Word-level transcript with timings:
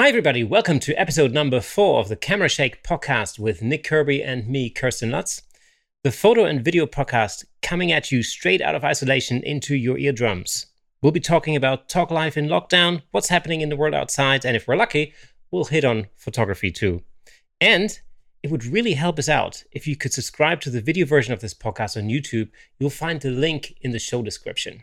Hi, 0.00 0.08
everybody. 0.08 0.42
Welcome 0.42 0.80
to 0.80 0.98
episode 0.98 1.32
number 1.32 1.60
four 1.60 2.00
of 2.00 2.08
the 2.08 2.16
Camera 2.16 2.48
Shake 2.48 2.82
podcast 2.82 3.38
with 3.38 3.60
Nick 3.60 3.84
Kirby 3.84 4.22
and 4.22 4.48
me, 4.48 4.70
Kirsten 4.70 5.10
Lutz. 5.10 5.42
The 6.04 6.10
photo 6.10 6.46
and 6.46 6.64
video 6.64 6.86
podcast 6.86 7.44
coming 7.60 7.92
at 7.92 8.10
you 8.10 8.22
straight 8.22 8.62
out 8.62 8.74
of 8.74 8.82
isolation 8.82 9.42
into 9.42 9.76
your 9.76 9.98
eardrums. 9.98 10.68
We'll 11.02 11.12
be 11.12 11.20
talking 11.20 11.54
about 11.54 11.90
talk 11.90 12.10
life 12.10 12.38
in 12.38 12.46
lockdown, 12.46 13.02
what's 13.10 13.28
happening 13.28 13.60
in 13.60 13.68
the 13.68 13.76
world 13.76 13.92
outside, 13.92 14.46
and 14.46 14.56
if 14.56 14.66
we're 14.66 14.74
lucky, 14.74 15.12
we'll 15.50 15.66
hit 15.66 15.84
on 15.84 16.06
photography 16.16 16.70
too. 16.70 17.02
And 17.60 18.00
it 18.42 18.50
would 18.50 18.64
really 18.64 18.94
help 18.94 19.18
us 19.18 19.28
out 19.28 19.64
if 19.70 19.86
you 19.86 19.96
could 19.96 20.14
subscribe 20.14 20.62
to 20.62 20.70
the 20.70 20.80
video 20.80 21.04
version 21.04 21.34
of 21.34 21.40
this 21.40 21.52
podcast 21.52 21.98
on 21.98 22.08
YouTube. 22.08 22.48
You'll 22.78 22.88
find 22.88 23.20
the 23.20 23.30
link 23.30 23.74
in 23.82 23.90
the 23.90 23.98
show 23.98 24.22
description. 24.22 24.82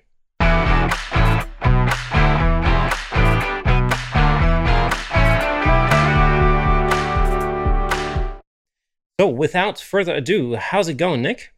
So, 9.20 9.28
without 9.28 9.80
further 9.80 10.14
ado, 10.14 10.56
how's 10.56 10.88
it 10.88 10.98
going, 10.98 11.24
Nick? 11.24 11.52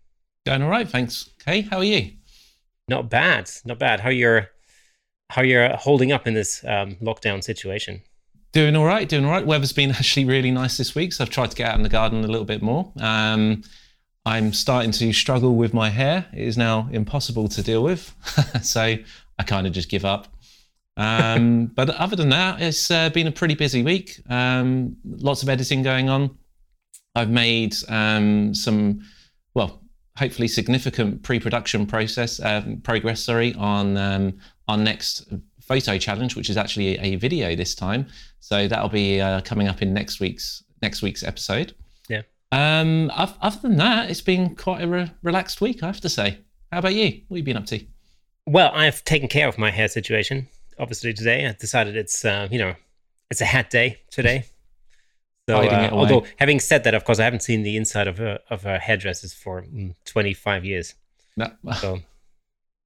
Going 0.45 0.61
all 0.61 0.69
right, 0.69 0.87
thanks. 0.87 1.31
Hey, 1.45 1.61
how 1.61 1.79
are 1.79 1.83
you? 1.83 2.13
Not 2.87 3.09
bad, 3.09 3.49
not 3.65 3.77
bad. 3.77 3.99
How 3.99 4.09
you're 4.09 4.49
how 5.29 5.41
you're 5.41 5.75
holding 5.75 6.13
up 6.13 6.25
in 6.25 6.33
this 6.33 6.63
um, 6.63 6.95
lockdown 7.01 7.43
situation? 7.43 8.01
Doing 8.53 8.77
all 8.77 8.85
right, 8.85 9.09
doing 9.09 9.25
all 9.25 9.31
right. 9.31 9.45
Weather's 9.45 9.73
been 9.73 9.91
actually 9.99 10.23
really 10.23 10.51
nice 10.51 10.77
this 10.77 10.95
week, 10.95 11.11
so 11.11 11.25
I've 11.25 11.31
tried 11.31 11.51
to 11.51 11.57
get 11.57 11.69
out 11.69 11.75
in 11.75 11.83
the 11.83 11.89
garden 11.89 12.23
a 12.23 12.27
little 12.27 12.45
bit 12.45 12.61
more. 12.61 12.93
Um, 12.97 13.63
I'm 14.25 14.53
starting 14.53 14.91
to 14.91 15.11
struggle 15.11 15.57
with 15.57 15.73
my 15.73 15.89
hair. 15.89 16.27
It 16.31 16.47
is 16.47 16.57
now 16.57 16.87
impossible 16.93 17.49
to 17.49 17.61
deal 17.61 17.83
with, 17.83 18.15
so 18.63 18.81
I 19.37 19.43
kind 19.43 19.67
of 19.67 19.73
just 19.73 19.89
give 19.89 20.05
up. 20.05 20.29
Um, 20.95 21.65
but 21.75 21.89
other 21.89 22.15
than 22.15 22.29
that, 22.29 22.61
it's 22.61 22.89
uh, 22.89 23.09
been 23.09 23.27
a 23.27 23.33
pretty 23.33 23.55
busy 23.55 23.83
week. 23.83 24.21
Um, 24.29 24.95
lots 25.03 25.43
of 25.43 25.49
editing 25.49 25.83
going 25.83 26.07
on. 26.07 26.37
I've 27.19 27.29
made 27.29 27.75
um, 27.89 28.55
some, 28.55 29.01
well, 29.53 29.81
hopefully 30.17 30.47
significant 30.47 31.21
pre-production 31.21 31.85
process 31.85 32.39
um, 32.39 32.81
progress. 32.81 33.21
Sorry, 33.21 33.53
on 33.55 33.97
um, 33.97 34.37
our 34.69 34.77
next 34.77 35.31
photo 35.61 35.97
challenge, 35.97 36.35
which 36.35 36.49
is 36.49 36.55
actually 36.57 36.97
a 36.99 37.17
video 37.17 37.55
this 37.55 37.75
time. 37.75 38.07
So 38.39 38.67
that'll 38.67 38.89
be 38.89 39.19
uh, 39.19 39.41
coming 39.41 39.67
up 39.67 39.81
in 39.81 39.93
next 39.93 40.19
week's 40.19 40.63
next 40.81 41.01
week's 41.01 41.23
episode. 41.23 41.75
Yeah. 42.07 42.21
Um. 42.51 43.11
Other 43.13 43.59
than 43.61 43.75
that, 43.77 44.09
it's 44.09 44.21
been 44.21 44.55
quite 44.55 44.81
a 44.81 44.87
re- 44.87 45.11
relaxed 45.21 45.59
week, 45.59 45.83
I 45.83 45.87
have 45.87 46.01
to 46.01 46.09
say. 46.09 46.39
How 46.71 46.79
about 46.79 46.93
you? 46.93 47.21
What 47.27 47.37
have 47.37 47.37
you 47.37 47.43
been 47.43 47.57
up 47.57 47.65
to? 47.67 47.85
Well, 48.45 48.71
I've 48.73 49.03
taken 49.03 49.27
care 49.27 49.47
of 49.47 49.57
my 49.57 49.71
hair 49.71 49.89
situation. 49.89 50.47
Obviously, 50.79 51.13
today 51.13 51.47
I 51.47 51.55
decided 51.59 51.97
it's 51.97 52.23
uh, 52.23 52.47
you 52.49 52.59
know 52.59 52.75
it's 53.29 53.41
a 53.41 53.45
hat 53.45 53.69
day 53.69 53.99
today. 54.09 54.45
So, 55.49 55.57
uh, 55.57 55.89
although 55.91 56.25
having 56.37 56.59
said 56.59 56.83
that, 56.83 56.93
of 56.93 57.05
course, 57.05 57.17
I 57.17 57.23
haven't 57.23 57.41
seen 57.41 57.63
the 57.63 57.75
inside 57.75 58.07
of 58.07 58.19
her 58.19 58.37
of 58.51 58.61
her 58.61 58.77
hairdressers 58.77 59.33
for 59.33 59.63
mm, 59.63 59.95
25 60.05 60.63
years. 60.63 60.93
No. 61.35 61.51
so, 61.73 62.01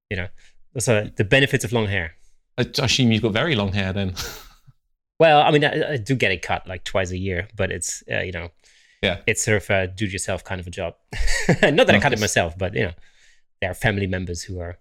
you 0.08 0.16
know, 0.16 0.28
are 0.74 1.10
the 1.14 1.26
benefits 1.28 1.62
of 1.62 1.74
long 1.74 1.88
hair. 1.88 2.14
I 2.56 2.66
assume 2.78 3.12
you've 3.12 3.20
got 3.20 3.34
very 3.34 3.54
long 3.54 3.74
hair 3.74 3.92
then. 3.92 4.14
well, 5.20 5.42
I 5.42 5.50
mean, 5.50 5.62
I, 5.62 5.92
I, 5.92 5.96
do 5.98 6.14
get 6.14 6.32
it 6.32 6.40
cut 6.40 6.66
like 6.66 6.84
twice 6.84 7.10
a 7.10 7.18
year, 7.18 7.48
but 7.54 7.70
it's 7.70 8.02
uh, 8.10 8.20
you 8.20 8.32
know, 8.32 8.48
yeah, 9.02 9.20
it's 9.26 9.44
sort 9.44 9.62
of 9.62 9.68
a 9.68 9.86
do-it-yourself 9.86 10.42
kind 10.42 10.58
of 10.58 10.66
a 10.66 10.70
job. 10.70 10.94
Not 11.48 11.60
that 11.60 11.88
no, 11.88 11.94
I 11.96 12.00
cut 12.00 12.14
it 12.14 12.20
myself, 12.20 12.56
but 12.56 12.72
you 12.72 12.84
know, 12.84 12.92
there 13.60 13.70
are 13.72 13.74
family 13.74 14.06
members 14.06 14.42
who 14.42 14.58
are, 14.58 14.78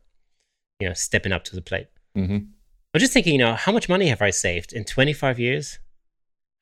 you 0.80 0.88
know, 0.88 0.94
stepping 0.94 1.34
up 1.34 1.44
to 1.46 1.56
the 1.58 1.62
plate. 1.62 1.88
Mm-hmm. 2.18 2.38
I'm 2.94 3.00
just 3.00 3.12
thinking, 3.12 3.34
you 3.34 3.40
know, 3.40 3.56
how 3.56 3.74
much 3.74 3.90
money 3.90 4.08
have 4.08 4.22
I 4.22 4.30
saved 4.30 4.72
in 4.72 4.86
25 4.86 5.38
years? 5.38 5.80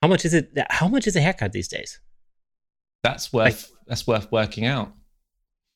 How 0.02 0.08
much 0.08 0.26
is 0.26 0.34
it? 0.34 0.52
How 0.70 0.88
much 0.88 1.08
is 1.08 1.16
a 1.16 1.22
haircut 1.22 1.52
these 1.52 1.68
days? 1.68 2.00
That's 3.04 3.32
worth. 3.32 3.46
Like, 3.46 3.80
that's 3.88 4.08
worth 4.08 4.32
working 4.32 4.66
out. 4.66 4.92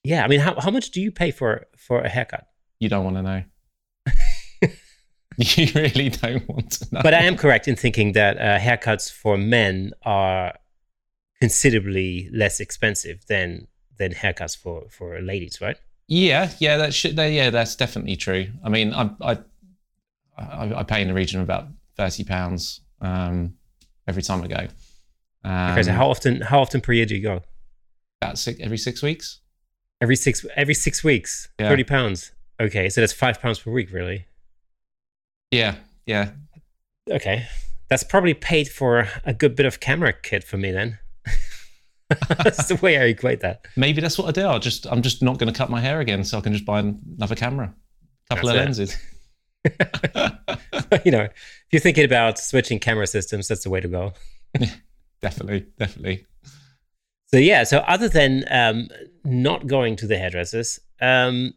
Yeah, 0.03 0.23
I 0.23 0.27
mean, 0.27 0.39
how 0.39 0.59
how 0.59 0.71
much 0.71 0.91
do 0.91 1.01
you 1.01 1.11
pay 1.11 1.31
for 1.31 1.65
for 1.77 2.01
a 2.01 2.09
haircut? 2.09 2.47
You 2.79 2.89
don't 2.89 3.03
want 3.03 3.17
to 3.17 3.21
know. 3.23 3.43
you 5.37 5.67
really 5.75 6.09
don't 6.09 6.47
want 6.47 6.71
to 6.71 6.87
know. 6.91 7.01
But 7.03 7.13
I 7.13 7.23
am 7.23 7.37
correct 7.37 7.67
in 7.67 7.75
thinking 7.75 8.13
that 8.13 8.37
uh, 8.37 8.59
haircuts 8.59 9.11
for 9.11 9.37
men 9.37 9.91
are 10.03 10.53
considerably 11.41 12.29
less 12.33 12.59
expensive 12.59 13.25
than 13.27 13.67
than 13.97 14.13
haircuts 14.13 14.57
for 14.57 14.85
for 14.89 15.19
ladies, 15.21 15.59
right? 15.61 15.77
Yeah, 16.07 16.51
yeah, 16.59 16.77
that 16.77 16.93
should. 16.93 17.17
Yeah, 17.17 17.49
that's 17.49 17.75
definitely 17.75 18.15
true. 18.15 18.47
I 18.63 18.69
mean, 18.69 18.93
I 18.93 19.09
I 19.21 19.37
I, 20.37 20.79
I 20.79 20.83
pay 20.83 21.01
in 21.01 21.07
the 21.07 21.13
region 21.13 21.39
of 21.39 21.45
about 21.45 21.67
thirty 21.97 22.23
pounds. 22.23 22.81
Um, 23.01 23.55
every 24.07 24.23
time 24.23 24.41
I 24.41 24.47
go. 24.47 24.67
Um, 25.43 25.71
okay, 25.71 25.83
so 25.83 25.91
how 25.91 26.09
often? 26.09 26.41
How 26.41 26.59
often 26.59 26.81
per 26.81 26.93
year 26.93 27.05
do 27.05 27.15
you 27.15 27.21
go? 27.21 27.41
About 28.21 28.37
six, 28.37 28.59
every 28.59 28.77
six 28.77 29.01
weeks. 29.01 29.41
Every 30.01 30.15
six 30.15 30.45
every 30.55 30.73
six 30.73 31.03
weeks, 31.03 31.49
yeah. 31.59 31.69
thirty 31.69 31.83
pounds. 31.83 32.31
Okay, 32.59 32.89
so 32.89 33.01
that's 33.01 33.13
five 33.13 33.39
pounds 33.41 33.59
per 33.59 33.71
week, 33.71 33.91
really. 33.91 34.25
Yeah, 35.51 35.75
yeah. 36.05 36.31
Okay, 37.09 37.47
that's 37.89 38.03
probably 38.03 38.33
paid 38.33 38.67
for 38.67 39.07
a 39.23 39.33
good 39.33 39.55
bit 39.55 39.65
of 39.65 39.79
camera 39.79 40.13
kit 40.13 40.43
for 40.43 40.57
me 40.57 40.71
then. 40.71 40.99
that's 42.43 42.67
the 42.67 42.75
way 42.75 42.97
I 42.97 43.05
equate 43.05 43.41
that. 43.41 43.65
Maybe 43.75 44.01
that's 44.01 44.17
what 44.17 44.27
I 44.27 44.31
do. 44.31 44.45
I'll 44.45 44.59
just 44.59 44.85
I'm 44.87 45.01
just 45.01 45.21
not 45.21 45.37
going 45.37 45.51
to 45.51 45.57
cut 45.57 45.69
my 45.69 45.79
hair 45.79 45.99
again, 45.99 46.23
so 46.23 46.37
I 46.37 46.41
can 46.41 46.53
just 46.53 46.65
buy 46.65 46.79
another 46.79 47.35
camera, 47.35 47.73
a 48.29 48.35
couple 48.35 48.49
that's 48.49 48.59
of 48.59 48.65
lenses. 48.65 48.97
you 51.05 51.11
know, 51.11 51.23
if 51.23 51.67
you're 51.71 51.79
thinking 51.79 52.05
about 52.05 52.39
switching 52.39 52.79
camera 52.79 53.07
systems, 53.07 53.47
that's 53.47 53.63
the 53.63 53.69
way 53.69 53.81
to 53.81 53.87
go. 53.87 54.13
definitely, 55.21 55.65
definitely. 55.77 56.25
So 57.27 57.37
yeah, 57.37 57.63
so 57.63 57.79
other 57.79 58.07
than 58.07 58.45
um, 58.49 58.87
not 59.23 59.67
going 59.67 59.95
to 59.97 60.07
the 60.07 60.17
hairdressers, 60.17 60.79
um, 61.01 61.53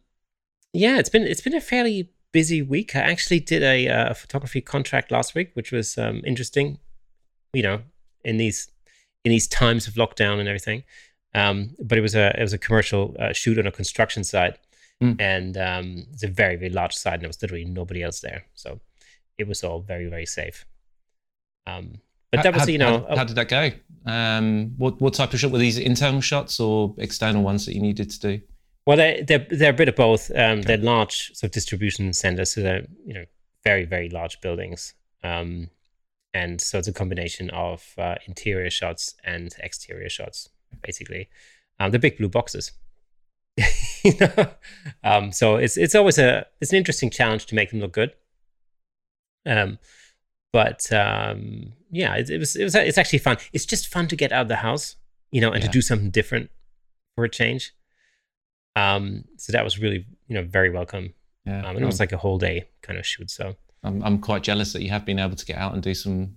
yeah, 0.72 0.98
it's 0.98 1.08
been 1.08 1.22
it's 1.22 1.40
been 1.40 1.54
a 1.54 1.60
fairly 1.60 2.10
busy 2.32 2.62
week. 2.62 2.96
I 2.96 3.00
actually 3.00 3.40
did 3.40 3.62
a, 3.62 3.88
uh, 3.88 4.14
photography 4.14 4.60
contract 4.60 5.10
last 5.10 5.34
week, 5.34 5.50
which 5.54 5.72
was 5.72 5.96
um, 5.98 6.22
interesting. 6.26 6.78
You 7.52 7.62
know, 7.62 7.80
in 8.24 8.36
these 8.36 8.70
in 9.24 9.30
these 9.30 9.48
times 9.48 9.86
of 9.86 9.94
lockdown 9.94 10.38
and 10.38 10.48
everything. 10.48 10.84
Um, 11.34 11.76
but 11.82 11.98
it 11.98 12.00
was 12.00 12.14
a 12.14 12.38
it 12.38 12.42
was 12.42 12.52
a 12.52 12.58
commercial 12.58 13.14
uh, 13.18 13.32
shoot 13.32 13.58
on 13.58 13.66
a 13.66 13.72
construction 13.72 14.24
site, 14.24 14.58
Mm. 15.02 15.20
And 15.20 15.56
um, 15.56 16.06
it's 16.12 16.24
a 16.24 16.28
very, 16.28 16.56
very 16.56 16.70
large 16.70 16.94
site, 16.94 17.14
and 17.14 17.22
there 17.22 17.28
was 17.28 17.40
literally 17.40 17.64
nobody 17.64 18.02
else 18.02 18.20
there. 18.20 18.44
So 18.54 18.80
it 19.38 19.48
was 19.48 19.64
all 19.64 19.80
very, 19.80 20.08
very 20.08 20.26
safe. 20.26 20.66
Um, 21.66 22.00
but 22.30 22.42
that 22.42 22.52
was, 22.52 22.64
how, 22.64 22.68
you 22.68 22.78
know, 22.78 23.06
how, 23.08 23.16
how, 23.18 23.24
did 23.24 23.36
that 23.36 23.48
go? 23.48 23.70
Um, 24.04 24.74
what 24.76 25.00
what 25.00 25.14
type 25.14 25.32
of 25.32 25.40
shot 25.40 25.50
were 25.50 25.58
these 25.58 25.78
internal 25.78 26.20
shots 26.20 26.60
or 26.60 26.94
external 26.98 27.42
ones 27.42 27.64
that 27.66 27.74
you 27.74 27.80
needed 27.80 28.10
to 28.10 28.20
do? 28.20 28.40
Well, 28.86 28.96
they 28.96 29.24
they're, 29.26 29.46
they're 29.50 29.70
a 29.70 29.76
bit 29.76 29.88
of 29.88 29.96
both. 29.96 30.30
Um, 30.30 30.58
okay. 30.58 30.62
They're 30.62 30.76
large 30.78 31.28
sort 31.34 31.44
of 31.44 31.52
distribution 31.52 32.12
centers, 32.12 32.52
so 32.52 32.62
they're 32.62 32.86
you 33.06 33.14
know 33.14 33.24
very 33.64 33.84
very 33.84 34.08
large 34.10 34.40
buildings. 34.40 34.94
Um, 35.22 35.70
and 36.34 36.60
so 36.60 36.78
it's 36.78 36.88
a 36.88 36.92
combination 36.92 37.50
of 37.50 37.94
uh, 37.96 38.16
interior 38.26 38.70
shots 38.70 39.14
and 39.24 39.54
exterior 39.60 40.08
shots, 40.10 40.50
basically. 40.82 41.28
Um, 41.80 41.90
the 41.90 41.98
big 41.98 42.18
blue 42.18 42.28
boxes. 42.28 42.72
you 44.04 44.12
know? 44.20 44.48
um, 45.02 45.32
so 45.32 45.56
it's 45.56 45.76
it's 45.76 45.94
always 45.94 46.18
a 46.18 46.46
it's 46.60 46.72
an 46.72 46.78
interesting 46.78 47.10
challenge 47.10 47.46
to 47.46 47.54
make 47.54 47.70
them 47.70 47.80
look 47.80 47.92
good. 47.92 48.12
Um, 49.48 49.78
but 50.52 50.90
um, 50.92 51.72
yeah, 51.90 52.14
it, 52.16 52.30
it, 52.30 52.38
was 52.38 52.56
it 52.56 52.64
was 52.64 52.74
it's 52.74 52.98
actually 52.98 53.18
fun. 53.18 53.38
It's 53.52 53.66
just 53.66 53.88
fun 53.88 54.08
to 54.08 54.16
get 54.16 54.32
out 54.32 54.42
of 54.42 54.48
the 54.48 54.56
house, 54.56 54.96
you 55.30 55.40
know, 55.40 55.50
and 55.50 55.62
yeah. 55.62 55.68
to 55.68 55.72
do 55.72 55.82
something 55.82 56.10
different 56.10 56.50
for 57.14 57.24
a 57.24 57.28
change. 57.28 57.72
Um, 58.76 59.24
so 59.36 59.52
that 59.52 59.64
was 59.64 59.78
really 59.78 60.06
you 60.28 60.34
know 60.34 60.44
very 60.44 60.70
welcome. 60.70 61.14
Yeah, 61.44 61.60
um, 61.60 61.76
and 61.76 61.82
it 61.82 61.86
was 61.86 62.00
like 62.00 62.12
a 62.12 62.16
whole 62.18 62.38
day 62.38 62.68
kind 62.82 62.98
of 62.98 63.06
shoot. 63.06 63.30
So 63.30 63.56
I'm 63.82 64.02
I'm 64.02 64.18
quite 64.18 64.42
jealous 64.42 64.72
that 64.72 64.82
you 64.82 64.90
have 64.90 65.04
been 65.04 65.18
able 65.18 65.36
to 65.36 65.46
get 65.46 65.58
out 65.58 65.74
and 65.74 65.82
do 65.82 65.94
some 65.94 66.34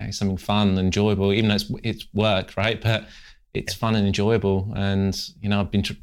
you 0.00 0.06
know, 0.06 0.10
something 0.10 0.36
fun, 0.36 0.70
and 0.70 0.78
enjoyable, 0.78 1.32
even 1.32 1.48
though 1.48 1.56
it's 1.56 1.70
it's 1.82 2.06
work, 2.12 2.56
right? 2.56 2.80
But 2.80 3.06
it's 3.54 3.74
yeah. 3.74 3.78
fun 3.78 3.96
and 3.96 4.06
enjoyable, 4.06 4.72
and 4.76 5.18
you 5.40 5.48
know 5.48 5.60
I've 5.60 5.70
been. 5.70 5.82
Tr- 5.82 5.94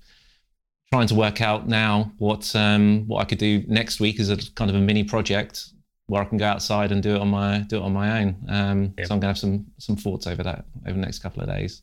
trying 0.91 1.07
to 1.07 1.15
work 1.15 1.41
out 1.41 1.67
now 1.67 2.11
what 2.19 2.55
um, 2.55 3.07
what 3.07 3.19
I 3.19 3.25
could 3.25 3.39
do 3.39 3.63
next 3.67 3.99
week 3.99 4.19
as 4.19 4.29
a 4.29 4.37
kind 4.51 4.69
of 4.69 4.75
a 4.75 4.79
mini 4.79 5.03
project 5.03 5.72
where 6.07 6.21
I 6.21 6.25
can 6.25 6.37
go 6.37 6.45
outside 6.45 6.91
and 6.91 7.01
do 7.01 7.15
it 7.15 7.21
on 7.21 7.29
my 7.29 7.59
do 7.59 7.77
it 7.77 7.81
on 7.81 7.93
my 7.93 8.21
own. 8.21 8.45
Um, 8.49 8.93
So 8.97 9.13
I'm 9.13 9.19
gonna 9.19 9.27
have 9.27 9.37
some 9.37 9.67
some 9.77 9.95
thoughts 9.95 10.27
over 10.27 10.43
that 10.43 10.65
over 10.85 10.93
the 10.93 11.05
next 11.05 11.19
couple 11.19 11.41
of 11.41 11.49
days. 11.49 11.81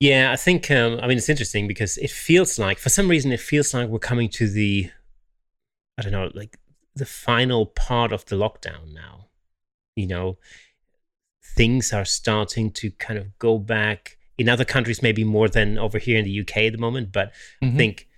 Yeah, 0.00 0.32
I 0.32 0.36
think 0.36 0.70
um, 0.70 0.98
I 1.02 1.06
mean 1.06 1.18
it's 1.18 1.28
interesting 1.28 1.68
because 1.68 1.96
it 1.98 2.10
feels 2.10 2.58
like 2.58 2.78
for 2.78 2.88
some 2.88 3.08
reason 3.08 3.32
it 3.32 3.40
feels 3.40 3.72
like 3.72 3.88
we're 3.88 3.98
coming 3.98 4.28
to 4.30 4.48
the 4.48 4.90
I 5.98 6.02
don't 6.02 6.12
know 6.12 6.30
like 6.34 6.58
the 6.94 7.06
final 7.06 7.66
part 7.66 8.12
of 8.12 8.24
the 8.26 8.36
lockdown 8.36 8.92
now. 8.92 9.28
You 9.96 10.08
know, 10.08 10.38
things 11.56 11.92
are 11.92 12.04
starting 12.04 12.72
to 12.72 12.90
kind 12.92 13.18
of 13.18 13.38
go 13.38 13.58
back 13.58 14.18
in 14.36 14.48
other 14.48 14.64
countries 14.64 15.02
maybe 15.02 15.22
more 15.22 15.48
than 15.48 15.78
over 15.78 15.98
here 15.98 16.18
in 16.18 16.24
the 16.24 16.40
UK 16.40 16.56
at 16.58 16.72
the 16.72 16.78
moment, 16.78 17.12
but 17.12 17.32
mm-hmm. 17.62 17.74
I 17.74 17.78
think 17.78 18.08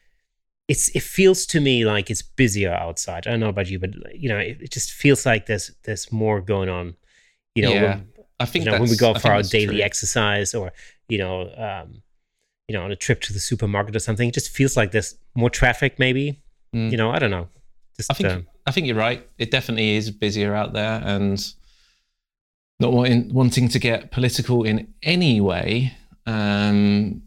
it's 0.69 0.89
it 0.91 1.03
feels 1.03 1.47
to 1.47 1.61
me 1.61 1.85
like 1.85 2.11
it's 2.11 2.23
busier 2.23 2.73
outside. 2.73 3.27
I 3.27 3.31
don't 3.31 3.41
know 3.41 3.49
about 3.49 3.69
you, 3.69 3.79
but 3.79 3.91
you 4.15 4.29
know, 4.29 4.39
it, 4.39 4.59
it, 4.61 4.71
just 4.73 4.91
feels 4.93 5.25
like 5.25 5.47
there's 5.47 5.71
there's 5.85 6.11
more 6.13 6.41
going 6.41 6.69
on. 6.69 6.97
You 7.55 7.63
know, 7.63 7.73
Yeah. 7.73 7.83
when, 7.83 8.09
I 8.41 8.47
think 8.47 8.65
you 8.65 8.71
know, 8.71 8.81
when 8.81 8.91
we 8.91 8.97
go 8.97 9.15
for 9.15 9.31
our 9.33 9.43
daily 9.43 9.77
true. 9.77 9.85
exercise 9.85 10.55
or 10.55 10.73
you 11.09 11.19
know 11.19 11.43
um, 11.57 12.03
you 12.69 12.75
know 12.75 12.83
on 12.85 12.91
a 12.91 12.97
trip 12.97 13.21
to 13.23 13.33
the 13.33 13.39
supermarket 13.39 13.95
or 13.97 14.01
something 14.01 14.29
it 14.29 14.35
just 14.35 14.51
feels 14.51 14.77
like 14.77 14.91
there's 14.91 15.15
more 15.35 15.51
traffic 15.51 15.99
maybe 15.99 16.43
Mm. 16.75 16.91
you 16.91 16.97
know 16.97 17.13
i 17.13 17.19
don't 17.21 17.31
know 17.31 17.49
just 17.97 18.11
I 18.11 18.15
think 18.15 18.29
uh, 18.29 18.41
I 18.67 18.73
think 18.73 18.89
you're 18.89 18.97
right. 18.97 19.27
It 19.39 19.51
definitely 19.53 19.95
is 19.97 20.11
busier 20.11 20.53
out 20.55 20.73
there, 20.75 21.01
and 21.05 21.39
not 22.81 22.93
wanting 22.93 23.33
wanting 23.33 23.69
to 23.69 23.79
get 23.79 24.11
political 24.11 24.65
in 24.65 24.93
any 25.03 25.41
way. 25.41 25.95
Um, 26.27 27.23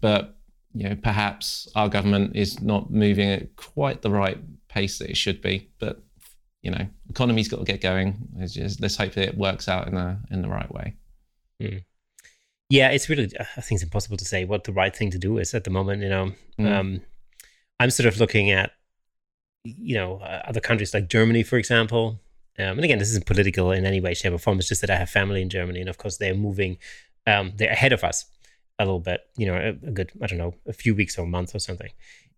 but 0.00 0.37
you 0.78 0.88
know, 0.88 0.96
perhaps 1.02 1.66
our 1.74 1.88
government 1.88 2.36
is 2.36 2.60
not 2.62 2.90
moving 2.90 3.28
at 3.28 3.56
quite 3.56 4.02
the 4.02 4.10
right 4.10 4.38
pace 4.68 4.98
that 4.98 5.10
it 5.10 5.16
should 5.16 5.40
be. 5.42 5.70
But 5.78 6.00
you 6.62 6.70
know, 6.70 6.86
economy's 7.10 7.48
got 7.48 7.58
to 7.58 7.64
get 7.64 7.80
going. 7.80 8.16
It's 8.38 8.54
just, 8.54 8.80
let's 8.80 8.96
hope 8.96 9.12
that 9.14 9.28
it 9.28 9.36
works 9.38 9.68
out 9.68 9.88
in 9.88 9.94
the 9.94 10.18
in 10.30 10.42
the 10.42 10.48
right 10.48 10.70
way. 10.72 10.94
yeah 12.70 12.90
it's 12.90 13.08
really 13.08 13.24
i 13.56 13.60
think 13.62 13.76
it's 13.78 13.82
impossible 13.82 14.16
to 14.18 14.24
say 14.26 14.44
what 14.44 14.62
the 14.64 14.72
right 14.72 14.94
thing 14.94 15.10
to 15.10 15.18
do 15.18 15.38
is 15.38 15.54
at 15.54 15.64
the 15.64 15.70
moment 15.70 16.02
you 16.02 16.08
know 16.08 16.32
Mm. 16.58 16.72
um, 16.78 17.00
i'm 17.80 17.90
sort 17.90 18.06
of 18.06 18.18
looking 18.20 18.50
at 18.50 18.72
you 19.64 19.94
know 19.96 20.18
uh, 20.18 20.42
other 20.50 20.60
countries 20.60 20.92
like 20.94 21.08
germany 21.08 21.42
for 21.42 21.56
example 21.56 22.20
um, 22.58 22.74
and 22.78 22.84
again 22.84 22.98
this 22.98 23.10
isn't 23.10 23.26
political 23.26 23.72
in 23.72 23.86
any 23.86 24.00
way 24.00 24.12
shape 24.14 24.32
or 24.32 24.38
form 24.38 24.58
it's 24.58 24.68
just 24.68 24.80
that 24.82 24.90
i 24.90 24.96
have 24.96 25.08
family 25.10 25.40
in 25.42 25.48
germany 25.48 25.80
and 25.80 25.88
of 25.88 25.96
course 25.98 26.16
they're 26.18 26.34
moving 26.48 26.76
um, 27.26 27.52
they're 27.56 27.70
ahead 27.78 27.92
of 27.92 28.02
us 28.04 28.24
a 28.78 28.84
little 28.84 29.00
bit 29.00 29.20
you 29.36 29.46
know 29.46 29.54
a, 29.56 29.68
a 29.88 29.90
good 29.90 30.12
i 30.22 30.26
don't 30.26 30.38
know 30.38 30.54
a 30.66 30.72
few 30.72 30.94
weeks 30.94 31.18
or 31.18 31.22
a 31.22 31.26
month 31.26 31.54
or 31.54 31.58
something 31.58 31.90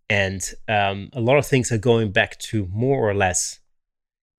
and 0.09 0.55
um, 0.69 1.09
a 1.13 1.21
lot 1.21 1.37
of 1.39 1.47
things 1.47 1.71
are 1.71 1.79
going 1.79 2.11
back 2.11 2.37
to 2.39 2.67
more 2.73 3.09
or 3.09 3.15
less 3.15 3.61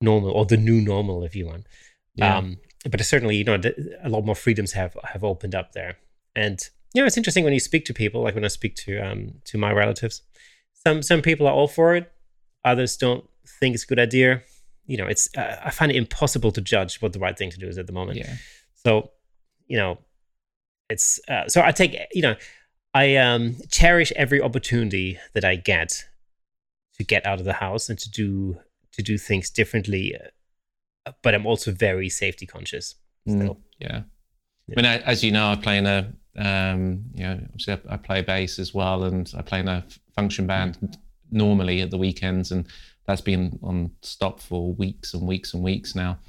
normal 0.01 0.31
or 0.31 0.45
the 0.45 0.57
new 0.57 0.81
normal 0.81 1.23
if 1.23 1.35
you 1.35 1.45
want 1.45 1.65
Yeah. 2.15 2.37
um, 2.37 2.57
but 2.89 2.99
certainly, 3.05 3.35
you 3.37 3.43
know, 3.43 3.59
a 4.03 4.09
lot 4.09 4.25
more 4.25 4.33
freedoms 4.35 4.71
have 4.73 4.97
have 5.03 5.23
opened 5.23 5.53
up 5.53 5.71
there, 5.73 5.97
and 6.35 6.57
you 6.95 7.01
know, 7.01 7.05
it's 7.05 7.15
interesting 7.15 7.43
when 7.43 7.53
you 7.53 7.59
speak 7.59 7.85
to 7.85 7.93
people. 7.93 8.23
Like 8.23 8.33
when 8.33 8.43
I 8.43 8.47
speak 8.49 8.73
to 8.85 8.97
um 8.97 9.35
to 9.49 9.57
my 9.59 9.71
relatives, 9.71 10.23
some 10.73 11.03
some 11.03 11.21
people 11.21 11.45
are 11.45 11.53
all 11.53 11.67
for 11.67 11.95
it, 11.95 12.11
others 12.65 12.97
don't 12.97 13.23
think 13.59 13.75
it's 13.75 13.83
a 13.83 13.87
good 13.87 13.99
idea. 13.99 14.41
You 14.87 14.97
know, 14.97 15.05
it's 15.05 15.29
uh, 15.37 15.57
I 15.63 15.69
find 15.69 15.91
it 15.91 15.95
impossible 15.95 16.51
to 16.53 16.61
judge 16.61 16.99
what 17.03 17.13
the 17.13 17.19
right 17.19 17.37
thing 17.37 17.51
to 17.51 17.59
do 17.59 17.67
is 17.67 17.77
at 17.77 17.85
the 17.85 17.93
moment. 17.93 18.17
yeah. 18.17 18.33
So, 18.83 19.11
you 19.67 19.77
know, 19.77 19.99
it's 20.91 21.19
uh, 21.27 21.47
so 21.47 21.61
I 21.61 21.71
take 21.71 21.95
you 22.13 22.21
know, 22.21 22.35
I 22.93 23.15
um 23.15 23.55
cherish 23.71 24.11
every 24.15 24.41
opportunity 24.41 25.17
that 25.33 25.45
I 25.45 25.55
get 25.55 25.89
to 26.97 27.03
get 27.03 27.25
out 27.25 27.39
of 27.39 27.45
the 27.45 27.53
house 27.65 27.89
and 27.89 27.97
to 27.99 28.09
do 28.11 28.57
to 28.93 29.01
do 29.01 29.17
things 29.17 29.49
differently. 29.49 30.15
uh, 31.05 31.11
But 31.23 31.33
I'm 31.35 31.45
also 31.47 31.71
very 31.71 32.09
safety 32.09 32.45
conscious. 32.45 32.95
Mm, 33.27 33.57
yeah. 33.79 34.01
Yeah. 34.67 34.73
I 34.77 34.81
mean, 34.81 34.85
I- 34.85 35.03
as 35.11 35.23
you 35.23 35.31
know, 35.31 35.47
I 35.51 35.55
play 35.55 35.77
in 35.77 35.85
a, 35.85 35.99
um, 36.37 37.03
you 37.15 37.23
know, 37.23 37.39
obviously 37.43 37.73
I, 37.73 37.93
I 37.93 37.97
play 37.97 38.21
bass 38.21 38.59
as 38.59 38.73
well, 38.73 39.03
and 39.03 39.31
I 39.37 39.41
play 39.41 39.59
in 39.59 39.67
a 39.67 39.83
function 40.15 40.45
band 40.47 40.97
normally 41.31 41.81
at 41.81 41.89
the 41.91 41.97
weekends, 41.97 42.51
and 42.51 42.67
that's 43.07 43.21
been 43.21 43.57
on 43.63 43.91
stop 44.01 44.39
for 44.39 44.73
weeks 44.73 45.13
and 45.13 45.27
weeks 45.27 45.53
and 45.53 45.63
weeks 45.63 45.95
now. 45.95 46.19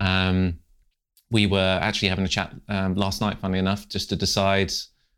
Um, 0.00 0.58
we 1.30 1.46
were 1.46 1.78
actually 1.82 2.08
having 2.08 2.24
a 2.24 2.28
chat 2.28 2.54
um, 2.68 2.94
last 2.94 3.20
night, 3.20 3.38
funny 3.38 3.58
enough, 3.58 3.88
just 3.88 4.08
to 4.10 4.16
decide 4.16 4.72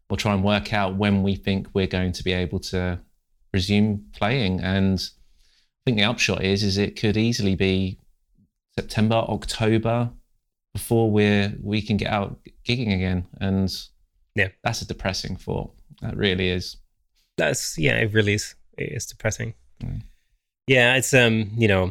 or 0.08 0.16
try 0.16 0.32
and 0.32 0.44
work 0.44 0.72
out 0.72 0.94
when 0.96 1.22
we 1.22 1.34
think 1.34 1.66
we're 1.74 1.86
going 1.86 2.12
to 2.12 2.22
be 2.24 2.32
able 2.32 2.60
to 2.60 2.98
resume 3.52 4.04
playing. 4.12 4.60
And 4.60 4.98
I 5.00 5.80
think 5.84 5.98
the 5.98 6.04
upshot 6.04 6.44
is, 6.44 6.62
is 6.62 6.78
it 6.78 6.98
could 6.98 7.16
easily 7.16 7.54
be 7.54 7.98
September, 8.78 9.16
October 9.16 10.10
before 10.72 11.10
we're 11.10 11.54
we 11.62 11.80
can 11.80 11.96
get 11.96 12.12
out 12.12 12.38
gigging 12.68 12.94
again. 12.94 13.26
And 13.40 13.72
Yeah. 14.34 14.48
that's 14.62 14.82
a 14.82 14.86
depressing 14.86 15.36
thought. 15.36 15.72
That 16.02 16.16
really 16.16 16.48
is. 16.50 16.76
That's 17.38 17.76
yeah, 17.78 17.96
it 17.96 18.12
really 18.12 18.34
is. 18.34 18.54
It 18.78 18.92
is 18.92 19.06
depressing. 19.06 19.54
Mm. 19.82 20.02
Yeah, 20.66 20.96
it's 20.96 21.14
um, 21.14 21.50
you 21.56 21.68
know, 21.68 21.84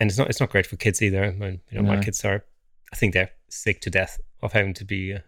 and 0.00 0.10
it's 0.10 0.18
not 0.18 0.28
it's 0.28 0.40
not 0.40 0.50
great 0.50 0.66
for 0.66 0.76
kids 0.76 1.00
either. 1.02 1.34
You 1.70 1.80
know, 1.80 1.82
my 1.82 2.02
kids 2.02 2.24
are, 2.24 2.44
I 2.92 2.96
think 2.96 3.14
they're 3.14 3.30
sick 3.48 3.80
to 3.82 3.90
death 3.90 4.20
of 4.42 4.52
having 4.52 4.74
to 4.74 4.84
be, 4.84 5.14
uh, 5.14 5.18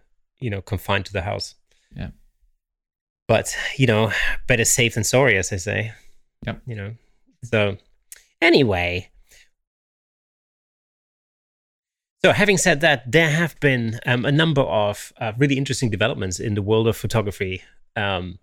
you 0.40 0.50
know, 0.50 0.62
confined 0.62 1.06
to 1.06 1.12
the 1.12 1.22
house. 1.22 1.54
Yeah. 1.96 2.10
But 3.26 3.56
you 3.76 3.86
know, 3.86 4.12
better 4.46 4.64
safe 4.64 4.94
than 4.94 5.04
sorry, 5.04 5.36
as 5.36 5.52
I 5.52 5.56
say. 5.56 5.92
Yep. 6.46 6.62
You 6.66 6.76
know, 6.76 6.94
so 7.44 7.76
anyway. 8.40 9.10
So, 12.24 12.32
having 12.32 12.58
said 12.58 12.80
that, 12.80 13.10
there 13.10 13.30
have 13.30 13.58
been 13.60 14.00
um, 14.04 14.24
a 14.24 14.32
number 14.32 14.62
of 14.62 15.12
uh, 15.18 15.32
really 15.38 15.56
interesting 15.56 15.88
developments 15.88 16.40
in 16.40 16.54
the 16.54 16.62
world 16.62 16.88
of 16.88 16.96
photography 16.96 17.62
um, 17.94 18.40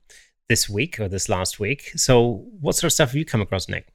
this 0.47 0.69
week 0.69 0.97
or 0.97 1.09
this 1.09 1.27
last 1.27 1.59
week. 1.59 1.91
So, 1.97 2.45
what 2.61 2.75
sort 2.75 2.85
of 2.85 2.93
stuff 2.93 3.09
have 3.09 3.17
you 3.17 3.25
come 3.25 3.41
across, 3.41 3.67
Nick? 3.67 3.87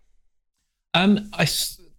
Um, 0.92 1.30
I 1.32 1.46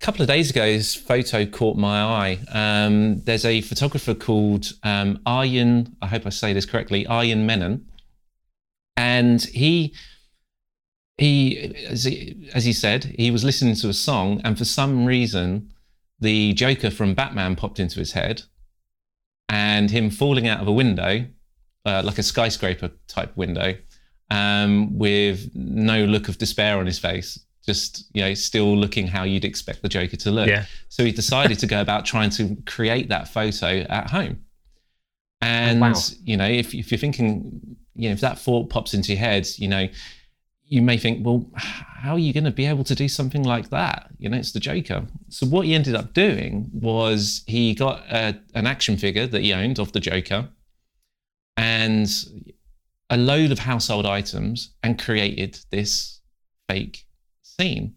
couple 0.01 0.23
of 0.23 0.27
days 0.27 0.49
ago, 0.49 0.65
this 0.65 0.95
photo 0.95 1.45
caught 1.45 1.77
my 1.77 2.01
eye. 2.01 2.39
Um, 2.51 3.21
there's 3.21 3.45
a 3.45 3.61
photographer 3.61 4.15
called 4.15 4.73
um, 4.83 5.19
Arjen. 5.25 5.95
I 6.01 6.07
hope 6.07 6.25
I 6.25 6.29
say 6.29 6.53
this 6.53 6.65
correctly. 6.65 7.05
Arjen 7.05 7.45
Menon, 7.45 7.85
and 8.97 9.41
he 9.43 9.93
he 11.17 11.75
as, 11.87 12.03
he 12.03 12.49
as 12.53 12.65
he 12.65 12.73
said 12.73 13.15
he 13.17 13.29
was 13.29 13.43
listening 13.43 13.75
to 13.75 13.89
a 13.89 13.93
song, 13.93 14.41
and 14.43 14.57
for 14.57 14.65
some 14.65 15.05
reason, 15.05 15.71
the 16.19 16.53
Joker 16.53 16.89
from 16.89 17.13
Batman 17.13 17.55
popped 17.55 17.79
into 17.79 17.99
his 17.99 18.13
head, 18.13 18.41
and 19.47 19.91
him 19.91 20.09
falling 20.09 20.47
out 20.47 20.61
of 20.61 20.67
a 20.67 20.73
window, 20.73 21.25
uh, 21.85 22.01
like 22.03 22.17
a 22.17 22.23
skyscraper 22.23 22.89
type 23.07 23.37
window, 23.37 23.75
um, 24.31 24.97
with 24.97 25.51
no 25.53 26.05
look 26.05 26.27
of 26.27 26.39
despair 26.39 26.79
on 26.79 26.87
his 26.87 26.97
face, 26.97 27.37
just 27.65 28.09
you 28.13 28.21
know, 28.21 28.33
still 28.33 28.75
looking 28.75 29.07
how 29.07 29.23
you'd 29.23 29.45
expect 29.45 29.81
the 29.81 29.89
Joker 29.89 30.17
to 30.17 30.31
look. 30.31 30.47
Yeah. 30.47 30.65
So 30.89 31.05
he 31.05 31.11
decided 31.11 31.59
to 31.59 31.67
go 31.67 31.81
about 31.81 32.05
trying 32.05 32.29
to 32.31 32.57
create 32.65 33.09
that 33.09 33.27
photo 33.27 33.85
at 33.89 34.09
home. 34.09 34.41
And 35.41 35.83
oh, 35.83 35.87
wow. 35.87 35.95
you 36.23 36.37
know, 36.37 36.47
if 36.47 36.73
if 36.73 36.91
you're 36.91 36.99
thinking, 36.99 37.77
you 37.95 38.09
know, 38.09 38.13
if 38.13 38.21
that 38.21 38.39
thought 38.39 38.69
pops 38.69 38.93
into 38.93 39.13
your 39.13 39.19
head, 39.19 39.47
you 39.57 39.67
know, 39.67 39.87
you 40.71 40.81
may 40.81 40.97
think, 40.97 41.25
well, 41.25 41.45
how 41.55 42.13
are 42.13 42.19
you 42.19 42.31
going 42.31 42.45
to 42.45 42.51
be 42.51 42.65
able 42.65 42.85
to 42.85 42.95
do 42.95 43.09
something 43.09 43.43
like 43.43 43.69
that? 43.71 44.09
You 44.19 44.29
know, 44.29 44.37
it's 44.37 44.53
the 44.53 44.59
Joker. 44.59 45.05
So 45.29 45.45
what 45.45 45.65
he 45.65 45.75
ended 45.75 45.95
up 45.95 46.13
doing 46.13 46.69
was 46.73 47.43
he 47.45 47.75
got 47.75 47.99
a, 48.09 48.39
an 48.53 48.65
action 48.67 48.97
figure 48.97 49.27
that 49.27 49.41
he 49.41 49.53
owned 49.53 49.79
of 49.79 49.91
the 49.91 49.99
Joker, 49.99 50.47
and 51.57 52.09
a 53.09 53.17
load 53.17 53.51
of 53.51 53.59
household 53.59 54.05
items, 54.05 54.71
and 54.81 54.97
created 54.97 55.59
this 55.71 56.21
fake 56.69 57.05
scene. 57.59 57.95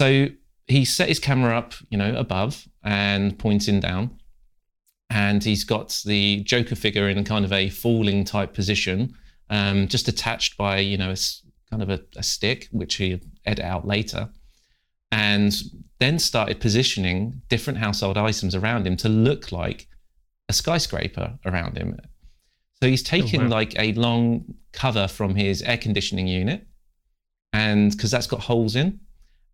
So 0.00 0.28
he 0.66 0.84
set 0.84 1.08
his 1.08 1.18
camera 1.18 1.56
up, 1.56 1.74
you 1.90 1.98
know, 1.98 2.14
above 2.16 2.66
and 2.82 3.38
pointing 3.38 3.80
down. 3.80 4.18
And 5.10 5.44
he's 5.44 5.64
got 5.64 6.00
the 6.06 6.42
Joker 6.44 6.74
figure 6.74 7.08
in 7.08 7.22
kind 7.24 7.44
of 7.44 7.52
a 7.52 7.68
falling 7.68 8.24
type 8.24 8.54
position, 8.54 9.14
um, 9.50 9.86
just 9.88 10.08
attached 10.08 10.56
by, 10.56 10.78
you 10.78 10.96
know, 10.96 11.10
a, 11.10 11.16
kind 11.70 11.82
of 11.82 11.90
a, 11.90 12.00
a 12.16 12.22
stick, 12.22 12.68
which 12.72 12.94
he 12.94 13.20
edit 13.44 13.64
out 13.64 13.86
later. 13.86 14.30
And 15.10 15.52
then 15.98 16.18
started 16.18 16.60
positioning 16.60 17.42
different 17.48 17.78
household 17.78 18.16
items 18.16 18.54
around 18.54 18.86
him 18.86 18.96
to 18.96 19.08
look 19.10 19.52
like 19.52 19.86
a 20.48 20.54
skyscraper 20.54 21.38
around 21.44 21.76
him. 21.76 21.98
So 22.82 22.88
he's 22.88 23.02
taken 23.02 23.42
wow. 23.42 23.48
like 23.48 23.78
a 23.78 23.92
long 23.92 24.54
cover 24.72 25.06
from 25.06 25.34
his 25.34 25.62
air 25.62 25.76
conditioning 25.76 26.26
unit, 26.26 26.66
and 27.52 27.90
because 27.90 28.10
that's 28.10 28.26
got 28.26 28.40
holes 28.40 28.76
in, 28.76 29.00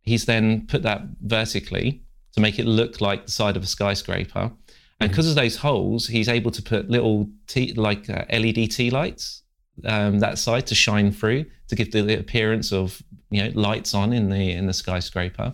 he's 0.03 0.25
then 0.25 0.67
put 0.67 0.83
that 0.83 1.03
vertically 1.21 2.03
to 2.33 2.41
make 2.41 2.59
it 2.59 2.67
look 2.67 3.01
like 3.01 3.27
the 3.27 3.33
side 3.33 3.57
of 3.57 3.63
a 3.63 3.67
skyscraper. 3.67 4.53
And 5.01 5.11
because 5.11 5.29
of 5.29 5.37
those 5.37 5.57
holes, 5.57 6.09
he's 6.09 6.29
able 6.29 6.51
to 6.51 6.63
put 6.63 6.91
little 6.91 7.29
t- 7.47 7.73
like 7.75 8.11
uh, 8.11 8.25
LED 8.31 8.71
tea 8.71 8.91
lights 8.91 9.43
um, 9.85 10.19
that 10.21 10.39
side 10.39 10.67
to 10.67 10.75
shine 10.75 11.13
through 11.13 11.45
to 11.69 11.77
give 11.77 11.93
the, 11.93 12.03
the 12.03 12.19
appearance 12.19 12.73
of 12.73 13.03
you 13.31 13.43
know 13.43 13.51
lights 13.55 13.95
on 13.95 14.13
in 14.13 14.31
the 14.31 14.53
in 14.53 14.67
the 14.67 14.73
skyscraper. 14.73 15.53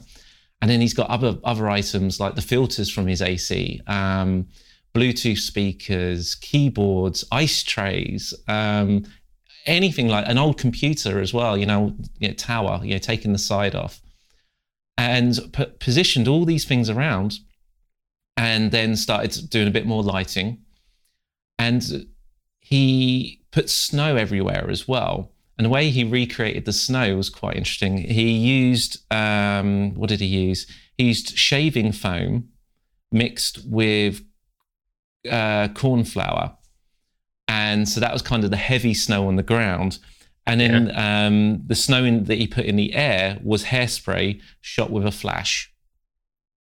And 0.63 0.71
then 0.71 0.81
he's 0.81 0.95
got 0.95 1.11
other 1.11 1.37
other 1.45 1.69
items 1.69 2.21
like 2.21 2.37
the 2.37 2.43
filters 2.43 2.91
from 2.91 3.07
his 3.07 3.21
AC, 3.21 3.81
um, 3.87 4.47
Bluetooth 4.95 5.39
speakers, 5.39 6.35
keyboards, 6.37 7.25
ice 7.31 7.63
trays, 7.63 8.33
um, 8.49 9.05
anything 9.67 10.09
like 10.09 10.27
an 10.29 10.39
old 10.39 10.59
computer 10.59 11.21
as 11.21 11.33
well. 11.33 11.57
You 11.57 11.67
know, 11.67 11.97
you 12.19 12.29
know 12.29 12.35
tower, 12.35 12.81
you 12.83 12.93
know, 12.93 12.99
taking 12.99 13.33
the 13.33 13.39
side 13.39 13.75
off, 13.75 14.01
and 14.97 15.39
p- 15.53 15.67
positioned 15.79 16.29
all 16.29 16.45
these 16.45 16.65
things 16.65 16.91
around, 16.91 17.39
and 18.37 18.71
then 18.71 18.97
started 18.97 19.51
doing 19.51 19.69
a 19.69 19.73
bit 19.73 19.87
more 19.87 20.03
lighting, 20.03 20.63
and 21.59 22.07
he 22.61 23.43
put 23.51 23.71
snow 23.71 24.17
everywhere 24.17 24.69
as 24.69 24.89
well. 24.89 25.31
And 25.57 25.65
the 25.65 25.71
way 25.71 25.91
he 25.91 26.03
recreated 26.03 26.65
the 26.65 26.73
snow 26.73 27.17
was 27.17 27.31
quite 27.31 27.57
interesting. 27.57 27.99
He 27.99 28.31
used 28.31 29.05
um, 29.13 29.95
what 29.95 30.09
did 30.09 30.21
he 30.21 30.27
use? 30.27 30.67
He 30.99 31.05
used 31.05 31.37
shaving 31.37 31.93
foam 31.93 32.49
mixed 33.13 33.65
with 33.65 34.23
uh, 35.31 35.69
corn 35.69 36.05
flour, 36.05 36.57
and 37.49 37.89
so 37.89 38.01
that 38.01 38.13
was 38.13 38.23
kind 38.23 38.45
of 38.45 38.51
the 38.51 38.57
heavy 38.57 38.95
snow 38.95 39.29
on 39.29 39.37
the 39.37 39.43
ground. 39.43 39.99
And 40.47 40.61
then 40.61 40.87
yeah. 40.89 41.27
um, 41.27 41.63
the 41.67 41.75
snow 41.75 42.05
in, 42.05 42.25
that 42.25 42.37
he 42.37 42.47
put 42.47 42.67
in 42.67 42.77
the 42.77 42.95
air 42.95 43.39
was 43.43 43.65
hairspray 43.65 44.41
shot 44.61 44.91
with 44.91 45.07
a 45.07 45.11
flash. 45.11 45.73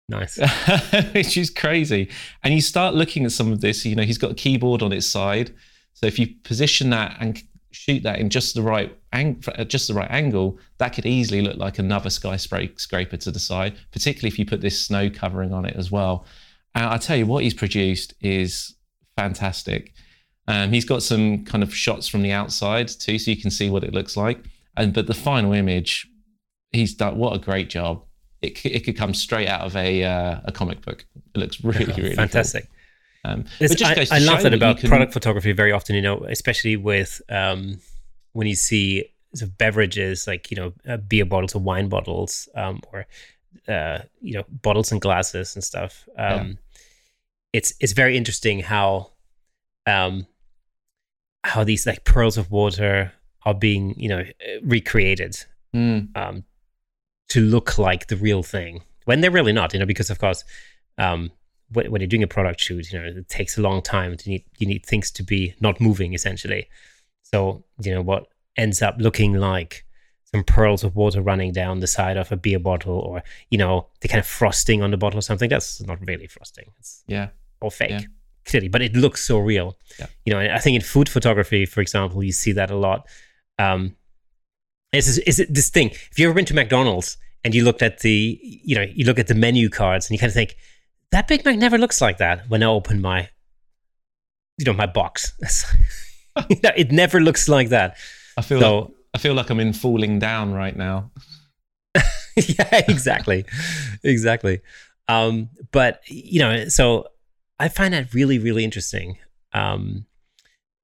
Nice. 0.08 0.38
Which 1.12 1.36
is 1.36 1.50
crazy. 1.50 2.08
And 2.42 2.54
you 2.54 2.62
start 2.62 2.94
looking 2.94 3.26
at 3.26 3.32
some 3.32 3.52
of 3.52 3.60
this, 3.60 3.84
you 3.84 3.94
know, 3.94 4.04
he's 4.04 4.16
got 4.16 4.30
a 4.30 4.34
keyboard 4.34 4.82
on 4.82 4.92
its 4.92 5.06
side. 5.06 5.54
So 5.92 6.06
if 6.06 6.18
you 6.18 6.28
position 6.44 6.90
that 6.90 7.16
and 7.20 7.42
shoot 7.70 8.02
that 8.04 8.18
in 8.18 8.30
just 8.30 8.54
the 8.54 8.62
right 8.62 8.96
ang- 9.12 9.42
just 9.66 9.88
the 9.88 9.94
right 9.94 10.10
angle, 10.10 10.58
that 10.78 10.94
could 10.94 11.04
easily 11.04 11.42
look 11.42 11.58
like 11.58 11.78
another 11.78 12.08
skyscraper 12.08 13.16
to 13.18 13.30
the 13.30 13.38
side, 13.38 13.76
particularly 13.92 14.28
if 14.28 14.38
you 14.38 14.46
put 14.46 14.62
this 14.62 14.82
snow 14.84 15.10
covering 15.10 15.52
on 15.52 15.66
it 15.66 15.76
as 15.76 15.90
well. 15.90 16.24
And 16.74 16.86
I 16.86 16.96
tell 16.96 17.16
you 17.16 17.26
what 17.26 17.44
he's 17.44 17.54
produced 17.54 18.14
is 18.20 18.76
fantastic. 19.16 19.92
Um, 20.48 20.72
he's 20.72 20.86
got 20.86 21.02
some 21.02 21.44
kind 21.44 21.62
of 21.62 21.74
shots 21.74 22.08
from 22.08 22.22
the 22.22 22.32
outside 22.32 22.88
too, 22.88 23.18
so 23.18 23.30
you 23.30 23.36
can 23.36 23.50
see 23.50 23.68
what 23.68 23.84
it 23.84 23.92
looks 23.92 24.16
like. 24.16 24.42
And 24.76 24.94
but 24.94 25.06
the 25.06 25.14
final 25.14 25.52
image, 25.52 26.08
he's 26.72 26.94
done 26.94 27.18
what 27.18 27.34
a 27.34 27.38
great 27.38 27.68
job. 27.68 28.02
It, 28.40 28.64
it 28.64 28.80
could 28.80 28.96
come 28.96 29.12
straight 29.12 29.46
out 29.46 29.60
of 29.60 29.76
a 29.76 30.04
uh, 30.04 30.40
a 30.44 30.52
comic 30.52 30.80
book. 30.80 31.04
It 31.34 31.38
looks 31.38 31.62
really 31.62 31.92
really 32.02 32.14
fantastic. 32.14 32.64
Cool. 32.64 33.32
Um, 33.32 33.44
I, 33.60 34.06
I 34.10 34.18
love 34.20 34.42
that 34.42 34.54
about 34.54 34.78
can... 34.78 34.88
product 34.88 35.12
photography 35.12 35.52
very 35.52 35.70
often. 35.70 35.94
You 35.94 36.02
know, 36.02 36.24
especially 36.24 36.76
with 36.76 37.20
um, 37.28 37.80
when 38.32 38.46
you 38.46 38.54
see 38.54 39.04
sort 39.34 39.50
of 39.50 39.58
beverages 39.58 40.26
like 40.26 40.50
you 40.50 40.56
know 40.56 40.72
uh, 40.88 40.96
beer 40.96 41.26
bottles 41.26 41.54
or 41.54 41.58
wine 41.58 41.90
bottles 41.90 42.48
um, 42.54 42.80
or 42.90 43.06
uh, 43.68 43.98
you 44.22 44.32
know 44.32 44.44
bottles 44.48 44.92
and 44.92 45.02
glasses 45.02 45.54
and 45.54 45.62
stuff. 45.62 46.08
Um, 46.16 46.48
yeah. 46.48 46.54
It's 47.52 47.74
it's 47.80 47.92
very 47.92 48.16
interesting 48.16 48.60
how 48.60 49.10
um, 49.86 50.26
how 51.48 51.64
these 51.64 51.86
like 51.86 52.04
pearls 52.04 52.36
of 52.36 52.50
water 52.50 53.12
are 53.44 53.54
being 53.54 53.98
you 53.98 54.08
know 54.08 54.24
recreated 54.62 55.44
mm. 55.74 56.06
um, 56.16 56.44
to 57.28 57.40
look 57.40 57.78
like 57.78 58.08
the 58.08 58.16
real 58.16 58.42
thing 58.42 58.82
when 59.04 59.20
they're 59.20 59.30
really 59.30 59.52
not 59.52 59.72
you 59.72 59.80
know 59.80 59.86
because 59.86 60.10
of 60.10 60.18
course 60.18 60.44
um, 60.98 61.30
when, 61.70 61.90
when, 61.90 62.00
you're 62.00 62.08
doing 62.08 62.22
a 62.22 62.28
product 62.28 62.60
shoot 62.60 62.92
you 62.92 62.98
know 62.98 63.06
it 63.06 63.28
takes 63.28 63.56
a 63.56 63.62
long 63.62 63.80
time 63.80 64.16
you 64.24 64.32
need 64.32 64.44
you 64.58 64.66
need 64.66 64.84
things 64.84 65.10
to 65.10 65.22
be 65.22 65.54
not 65.60 65.80
moving 65.80 66.14
essentially. 66.14 66.68
So 67.22 67.64
you 67.80 67.94
know 67.94 68.02
what 68.02 68.26
ends 68.56 68.82
up 68.82 68.96
looking 68.98 69.34
like 69.34 69.84
some 70.24 70.44
pearls 70.44 70.84
of 70.84 70.96
water 70.96 71.22
running 71.22 71.52
down 71.52 71.80
the 71.80 71.86
side 71.86 72.16
of 72.16 72.30
a 72.32 72.36
beer 72.36 72.58
bottle 72.58 72.98
or 72.98 73.22
you 73.50 73.58
know 73.58 73.86
the 74.00 74.08
kind 74.08 74.20
of 74.20 74.26
frosting 74.26 74.82
on 74.82 74.90
the 74.90 74.96
bottle 74.96 75.18
or 75.18 75.22
something 75.22 75.48
that's 75.48 75.80
not 75.82 75.98
really 76.06 76.26
frosting. 76.26 76.70
It's 76.78 77.04
yeah. 77.06 77.28
or 77.60 77.70
fake. 77.70 77.90
Yeah 77.90 78.00
clearly, 78.48 78.68
but 78.68 78.82
it 78.82 78.96
looks 78.96 79.24
so 79.24 79.38
real. 79.38 79.76
Yeah. 79.98 80.06
You 80.24 80.32
know, 80.34 80.40
I 80.40 80.58
think 80.58 80.74
in 80.76 80.82
food 80.82 81.08
photography, 81.08 81.66
for 81.66 81.80
example, 81.80 82.22
you 82.22 82.32
see 82.32 82.52
that 82.52 82.70
a 82.70 82.76
lot. 82.76 83.06
Um, 83.58 83.96
is 84.92 85.18
is 85.18 85.38
it 85.38 85.52
this 85.52 85.70
thing? 85.70 85.90
If 85.90 86.18
you 86.18 86.26
ever 86.26 86.34
been 86.34 86.46
to 86.46 86.54
McDonald's 86.54 87.18
and 87.44 87.54
you 87.54 87.64
looked 87.64 87.82
at 87.82 88.00
the, 88.00 88.38
you 88.42 88.74
know, 88.74 88.86
you 88.94 89.04
look 89.04 89.18
at 89.18 89.26
the 89.26 89.34
menu 89.34 89.68
cards 89.68 90.06
and 90.06 90.12
you 90.14 90.18
kind 90.18 90.30
of 90.30 90.34
think 90.34 90.56
that 91.12 91.28
Big 91.28 91.44
Mac 91.44 91.56
never 91.56 91.78
looks 91.78 92.00
like 92.00 92.18
that 92.18 92.48
when 92.48 92.62
I 92.62 92.66
open 92.66 93.00
my, 93.00 93.28
you 94.58 94.64
know, 94.64 94.72
my 94.72 94.86
box. 94.86 95.32
it 96.50 96.92
never 96.92 97.20
looks 97.20 97.48
like 97.48 97.70
that. 97.70 97.96
I 98.36 98.42
feel 98.42 98.60
so, 98.60 98.78
like, 98.78 98.90
I 99.14 99.18
feel 99.18 99.34
like 99.34 99.50
I'm 99.50 99.60
in 99.60 99.72
falling 99.72 100.18
down 100.18 100.52
right 100.52 100.76
now. 100.76 101.10
yeah, 102.36 102.84
exactly, 102.88 103.44
exactly. 104.02 104.60
Um, 105.08 105.48
but 105.72 106.00
you 106.06 106.40
know, 106.40 106.68
so 106.68 107.08
I 107.58 107.68
find 107.68 107.94
that 107.94 108.14
really, 108.14 108.38
really 108.38 108.64
interesting. 108.64 109.18
Um, 109.52 110.06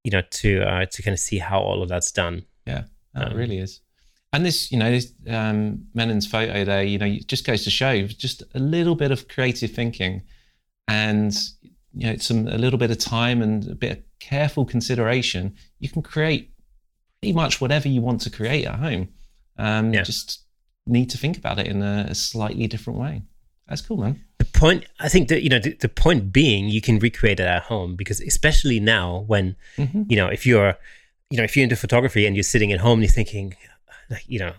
you 0.02 0.10
know, 0.10 0.22
to 0.22 0.62
uh, 0.62 0.86
to 0.86 1.02
kind 1.02 1.14
of 1.14 1.20
see 1.20 1.38
how 1.38 1.60
all 1.60 1.82
of 1.82 1.88
that's 1.88 2.12
done. 2.12 2.44
Yeah, 2.66 2.84
that 3.14 3.32
um, 3.32 3.36
really 3.36 3.58
is. 3.58 3.80
And 4.32 4.44
this, 4.44 4.72
you 4.72 4.78
know, 4.78 4.90
this 4.90 5.12
um, 5.28 5.86
Menon's 5.94 6.26
photo 6.26 6.64
there, 6.64 6.82
you 6.82 6.98
know, 6.98 7.16
just 7.26 7.46
goes 7.46 7.62
to 7.64 7.70
show 7.70 8.06
just 8.06 8.42
a 8.54 8.58
little 8.58 8.96
bit 8.96 9.12
of 9.12 9.28
creative 9.28 9.70
thinking, 9.70 10.22
and 10.88 11.34
you 11.94 12.06
know, 12.06 12.16
some 12.16 12.48
a 12.48 12.58
little 12.58 12.78
bit 12.78 12.90
of 12.90 12.98
time 12.98 13.40
and 13.42 13.70
a 13.70 13.74
bit 13.74 13.92
of 13.92 13.98
careful 14.18 14.64
consideration. 14.64 15.54
You 15.78 15.88
can 15.88 16.02
create 16.02 16.50
pretty 17.20 17.32
much 17.32 17.60
whatever 17.60 17.88
you 17.88 18.02
want 18.02 18.20
to 18.22 18.30
create 18.30 18.66
at 18.66 18.78
home. 18.78 19.08
Um, 19.56 19.94
yeah. 19.94 20.02
Just 20.02 20.44
need 20.86 21.10
to 21.10 21.18
think 21.18 21.38
about 21.38 21.58
it 21.58 21.66
in 21.66 21.82
a, 21.82 22.06
a 22.10 22.14
slightly 22.14 22.66
different 22.66 22.98
way. 22.98 23.22
That's 23.68 23.80
cool, 23.80 23.96
man. 23.98 24.24
The 24.38 24.44
point 24.46 24.84
i 25.00 25.08
think 25.08 25.28
that 25.28 25.42
you 25.42 25.48
know 25.48 25.58
the, 25.58 25.72
the, 25.74 25.88
point 25.88 26.32
being 26.32 26.68
you 26.68 26.80
can 26.80 26.98
recreate 26.98 27.40
it 27.40 27.46
at 27.46 27.62
home 27.64 27.96
because 27.96 28.20
especially 28.20 28.78
now 28.78 29.24
when 29.26 29.56
mm-hmm. 29.76 30.04
you 30.08 30.16
know 30.16 30.28
if 30.28 30.46
you're 30.46 30.76
you 31.30 31.38
know 31.38 31.44
if 31.44 31.56
you're 31.56 31.64
into 31.64 31.74
photography 31.74 32.24
and 32.26 32.36
you're 32.36 32.44
sitting 32.44 32.72
at 32.72 32.80
home 32.80 32.98
and 32.98 33.02
you're 33.02 33.12
thinking 33.12 33.56
like 34.10 34.24
you 34.28 34.38
know 34.38 34.52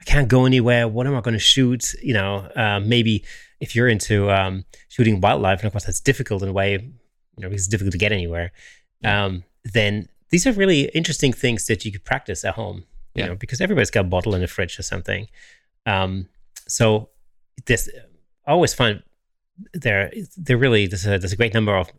i 0.00 0.04
can't 0.04 0.28
go 0.28 0.46
anywhere. 0.46 0.88
What 0.88 1.06
am 1.06 1.14
i 1.14 1.20
going 1.20 1.34
to 1.34 1.38
shoot? 1.38 1.94
You 2.02 2.14
know 2.14 2.50
uh, 2.56 2.80
maybe 2.80 3.24
if 3.60 3.76
you're 3.76 3.88
into 3.88 4.30
um, 4.30 4.64
shooting 4.88 5.20
wildlife 5.20 5.60
and 5.60 5.66
of 5.66 5.72
course 5.72 5.84
that's 5.84 6.00
difficult 6.00 6.42
in 6.42 6.48
a 6.48 6.52
way 6.52 6.72
you 6.72 7.42
know 7.42 7.48
it's 7.48 7.68
difficult 7.68 7.92
to 7.92 7.98
get 7.98 8.12
anywhere 8.12 8.52
um, 9.04 9.44
then 9.64 10.08
these 10.30 10.46
are 10.46 10.52
really 10.52 10.90
interesting 10.94 11.32
things 11.32 11.66
that 11.66 11.84
you 11.84 11.92
could 11.92 12.04
practice 12.04 12.44
at 12.44 12.54
home 12.54 12.84
you 13.16 13.22
yeah. 13.22 13.26
know 13.28 13.34
because 13.34 13.60
everybody's 13.60 13.90
got 13.90 14.00
a 14.00 14.08
bottle 14.08 14.34
in 14.34 14.40
the 14.40 14.46
fridge 14.46 14.78
or 14.78 14.82
something. 14.82 15.28
Um, 15.86 16.28
so 16.68 17.08
this 17.66 17.88
I 18.46 18.52
always 18.52 18.74
find 18.74 19.02
there 19.72 20.12
there 20.36 20.58
really 20.58 20.86
there's 20.86 21.06
a, 21.06 21.18
there's 21.18 21.32
a 21.32 21.36
great 21.36 21.54
number 21.54 21.76
of 21.76 21.90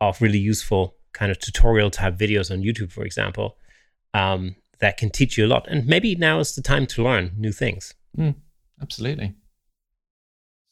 of 0.00 0.20
really 0.22 0.38
useful 0.38 0.96
kind 1.12 1.30
of 1.30 1.38
tutorial 1.38 1.90
type 1.90 2.16
videos 2.16 2.50
on 2.50 2.62
YouTube, 2.62 2.92
for 2.92 3.04
example, 3.04 3.56
um, 4.14 4.56
that 4.78 4.96
can 4.96 5.10
teach 5.10 5.36
you 5.36 5.46
a 5.46 5.48
lot. 5.48 5.66
And 5.68 5.86
maybe 5.86 6.14
now 6.14 6.38
is 6.38 6.54
the 6.54 6.62
time 6.62 6.86
to 6.88 7.02
learn 7.02 7.32
new 7.36 7.52
things. 7.52 7.94
Mm, 8.16 8.34
absolutely. 8.80 9.34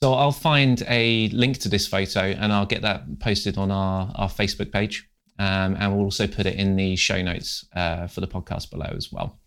So 0.02 0.14
I'll 0.14 0.32
find 0.32 0.82
a 0.88 1.28
link 1.30 1.58
to 1.58 1.68
this 1.68 1.86
photo 1.86 2.20
and 2.20 2.52
I'll 2.52 2.66
get 2.66 2.82
that 2.82 3.18
posted 3.18 3.58
on 3.58 3.70
our, 3.70 4.12
our 4.14 4.28
Facebook 4.28 4.72
page. 4.72 5.08
Um, 5.40 5.76
and 5.78 5.94
we'll 5.94 6.04
also 6.04 6.26
put 6.26 6.46
it 6.46 6.56
in 6.56 6.76
the 6.76 6.96
show 6.96 7.20
notes 7.22 7.64
uh, 7.74 8.06
for 8.06 8.20
the 8.20 8.28
podcast 8.28 8.70
below 8.70 8.92
as 8.96 9.12
well. 9.12 9.38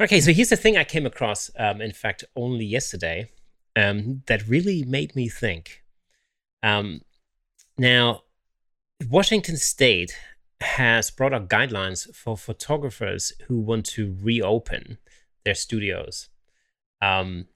Okay, 0.00 0.20
so 0.20 0.32
here's 0.32 0.48
the 0.48 0.56
thing 0.56 0.76
I 0.76 0.84
came 0.84 1.06
across, 1.06 1.50
um, 1.58 1.80
in 1.80 1.92
fact, 1.92 2.24
only 2.34 2.64
yesterday 2.64 3.30
um, 3.76 4.22
that 4.26 4.46
really 4.46 4.84
made 4.84 5.14
me 5.16 5.28
think. 5.28 5.82
Um, 6.62 7.02
now, 7.78 8.22
Washington 9.08 9.56
State 9.56 10.16
has 10.60 11.10
brought 11.10 11.32
out 11.32 11.48
guidelines 11.48 12.14
for 12.14 12.36
photographers 12.36 13.32
who 13.48 13.60
want 13.60 13.86
to 13.86 14.16
reopen 14.20 14.98
their 15.44 15.54
studios 15.54 16.28
um, 17.00 17.46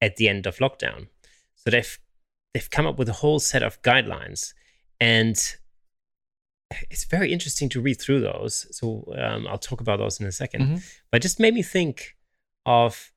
at 0.00 0.16
the 0.16 0.28
end 0.28 0.46
of 0.46 0.58
lockdown. 0.58 1.08
So 1.56 1.70
they've 1.70 1.98
they've 2.54 2.70
come 2.70 2.86
up 2.86 2.98
with 2.98 3.08
a 3.08 3.14
whole 3.14 3.40
set 3.40 3.62
of 3.62 3.82
guidelines, 3.82 4.54
and 5.00 5.36
it's 6.90 7.04
very 7.04 7.32
interesting 7.32 7.68
to 7.70 7.80
read 7.80 8.00
through 8.00 8.20
those. 8.20 8.66
So 8.70 9.12
um, 9.18 9.46
I'll 9.48 9.58
talk 9.58 9.80
about 9.80 9.98
those 9.98 10.20
in 10.20 10.26
a 10.26 10.30
2nd 10.30 10.60
mm-hmm. 10.60 10.76
But 11.10 11.22
just 11.22 11.40
made 11.40 11.54
me 11.54 11.62
think 11.62 12.16
of 12.64 13.12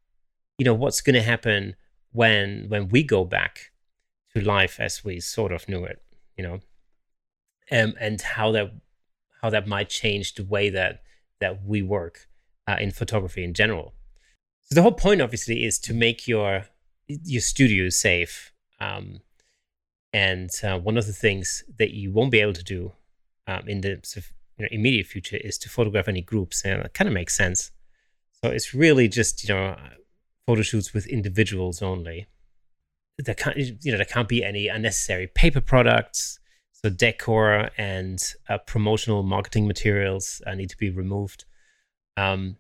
you 0.57 0.65
know 0.65 0.73
what's 0.73 1.01
going 1.01 1.15
to 1.15 1.21
happen 1.21 1.75
when 2.11 2.65
when 2.69 2.89
we 2.89 3.03
go 3.03 3.23
back 3.23 3.71
to 4.33 4.41
life 4.41 4.79
as 4.79 5.03
we 5.03 5.19
sort 5.19 5.51
of 5.51 5.67
knew 5.67 5.83
it, 5.83 6.01
you 6.37 6.43
know, 6.43 6.59
um, 7.71 7.93
and 7.99 8.21
how 8.21 8.51
that 8.51 8.71
how 9.41 9.49
that 9.49 9.67
might 9.67 9.89
change 9.89 10.35
the 10.35 10.43
way 10.43 10.69
that 10.69 11.01
that 11.39 11.63
we 11.63 11.81
work 11.81 12.27
uh, 12.67 12.77
in 12.79 12.91
photography 12.91 13.43
in 13.43 13.53
general. 13.53 13.93
So 14.61 14.75
the 14.75 14.81
whole 14.81 14.91
point, 14.91 15.21
obviously, 15.21 15.63
is 15.63 15.79
to 15.79 15.93
make 15.93 16.27
your 16.27 16.65
your 17.07 17.41
studio 17.41 17.89
safe. 17.89 18.53
Um, 18.79 19.21
and 20.13 20.49
uh, 20.63 20.79
one 20.79 20.97
of 20.97 21.05
the 21.05 21.13
things 21.13 21.63
that 21.77 21.91
you 21.91 22.11
won't 22.11 22.31
be 22.31 22.39
able 22.39 22.53
to 22.53 22.63
do 22.63 22.93
um, 23.47 23.67
in 23.67 23.81
the 23.81 24.01
you 24.57 24.63
know, 24.63 24.69
immediate 24.71 25.05
future 25.05 25.37
is 25.37 25.57
to 25.59 25.69
photograph 25.69 26.07
any 26.07 26.21
groups, 26.21 26.63
and 26.63 26.81
it 26.81 26.93
kind 26.93 27.07
of 27.07 27.13
makes 27.13 27.35
sense. 27.35 27.71
So 28.41 28.49
it's 28.49 28.73
really 28.73 29.07
just 29.07 29.47
you 29.47 29.53
know 29.53 29.75
photo 30.49 30.63
shoots 30.63 30.95
with 30.95 31.05
individuals 31.05 31.79
only. 31.79 32.25
There 33.19 33.35
can't 33.35 33.55
you 33.55 33.91
know 33.91 33.97
there 33.97 34.05
can't 34.05 34.27
be 34.27 34.43
any 34.43 34.67
unnecessary 34.67 35.27
paper 35.27 35.61
products. 35.61 36.39
So 36.71 36.89
decor 36.89 37.69
and 37.77 38.19
uh, 38.47 38.57
promotional 38.57 39.21
marketing 39.21 39.67
materials 39.67 40.41
uh, 40.47 40.55
need 40.55 40.71
to 40.71 40.77
be 40.77 40.89
removed. 40.89 41.45
Um, 42.17 42.57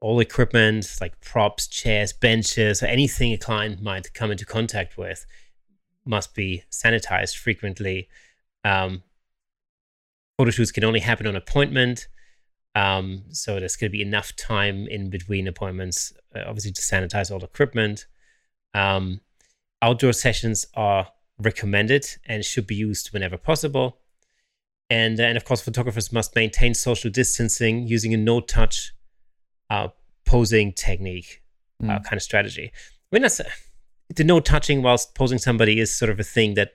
all 0.00 0.20
equipment 0.20 0.86
like 1.00 1.20
props 1.20 1.66
chairs 1.66 2.12
benches 2.12 2.80
or 2.80 2.86
anything 2.86 3.32
a 3.32 3.38
client 3.38 3.82
might 3.82 4.14
come 4.14 4.30
into 4.30 4.46
contact 4.46 4.96
with 4.96 5.26
must 6.04 6.32
be 6.32 6.62
sanitized 6.70 7.36
frequently. 7.36 8.08
Um, 8.62 9.02
photo 10.38 10.52
shoots 10.52 10.70
can 10.70 10.84
only 10.84 11.00
happen 11.00 11.26
on 11.26 11.34
appointment 11.34 12.06
um, 12.76 13.24
so 13.30 13.58
there's 13.58 13.74
going 13.74 13.90
to 13.90 13.96
be 13.98 14.02
enough 14.02 14.36
time 14.36 14.86
in 14.86 15.10
between 15.10 15.48
appointments 15.48 16.12
uh, 16.36 16.42
obviously 16.46 16.70
to 16.70 16.82
sanitize 16.82 17.32
all 17.32 17.42
equipment 17.42 18.06
um, 18.74 19.20
Outdoor 19.82 20.12
sessions 20.12 20.66
are 20.74 21.08
recommended 21.38 22.06
and 22.26 22.44
should 22.44 22.66
be 22.66 22.74
used 22.74 23.12
whenever 23.12 23.36
possible. 23.36 23.98
and 24.88 25.20
and 25.20 25.36
of 25.36 25.44
course, 25.44 25.60
photographers 25.60 26.12
must 26.12 26.34
maintain 26.34 26.72
social 26.74 27.10
distancing 27.10 27.86
using 27.86 28.14
a 28.14 28.16
no-touch 28.16 28.92
uh, 29.68 29.88
posing 30.24 30.72
technique 30.72 31.42
mm. 31.82 31.90
uh, 31.90 32.00
kind 32.00 32.14
of 32.14 32.22
strategy. 32.22 32.72
I 32.74 33.08
mean, 33.12 33.22
that's 33.22 33.40
the 34.14 34.24
no 34.24 34.40
touching 34.40 34.82
whilst 34.82 35.14
posing 35.14 35.38
somebody 35.38 35.78
is 35.78 35.96
sort 35.96 36.10
of 36.10 36.18
a 36.18 36.24
thing 36.24 36.54
that 36.54 36.70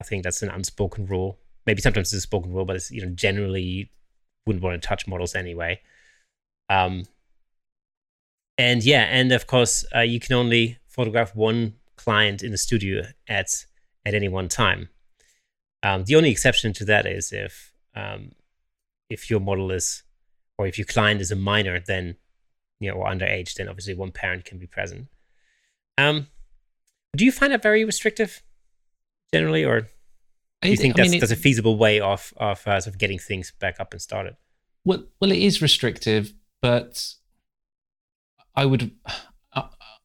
I 0.00 0.04
think 0.04 0.24
that's 0.24 0.42
an 0.42 0.50
unspoken 0.50 1.06
rule. 1.06 1.38
Maybe 1.66 1.80
sometimes 1.80 2.08
it's 2.12 2.24
a 2.24 2.26
spoken 2.26 2.52
rule, 2.52 2.64
but 2.64 2.76
it's 2.76 2.90
you 2.90 3.02
know 3.02 3.12
generally 3.12 3.90
wouldn't 4.46 4.62
want 4.62 4.80
to 4.80 4.86
touch 4.86 5.06
models 5.06 5.34
anyway. 5.34 5.80
Um, 6.68 7.04
and 8.58 8.84
yeah, 8.84 9.02
and 9.10 9.32
of 9.32 9.46
course, 9.46 9.84
uh, 9.94 10.00
you 10.00 10.20
can 10.20 10.36
only 10.36 10.78
photograph 10.86 11.34
one 11.34 11.74
client 11.96 12.42
in 12.42 12.50
the 12.50 12.58
studio 12.58 13.02
at 13.28 13.64
at 14.04 14.14
any 14.14 14.28
one 14.28 14.48
time. 14.48 14.88
Um, 15.82 16.04
the 16.04 16.16
only 16.16 16.30
exception 16.30 16.72
to 16.74 16.84
that 16.86 17.06
is 17.06 17.32
if 17.32 17.72
um, 17.94 18.32
if 19.08 19.30
your 19.30 19.40
model 19.40 19.70
is 19.70 20.02
or 20.58 20.66
if 20.66 20.78
your 20.78 20.86
client 20.86 21.20
is 21.20 21.30
a 21.30 21.36
minor, 21.36 21.80
then 21.80 22.16
you 22.80 22.90
know, 22.90 22.96
or 22.96 23.06
underage, 23.06 23.54
then 23.54 23.68
obviously 23.68 23.94
one 23.94 24.10
parent 24.10 24.44
can 24.44 24.58
be 24.58 24.66
present. 24.66 25.08
Um, 25.98 26.28
do 27.16 27.24
you 27.24 27.32
find 27.32 27.52
that 27.52 27.62
very 27.62 27.84
restrictive 27.84 28.42
generally, 29.32 29.64
or 29.64 29.88
do 30.62 30.70
you 30.70 30.76
think 30.76 30.96
that's, 30.96 31.08
I 31.08 31.10
mean, 31.10 31.20
that's 31.20 31.32
a 31.32 31.36
feasible 31.36 31.76
way 31.76 32.00
of 32.00 32.32
of 32.36 32.66
uh, 32.66 32.80
sort 32.80 32.94
of 32.94 32.98
getting 32.98 33.18
things 33.18 33.52
back 33.60 33.80
up 33.80 33.92
and 33.92 34.00
started? 34.00 34.36
Well, 34.84 35.04
well, 35.20 35.32
it 35.32 35.38
is 35.38 35.62
restrictive, 35.62 36.32
but 36.60 37.14
I 38.54 38.66
would. 38.66 38.90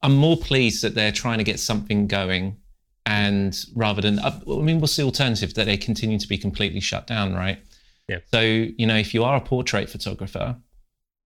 I'm 0.02 0.16
more 0.16 0.38
pleased 0.38 0.84
that 0.84 0.94
they're 0.94 1.12
trying 1.12 1.40
to 1.40 1.44
get 1.44 1.60
something 1.60 2.06
going, 2.08 2.58
and 3.06 3.58
rather 3.76 4.02
than, 4.02 4.20
I 4.20 4.40
mean, 4.46 4.80
what's 4.80 4.96
the 4.96 5.04
alternative 5.04 5.56
that 5.56 5.66
they 5.66 5.78
continue 5.78 6.20
to 6.20 6.28
be 6.28 6.38
completely 6.38 6.80
shut 6.80 7.08
down, 7.08 7.34
right? 7.34 7.60
Yeah. 8.08 8.20
So 8.32 8.42
you 8.42 8.86
know, 8.86 8.98
if 8.98 9.14
you 9.14 9.24
are 9.24 9.36
a 9.36 9.42
portrait 9.42 9.90
photographer, 9.90 10.58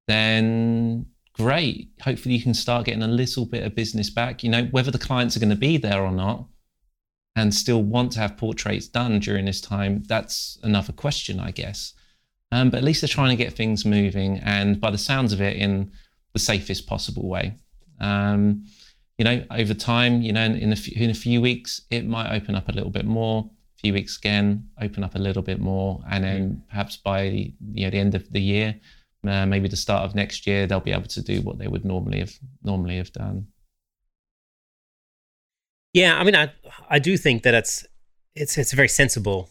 then 0.08 1.08
great. 1.34 1.90
Hopefully, 2.02 2.36
you 2.36 2.42
can 2.42 2.54
start 2.54 2.86
getting 2.86 3.04
a 3.04 3.08
little 3.08 3.46
bit 3.46 3.64
of 3.64 3.76
business 3.76 4.10
back. 4.10 4.44
You 4.44 4.50
know, 4.50 4.64
whether 4.72 4.92
the 4.92 4.98
clients 4.98 5.36
are 5.36 5.40
going 5.40 5.50
to 5.50 5.56
be 5.56 5.78
there 5.78 6.02
or 6.02 6.12
not, 6.12 6.48
and 7.40 7.56
still 7.56 7.82
want 7.82 8.12
to 8.12 8.20
have 8.20 8.36
portraits 8.36 8.88
done 8.88 9.20
during 9.20 9.46
this 9.46 9.62
time, 9.62 10.04
that's 10.08 10.58
another 10.62 10.92
question, 10.92 11.40
I 11.40 11.52
guess. 11.52 11.94
Um, 12.52 12.70
but 12.70 12.80
at 12.80 12.84
least 12.84 13.02
they're 13.02 13.08
trying 13.08 13.30
to 13.30 13.42
get 13.44 13.54
things 13.54 13.86
moving, 13.86 14.40
and 14.40 14.82
by 14.82 14.92
the 14.92 14.98
sounds 14.98 15.32
of 15.32 15.40
it, 15.40 15.56
in 15.56 15.92
the 16.34 16.40
safest 16.40 16.86
possible 16.86 17.30
way. 17.30 17.56
Um, 18.00 18.66
you 19.18 19.26
know, 19.26 19.44
over 19.52 19.74
time, 19.74 20.22
you 20.22 20.34
know, 20.34 20.44
in, 20.44 20.56
in, 20.56 20.72
a 20.74 20.76
few, 20.76 21.02
in 21.02 21.10
a 21.10 21.14
few 21.14 21.42
weeks, 21.42 21.82
it 21.90 22.06
might 22.06 22.36
open 22.36 22.56
up 22.56 22.68
a 22.68 22.74
little 22.74 22.90
bit 22.90 23.06
more. 23.06 23.50
A 23.78 23.80
few 23.80 23.94
weeks 23.94 24.18
again, 24.18 24.68
open 24.82 25.04
up 25.06 25.16
a 25.16 25.20
little 25.20 25.44
bit 25.44 25.62
more, 25.62 26.02
and 26.10 26.24
then 26.24 26.64
perhaps 26.70 26.98
by 26.98 27.22
you 27.74 27.86
know 27.86 27.90
the 27.90 28.00
end 28.00 28.16
of 28.16 28.30
the 28.34 28.42
year, 28.42 28.76
uh, 29.26 29.46
maybe 29.46 29.70
the 29.70 29.78
start 29.78 30.04
of 30.04 30.16
next 30.16 30.46
year, 30.46 30.68
they'll 30.68 30.82
be 30.82 30.92
able 30.92 31.08
to 31.08 31.22
do 31.22 31.42
what 31.42 31.58
they 31.58 31.70
would 31.70 31.86
normally 31.86 32.20
have 32.20 32.34
normally 32.64 32.98
have 32.98 33.14
done. 33.14 33.48
Yeah, 35.94 36.20
I 36.20 36.24
mean, 36.24 36.36
I 36.36 36.52
I 36.90 37.00
do 37.00 37.18
think 37.18 37.44
that 37.44 37.54
it's 37.54 37.86
it's 38.36 38.58
it's 38.58 38.74
a 38.74 38.76
very 38.76 38.88
sensible 38.88 39.50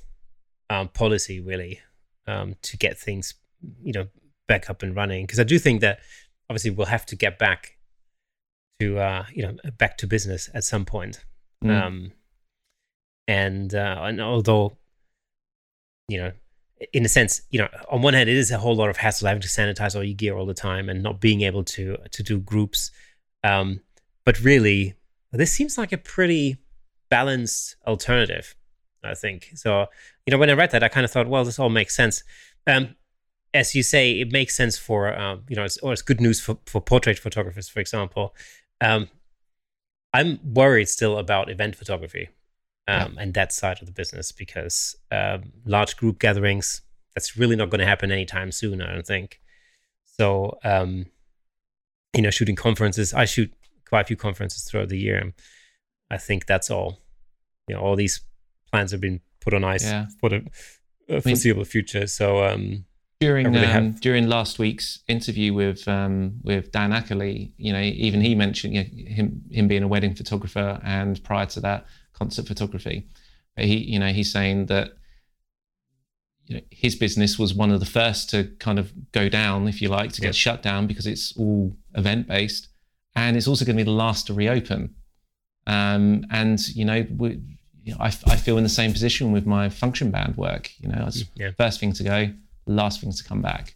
um, 0.70 0.88
policy, 0.88 1.40
really, 1.40 1.80
um, 2.26 2.54
to 2.62 2.76
get 2.76 2.98
things 2.98 3.34
you 3.82 3.92
know 3.92 4.06
back 4.46 4.70
up 4.70 4.82
and 4.82 4.94
running. 4.94 5.24
Because 5.24 5.40
I 5.40 5.44
do 5.44 5.58
think 5.58 5.80
that 5.80 6.00
obviously 6.48 6.70
we'll 6.70 6.86
have 6.86 7.06
to 7.06 7.16
get 7.16 7.38
back 7.38 7.76
to 8.80 8.98
uh, 8.98 9.24
you 9.32 9.42
know 9.42 9.56
back 9.78 9.98
to 9.98 10.06
business 10.06 10.48
at 10.54 10.64
some 10.64 10.84
point. 10.84 11.24
Mm. 11.64 11.82
Um, 11.82 12.12
and 13.26 13.74
uh, 13.74 13.96
and 14.02 14.20
although 14.20 14.76
you 16.08 16.18
know 16.18 16.32
in 16.92 17.04
a 17.04 17.08
sense, 17.08 17.42
you 17.50 17.58
know, 17.58 17.68
on 17.90 18.02
one 18.02 18.14
hand, 18.14 18.28
it 18.28 18.36
is 18.36 18.50
a 18.50 18.58
whole 18.58 18.76
lot 18.76 18.88
of 18.88 18.96
hassle 18.96 19.28
having 19.28 19.42
to 19.42 19.48
sanitize 19.48 19.96
all 19.96 20.04
your 20.04 20.14
gear 20.14 20.36
all 20.36 20.46
the 20.46 20.54
time 20.54 20.88
and 20.88 21.02
not 21.02 21.20
being 21.20 21.42
able 21.42 21.64
to 21.64 21.96
to 22.10 22.22
do 22.22 22.38
groups. 22.38 22.90
Um, 23.44 23.80
but 24.24 24.40
really, 24.40 24.94
this 25.32 25.52
seems 25.52 25.76
like 25.76 25.92
a 25.92 25.98
pretty 25.98 26.56
balanced 27.10 27.76
alternative. 27.86 28.54
I 29.04 29.14
think 29.14 29.50
so. 29.54 29.86
You 30.26 30.32
know, 30.32 30.38
when 30.38 30.50
I 30.50 30.54
read 30.54 30.70
that, 30.72 30.82
I 30.82 30.88
kind 30.88 31.04
of 31.04 31.10
thought, 31.10 31.28
well, 31.28 31.44
this 31.44 31.58
all 31.58 31.68
makes 31.68 31.94
sense. 31.94 32.22
Um, 32.66 32.96
as 33.54 33.74
you 33.74 33.82
say, 33.82 34.20
it 34.20 34.32
makes 34.32 34.56
sense 34.56 34.76
for 34.76 35.16
um, 35.16 35.42
you 35.48 35.56
know, 35.56 35.64
it's, 35.64 35.78
or 35.78 35.92
it's 35.92 36.02
good 36.02 36.20
news 36.20 36.40
for 36.40 36.58
for 36.66 36.80
portrait 36.80 37.18
photographers, 37.18 37.68
for 37.68 37.80
example. 37.80 38.34
Um, 38.80 39.08
I'm 40.12 40.40
worried 40.42 40.88
still 40.88 41.18
about 41.18 41.50
event 41.50 41.76
photography 41.76 42.30
um, 42.86 43.14
yeah. 43.14 43.22
and 43.22 43.34
that 43.34 43.52
side 43.52 43.80
of 43.80 43.86
the 43.86 43.92
business 43.92 44.32
because 44.32 44.96
um, 45.10 45.52
large 45.64 45.96
group 45.96 46.18
gatherings 46.18 46.82
that's 47.14 47.36
really 47.36 47.56
not 47.56 47.70
going 47.70 47.80
to 47.80 47.86
happen 47.86 48.10
anytime 48.10 48.52
soon. 48.52 48.80
I 48.80 48.92
don't 48.92 49.06
think. 49.06 49.40
So 50.04 50.58
um, 50.64 51.06
you 52.14 52.22
know, 52.22 52.30
shooting 52.30 52.56
conferences. 52.56 53.14
I 53.14 53.24
shoot 53.24 53.52
quite 53.88 54.02
a 54.02 54.04
few 54.04 54.16
conferences 54.16 54.64
throughout 54.64 54.88
the 54.88 54.98
year. 54.98 55.18
And 55.18 55.32
I 56.10 56.18
think 56.18 56.46
that's 56.46 56.70
all. 56.70 57.00
You 57.68 57.76
know, 57.76 57.82
all 57.82 57.96
these 57.96 58.20
plans 58.70 58.92
have 58.92 59.00
been 59.00 59.20
put 59.40 59.54
on 59.54 59.64
ice 59.64 59.84
yeah. 59.84 60.06
for 60.20 60.30
the 60.30 60.42
foreseeable 61.20 61.60
I 61.60 61.64
mean, 61.64 61.70
future. 61.70 62.06
So 62.06 62.44
um, 62.44 62.84
during 63.20 63.52
really 63.52 63.66
um, 63.66 63.92
during 63.92 64.28
last 64.28 64.58
week's 64.58 65.00
interview 65.08 65.52
with 65.52 65.86
um, 65.88 66.40
with 66.42 66.70
Dan 66.72 66.92
Ackerley, 66.92 67.52
you 67.56 67.72
know, 67.72 67.80
even 67.80 68.20
he 68.20 68.34
mentioned 68.34 68.74
you 68.74 68.84
know, 68.84 69.10
him 69.10 69.42
him 69.50 69.68
being 69.68 69.82
a 69.82 69.88
wedding 69.88 70.14
photographer, 70.14 70.80
and 70.84 71.22
prior 71.24 71.46
to 71.46 71.60
that, 71.60 71.86
concert 72.12 72.46
photography. 72.46 73.06
But 73.56 73.64
he, 73.64 73.78
you 73.78 73.98
know, 73.98 74.12
he's 74.12 74.32
saying 74.32 74.66
that 74.66 74.92
you 76.46 76.56
know, 76.56 76.62
his 76.70 76.94
business 76.94 77.38
was 77.38 77.54
one 77.54 77.70
of 77.70 77.80
the 77.80 77.86
first 77.86 78.30
to 78.30 78.44
kind 78.58 78.78
of 78.78 78.92
go 79.12 79.28
down, 79.28 79.68
if 79.68 79.82
you 79.82 79.88
like, 79.88 80.12
to 80.12 80.20
get 80.20 80.34
shut 80.34 80.62
down 80.62 80.86
because 80.86 81.06
it's 81.06 81.36
all 81.36 81.76
event 81.94 82.28
based, 82.28 82.68
and 83.18 83.36
it's 83.36 83.48
also 83.48 83.64
going 83.64 83.76
to 83.76 83.80
be 83.82 83.84
the 83.84 83.90
last 83.90 84.28
to 84.28 84.34
reopen. 84.34 84.94
Um, 85.66 86.24
and 86.30 86.66
you 86.68 86.84
know, 86.84 87.04
we, 87.16 87.40
you 87.84 87.92
know 87.92 87.98
I, 88.00 88.06
I, 88.06 88.36
feel 88.36 88.56
in 88.56 88.62
the 88.62 88.70
same 88.70 88.92
position 88.92 89.32
with 89.32 89.44
my 89.44 89.68
function 89.68 90.10
band 90.10 90.36
work. 90.36 90.70
You 90.78 90.88
know, 90.88 91.04
it's 91.06 91.24
yeah. 91.34 91.50
first 91.58 91.80
thing 91.80 91.92
to 91.94 92.04
go, 92.04 92.30
last 92.66 93.00
thing 93.00 93.12
to 93.12 93.24
come 93.24 93.42
back. 93.42 93.74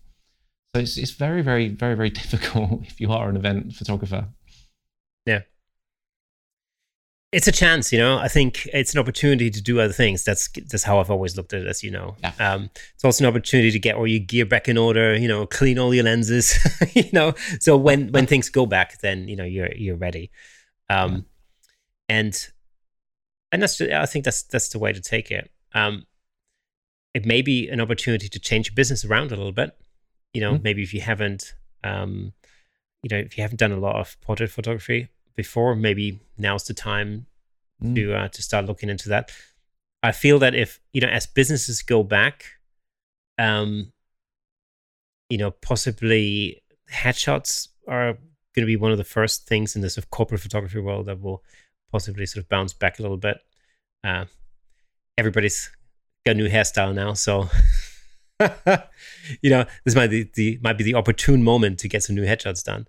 So 0.75 0.81
it's, 0.81 0.97
it's 0.97 1.11
very, 1.11 1.43
very, 1.43 1.69
very, 1.69 1.95
very 1.95 2.11
difficult 2.23 2.83
if 2.87 3.01
you 3.01 3.11
are 3.13 3.29
an 3.29 3.37
event 3.37 3.75
photographer. 3.75 4.27
Yeah 5.27 5.43
it's 7.33 7.49
a 7.49 7.53
chance, 7.53 7.91
you 7.93 7.99
know. 7.99 8.19
I 8.19 8.29
think 8.29 8.69
it's 8.75 8.93
an 8.93 9.01
opportunity 9.01 9.51
to 9.51 9.63
do 9.63 9.81
other 9.81 9.93
things. 9.93 10.23
That's 10.23 10.49
that's 10.49 10.85
how 10.85 11.01
I've 11.01 11.11
always 11.11 11.35
looked 11.35 11.55
at 11.55 11.63
it, 11.63 11.67
as 11.67 11.83
you 11.83 11.91
know. 11.91 12.15
Yeah. 12.23 12.33
Um, 12.39 12.71
it's 12.95 13.05
also 13.05 13.25
an 13.25 13.29
opportunity 13.29 13.71
to 13.71 13.79
get 13.79 13.97
all 13.97 14.07
your 14.07 14.21
gear 14.21 14.45
back 14.45 14.69
in 14.69 14.77
order. 14.77 15.17
You 15.17 15.29
know, 15.29 15.47
clean 15.47 15.79
all 15.79 15.95
your 15.95 16.05
lenses. 16.05 16.59
you 16.95 17.09
know, 17.13 17.33
so 17.59 17.77
when 17.77 18.13
when 18.13 18.27
things 18.27 18.51
go 18.51 18.67
back, 18.67 19.01
then 19.01 19.29
you 19.29 19.37
know 19.37 19.45
you're 19.45 19.73
you're 19.75 19.97
ready. 19.97 20.31
Um, 20.91 21.25
and 22.11 22.39
and 23.51 23.63
that's 23.63 23.81
I 23.81 24.05
think 24.05 24.27
that's 24.27 24.43
that's 24.43 24.69
the 24.69 24.79
way 24.79 24.93
to 24.93 25.01
take 25.01 25.31
it. 25.31 25.51
Um, 25.75 26.07
it 27.15 27.25
may 27.25 27.41
be 27.41 27.69
an 27.69 27.81
opportunity 27.81 28.29
to 28.29 28.39
change 28.39 28.69
your 28.69 28.75
business 28.75 29.07
around 29.07 29.33
a 29.33 29.37
little 29.37 29.53
bit. 29.53 29.75
You 30.35 30.43
know, 30.43 30.55
mm-hmm. 30.55 30.63
maybe 30.63 30.83
if 30.83 30.93
you 30.93 31.01
haven't, 31.01 31.55
um, 31.83 32.35
you 33.03 33.09
know, 33.11 33.19
if 33.19 33.39
you 33.39 33.43
haven't 33.43 33.59
done 33.59 33.73
a 33.73 33.79
lot 33.79 33.97
of 33.97 34.21
portrait 34.21 34.51
photography, 34.51 35.09
before. 35.35 35.75
Maybe 35.75 36.21
now's 36.39 36.65
the 36.65 36.75
time 36.75 37.27
mm. 37.83 37.95
to 37.95 38.15
uh, 38.15 38.29
to 38.29 38.43
start 38.43 38.67
looking 38.67 38.89
into 38.89 39.09
that. 39.09 39.31
I 40.03 40.13
feel 40.13 40.39
that 40.41 40.55
if 40.55 40.81
you 40.93 41.01
know, 41.01 41.09
as 41.09 41.27
businesses 41.27 41.83
go 41.83 42.03
back, 42.03 42.45
um, 43.39 43.93
you 45.29 45.39
know, 45.39 45.51
possibly 45.51 46.63
headshots 46.91 47.69
are 47.89 48.15
going 48.55 48.63
to 48.63 48.67
be 48.67 48.77
one 48.77 48.93
of 48.93 48.99
the 48.99 49.05
first 49.05 49.47
things 49.47 49.75
in 49.75 49.83
this 49.83 49.95
sort 49.95 50.05
of 50.05 50.11
corporate 50.11 50.41
photography 50.41 50.79
world 50.79 51.07
that 51.07 51.21
will 51.21 51.43
possibly 51.91 52.27
sort 52.27 52.43
of 52.43 52.49
bounce 52.49 52.73
back 52.73 52.99
a 52.99 53.03
little 53.03 53.17
bit. 53.17 53.39
Uh, 54.05 54.25
everybody's 55.17 55.71
got 56.27 56.33
a 56.33 56.35
new 56.35 56.49
hairstyle 56.49 56.95
now, 56.95 57.13
so 57.13 57.49
you 59.41 59.51
know 59.51 59.65
this 59.85 59.95
might 59.95 60.11
be 60.11 60.29
the 60.35 60.59
might 60.63 60.79
be 60.79 60.85
the 60.85 60.95
opportune 60.95 61.43
moment 61.43 61.79
to 61.79 61.89
get 61.89 62.03
some 62.03 62.17
new 62.17 62.25
headshots 62.25 62.65
done. 62.65 62.87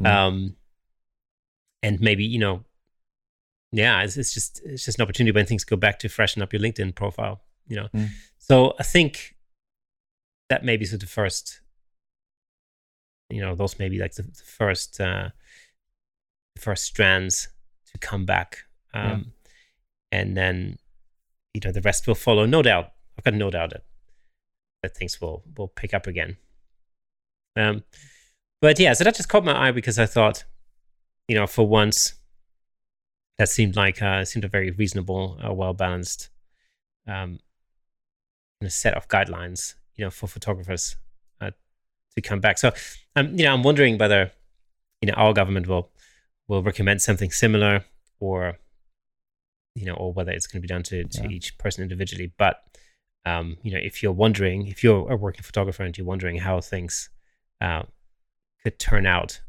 Mm. 0.00 0.06
Um, 0.06 0.56
and 1.86 2.00
maybe 2.00 2.24
you 2.24 2.38
know 2.38 2.64
yeah 3.70 4.02
it's, 4.02 4.16
it's, 4.16 4.34
just 4.34 4.60
it's 4.64 4.84
just 4.84 4.98
an 4.98 5.02
opportunity 5.04 5.32
when 5.32 5.46
things 5.46 5.64
go 5.64 5.76
back 5.76 5.98
to 6.00 6.08
freshen 6.08 6.42
up 6.42 6.52
your 6.52 6.60
linkedin 6.60 6.92
profile 6.92 7.40
you 7.68 7.76
know 7.76 7.88
mm. 7.94 8.08
so 8.38 8.74
i 8.80 8.82
think 8.82 9.36
that 10.48 10.64
maybe 10.64 10.84
is 10.84 10.90
the 10.98 11.06
first 11.06 11.60
you 13.30 13.40
know 13.40 13.54
those 13.54 13.78
maybe 13.78 13.98
like 13.98 14.14
the, 14.14 14.22
the 14.22 14.42
first 14.44 15.00
uh 15.00 15.28
the 16.56 16.60
first 16.60 16.84
strands 16.84 17.48
to 17.92 17.98
come 17.98 18.24
back 18.24 18.64
um 18.92 19.32
yeah. 20.12 20.18
and 20.20 20.36
then 20.36 20.78
you 21.54 21.60
know 21.64 21.72
the 21.72 21.80
rest 21.82 22.06
will 22.08 22.14
follow 22.16 22.46
no 22.46 22.62
doubt 22.62 22.92
i've 23.16 23.24
got 23.24 23.34
no 23.34 23.50
doubt 23.50 23.70
that 23.70 23.84
that 24.82 24.96
things 24.96 25.20
will 25.20 25.44
will 25.56 25.68
pick 25.68 25.94
up 25.94 26.06
again 26.08 26.36
um 27.56 27.84
but 28.60 28.78
yeah 28.80 28.92
so 28.92 29.04
that 29.04 29.14
just 29.14 29.28
caught 29.28 29.44
my 29.44 29.68
eye 29.68 29.70
because 29.70 29.98
i 29.98 30.06
thought 30.06 30.44
you 31.28 31.34
know, 31.34 31.46
for 31.46 31.66
once, 31.66 32.14
that 33.38 33.48
seemed 33.48 33.76
like 33.76 34.02
uh, 34.02 34.24
seemed 34.24 34.44
a 34.44 34.48
very 34.48 34.70
reasonable, 34.70 35.38
uh, 35.46 35.52
well 35.52 35.74
balanced 35.74 36.30
um, 37.06 37.38
a 38.62 38.70
set 38.70 38.94
of 38.94 39.08
guidelines, 39.08 39.74
you 39.94 40.04
know, 40.04 40.10
for 40.10 40.26
photographers 40.26 40.96
uh, 41.40 41.50
to 42.14 42.22
come 42.22 42.40
back. 42.40 42.58
So, 42.58 42.72
um, 43.14 43.36
you 43.38 43.44
know, 43.44 43.52
I'm 43.52 43.62
wondering 43.62 43.98
whether 43.98 44.32
you 45.00 45.08
know 45.08 45.14
our 45.14 45.32
government 45.32 45.66
will 45.66 45.90
will 46.48 46.62
recommend 46.62 47.02
something 47.02 47.30
similar, 47.30 47.84
or 48.20 48.58
you 49.74 49.84
know, 49.84 49.94
or 49.94 50.12
whether 50.12 50.32
it's 50.32 50.46
going 50.46 50.62
to 50.62 50.66
be 50.66 50.72
done 50.72 50.82
to, 50.84 51.04
to 51.04 51.22
yeah. 51.22 51.28
each 51.28 51.58
person 51.58 51.82
individually. 51.82 52.32
But 52.38 52.62
um, 53.24 53.58
you 53.62 53.72
know, 53.72 53.80
if 53.82 54.02
you're 54.02 54.12
wondering, 54.12 54.66
if 54.66 54.82
you're 54.82 55.10
a 55.10 55.16
working 55.16 55.42
photographer 55.42 55.82
and 55.82 55.96
you're 55.96 56.06
wondering 56.06 56.38
how 56.38 56.60
things 56.60 57.10
uh, 57.60 57.82
could 58.62 58.78
turn 58.78 59.06
out 59.06 59.40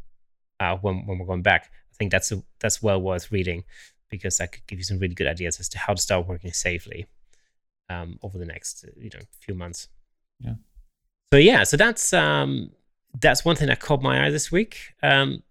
uh, 0.60 0.78
when 0.78 1.06
when 1.06 1.18
we're 1.20 1.26
going 1.26 1.42
back, 1.42 1.72
I 1.92 1.96
think 1.98 2.12
that's 2.12 2.32
a, 2.32 2.44
that's 2.60 2.82
well 2.82 3.02
worth 3.02 3.32
reading 3.32 3.64
because 4.10 4.38
that 4.38 4.52
could 4.52 4.66
give 4.68 4.80
you 4.80 4.84
some 4.84 5.00
really 5.00 5.16
good 5.16 5.28
ideas 5.28 5.60
as 5.60 5.68
to 5.70 5.78
how 5.78 5.94
to 5.94 6.02
start 6.02 6.28
working 6.28 6.54
safely 6.54 7.08
um, 7.90 8.20
over 8.24 8.38
the 8.38 8.46
next 8.46 8.86
you 8.98 9.10
know 9.14 9.20
few 9.40 9.56
months. 9.56 9.88
Yeah. 10.40 10.56
So 11.34 11.40
yeah, 11.40 11.64
so 11.64 11.78
that's 11.78 12.14
um, 12.14 12.72
that's 13.20 13.44
one 13.44 13.56
thing 13.56 13.68
that 13.68 13.80
caught 13.80 14.02
my 14.02 14.26
eye 14.26 14.30
this 14.30 14.52
week. 14.52 14.78
Um, 15.04 15.44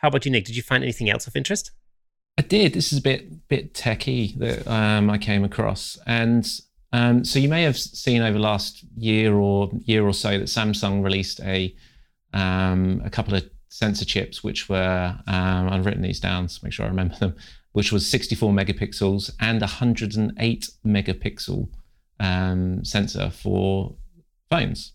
how 0.00 0.08
about 0.08 0.24
you, 0.24 0.30
Nick? 0.30 0.44
Did 0.44 0.56
you 0.56 0.62
find 0.62 0.82
anything 0.82 1.10
else 1.10 1.26
of 1.26 1.36
interest? 1.36 1.70
I 2.36 2.42
did. 2.42 2.74
This 2.74 2.92
is 2.92 2.98
a 2.98 3.02
bit 3.02 3.48
bit 3.48 3.74
techy 3.74 4.34
that 4.38 4.66
um, 4.66 5.10
I 5.10 5.18
came 5.18 5.44
across, 5.44 5.98
and 6.06 6.48
um, 6.92 7.24
so 7.24 7.38
you 7.38 7.48
may 7.48 7.62
have 7.62 7.78
seen 7.78 8.22
over 8.22 8.34
the 8.34 8.38
last 8.38 8.84
year 8.96 9.34
or 9.34 9.70
year 9.84 10.04
or 10.06 10.14
so 10.14 10.30
that 10.38 10.44
Samsung 10.44 11.02
released 11.02 11.40
a 11.40 11.74
um, 12.32 13.02
a 13.04 13.10
couple 13.10 13.34
of 13.34 13.48
sensor 13.74 14.04
chips, 14.04 14.44
which 14.44 14.68
were 14.68 15.18
um, 15.26 15.68
I've 15.68 15.84
written 15.84 16.02
these 16.02 16.20
down 16.20 16.46
to 16.46 16.60
make 16.62 16.72
sure 16.72 16.86
I 16.86 16.88
remember 16.88 17.16
them, 17.16 17.34
which 17.72 17.90
was 17.90 18.08
64 18.08 18.52
megapixels 18.52 19.32
and 19.40 19.60
108 19.60 20.70
megapixel 20.86 21.68
um, 22.20 22.84
sensor 22.84 23.30
for 23.30 23.96
phones. 24.48 24.92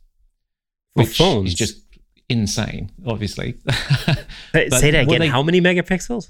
For 0.96 1.04
phones, 1.04 1.50
is 1.50 1.56
just 1.56 1.82
insane, 2.30 2.92
obviously. 3.06 3.58
Say 4.54 4.92
that 4.92 5.04
again. 5.04 5.20
They, 5.20 5.28
How 5.28 5.44
many 5.44 5.60
megapixels? 5.60 6.30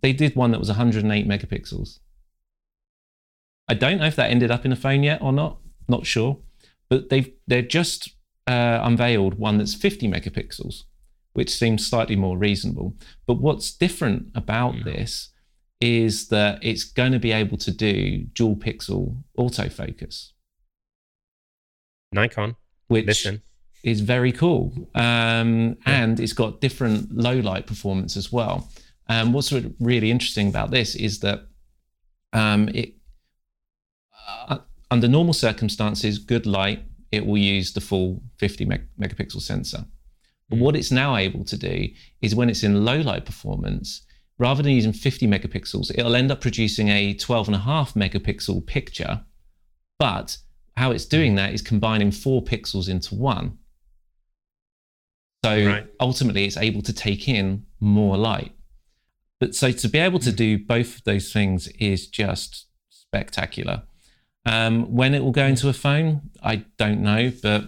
They 0.00 0.14
did 0.14 0.34
one 0.34 0.52
that 0.52 0.58
was 0.58 0.68
108 0.68 1.28
megapixels. 1.28 1.98
I 3.68 3.74
don't 3.74 3.98
know 3.98 4.06
if 4.06 4.16
that 4.16 4.30
ended 4.30 4.50
up 4.50 4.64
in 4.64 4.72
a 4.72 4.76
phone 4.76 5.02
yet 5.02 5.20
or 5.20 5.32
not. 5.32 5.58
Not 5.86 6.06
sure, 6.06 6.38
but 6.88 7.10
they've 7.10 7.30
they're 7.46 7.60
just 7.60 8.14
uh, 8.46 8.80
unveiled 8.82 9.34
one 9.34 9.58
that's 9.58 9.74
50 9.74 10.08
megapixels, 10.08 10.84
which 11.34 11.50
seems 11.50 11.86
slightly 11.86 12.16
more 12.16 12.38
reasonable. 12.38 12.96
But 13.26 13.34
what's 13.34 13.72
different 13.72 14.28
about 14.34 14.74
mm. 14.74 14.84
this 14.84 15.30
is 15.80 16.28
that 16.28 16.58
it's 16.62 16.84
going 16.84 17.12
to 17.12 17.18
be 17.18 17.32
able 17.32 17.58
to 17.58 17.70
do 17.70 18.24
dual 18.32 18.56
pixel 18.56 19.22
autofocus. 19.38 20.30
Nikon, 22.12 22.56
which 22.86 23.06
Listen. 23.06 23.42
is 23.82 24.00
very 24.00 24.32
cool, 24.32 24.72
um, 24.94 25.76
yeah. 25.86 26.02
and 26.02 26.20
it's 26.20 26.32
got 26.32 26.60
different 26.60 27.12
low 27.14 27.34
light 27.34 27.66
performance 27.66 28.16
as 28.16 28.32
well. 28.32 28.70
Um, 29.08 29.32
what's 29.32 29.52
really 29.80 30.10
interesting 30.10 30.48
about 30.48 30.70
this 30.70 30.94
is 30.94 31.18
that 31.20 31.40
um, 32.32 32.68
it, 32.70 32.94
uh, 34.48 34.58
under 34.90 35.08
normal 35.08 35.34
circumstances, 35.34 36.18
good 36.18 36.46
light, 36.46 36.84
it 37.12 37.26
will 37.26 37.38
use 37.38 37.72
the 37.72 37.80
full 37.80 38.22
50 38.38 38.64
meg- 38.64 38.88
megapixel 38.98 39.42
sensor. 39.42 39.84
But 40.48 40.58
mm. 40.58 40.62
what 40.62 40.76
it's 40.76 40.90
now 40.90 41.16
able 41.16 41.44
to 41.44 41.56
do 41.56 41.88
is 42.20 42.34
when 42.34 42.50
it's 42.50 42.62
in 42.62 42.84
low 42.84 42.98
light 42.98 43.24
performance, 43.24 44.04
rather 44.38 44.62
than 44.62 44.72
using 44.72 44.92
50 44.92 45.26
megapixels, 45.26 45.90
it'll 45.94 46.16
end 46.16 46.30
up 46.30 46.40
producing 46.40 46.88
a 46.88 47.14
12 47.14 47.48
and 47.48 47.56
a 47.56 47.60
half 47.60 47.94
megapixel 47.94 48.66
picture. 48.66 49.22
But 49.98 50.38
how 50.76 50.90
it's 50.90 51.06
doing 51.06 51.32
mm. 51.32 51.36
that 51.36 51.54
is 51.54 51.62
combining 51.62 52.10
four 52.10 52.42
pixels 52.42 52.88
into 52.88 53.14
one. 53.14 53.58
So 55.44 55.66
right. 55.66 55.86
ultimately, 56.00 56.46
it's 56.46 56.56
able 56.56 56.82
to 56.82 56.92
take 56.92 57.28
in 57.28 57.66
more 57.78 58.16
light. 58.16 58.52
But 59.40 59.54
so 59.54 59.72
to 59.72 59.88
be 59.88 59.98
able 59.98 60.18
to 60.20 60.30
mm. 60.30 60.36
do 60.36 60.58
both 60.58 60.96
of 60.96 61.04
those 61.04 61.32
things 61.32 61.68
is 61.78 62.06
just 62.06 62.66
spectacular. 62.88 63.82
Um, 64.46 64.94
when 64.94 65.14
it 65.14 65.22
will 65.22 65.32
go 65.32 65.46
into 65.46 65.68
a 65.68 65.72
phone, 65.72 66.30
I 66.42 66.64
don't 66.76 67.02
know, 67.02 67.32
but 67.42 67.64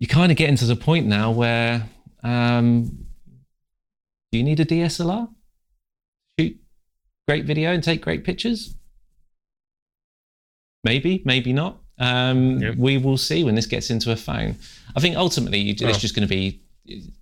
you 0.00 0.06
kind 0.06 0.30
of 0.30 0.38
get 0.38 0.48
into 0.48 0.64
the 0.64 0.76
point 0.76 1.06
now 1.06 1.30
where 1.30 1.88
um, 2.22 3.06
do 4.30 4.38
you 4.38 4.44
need 4.44 4.60
a 4.60 4.64
DSLR? 4.64 5.28
Shoot 6.38 6.56
great 7.26 7.44
video 7.44 7.72
and 7.72 7.82
take 7.82 8.00
great 8.02 8.24
pictures? 8.24 8.74
Maybe, 10.84 11.22
maybe 11.24 11.52
not. 11.52 11.78
Um, 11.98 12.58
yep. 12.58 12.76
We 12.76 12.98
will 12.98 13.18
see 13.18 13.44
when 13.44 13.54
this 13.54 13.66
gets 13.66 13.90
into 13.90 14.12
a 14.12 14.16
phone. 14.16 14.56
I 14.96 15.00
think 15.00 15.16
ultimately 15.16 15.70
it's 15.70 15.82
oh. 15.82 15.92
just 15.92 16.14
going 16.14 16.26
to 16.26 16.32
be, 16.32 16.62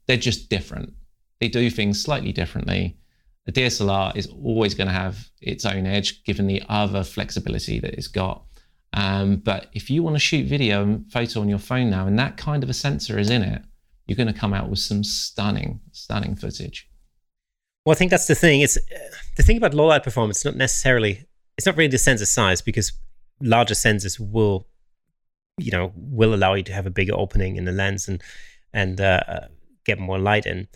they're 0.06 0.16
just 0.16 0.48
different. 0.48 0.92
They 1.40 1.48
do 1.48 1.70
things 1.70 2.00
slightly 2.00 2.32
differently. 2.32 2.96
A 3.48 3.52
DSLR 3.52 4.16
is 4.16 4.26
always 4.26 4.74
going 4.74 4.88
to 4.88 4.92
have 4.92 5.28
its 5.40 5.64
own 5.64 5.86
edge 5.86 6.24
given 6.24 6.46
the 6.46 6.62
other 6.68 7.04
flexibility 7.04 7.78
that 7.78 7.94
it's 7.94 8.08
got. 8.08 8.44
Um, 8.96 9.36
but 9.36 9.66
if 9.74 9.90
you 9.90 10.02
want 10.02 10.16
to 10.16 10.20
shoot 10.20 10.46
video 10.46 10.82
and 10.82 11.12
photo 11.12 11.40
on 11.42 11.48
your 11.48 11.58
phone 11.58 11.90
now, 11.90 12.06
and 12.06 12.18
that 12.18 12.38
kind 12.38 12.62
of 12.62 12.70
a 12.70 12.74
sensor 12.74 13.18
is 13.18 13.30
in 13.30 13.42
it, 13.42 13.62
you're 14.06 14.16
going 14.16 14.32
to 14.32 14.38
come 14.38 14.54
out 14.54 14.70
with 14.70 14.78
some 14.78 15.04
stunning, 15.04 15.80
stunning 15.92 16.34
footage. 16.34 16.88
Well, 17.84 17.92
I 17.92 17.96
think 17.96 18.10
that's 18.10 18.26
the 18.26 18.34
thing. 18.34 18.62
It's 18.62 18.78
the 19.36 19.42
thing 19.42 19.58
about 19.58 19.74
low 19.74 19.86
light 19.86 20.02
performance. 20.02 20.44
Not 20.44 20.56
necessarily. 20.56 21.24
It's 21.58 21.66
not 21.66 21.76
really 21.76 21.90
the 21.90 21.98
sensor 21.98 22.26
size 22.26 22.62
because 22.62 22.92
larger 23.40 23.74
sensors 23.74 24.18
will, 24.18 24.66
you 25.58 25.70
know, 25.70 25.92
will 25.94 26.34
allow 26.34 26.54
you 26.54 26.62
to 26.64 26.72
have 26.72 26.86
a 26.86 26.90
bigger 26.90 27.14
opening 27.14 27.56
in 27.56 27.66
the 27.66 27.72
lens 27.72 28.08
and 28.08 28.22
and 28.72 29.00
uh, 29.00 29.20
uh, 29.28 29.46
get 29.84 29.98
more 29.98 30.18
light 30.18 30.46
in. 30.46 30.68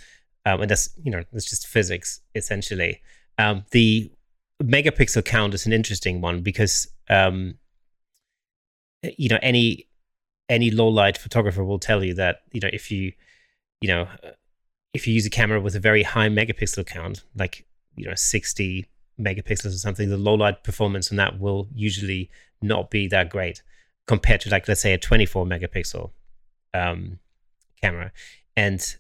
Um, 0.45 0.61
and 0.63 0.71
that's 0.71 0.91
you 1.03 1.11
know 1.11 1.25
that's 1.33 1.49
just 1.49 1.67
physics 1.67 2.21
essentially. 2.35 3.01
Um, 3.39 3.65
the 3.71 4.13
megapixel 4.63 5.25
count 5.25 5.55
is 5.55 5.65
an 5.65 5.73
interesting 5.73 6.21
one 6.21 6.43
because 6.43 6.87
um, 7.09 7.55
you 9.03 9.29
know 9.29 9.39
any 9.43 9.87
any 10.49 10.71
low 10.71 10.89
light 10.89 11.17
photographer 11.17 11.65
will 11.65 11.79
tell 11.79 12.03
you 12.05 12.15
that 12.15 12.41
you 12.53 12.61
know 12.61 12.71
if 12.73 12.91
you 12.91 13.13
you 13.81 13.89
know 13.89 14.09
if 14.93 15.07
you 15.07 15.15
use 15.15 15.27
a 15.27 15.31
camera 15.31 15.61
with 15.61 15.77
a 15.77 15.81
very 15.81 16.03
high 16.03 16.29
megapixel 16.29 16.87
count, 16.87 17.23
like 17.37 17.67
you 17.97 18.07
know 18.07 18.15
60 18.15 18.87
megapixels 19.21 19.67
or 19.67 19.79
something, 19.79 20.09
the 20.09 20.17
low 20.17 20.35
light 20.35 20.65
performance 20.65 21.11
on 21.11 21.17
that 21.17 21.39
will 21.39 21.69
usually 21.75 22.31
not 22.63 22.91
be 22.91 23.07
that 23.09 23.31
great 23.31 23.63
compared 24.07 24.41
to 24.41 24.51
like 24.51 24.67
let's 24.67 24.81
say 24.81 24.93
a 24.93 24.99
24 24.99 25.47
megapixel 25.47 26.11
um, 26.75 27.19
camera, 27.81 28.13
and 28.57 28.97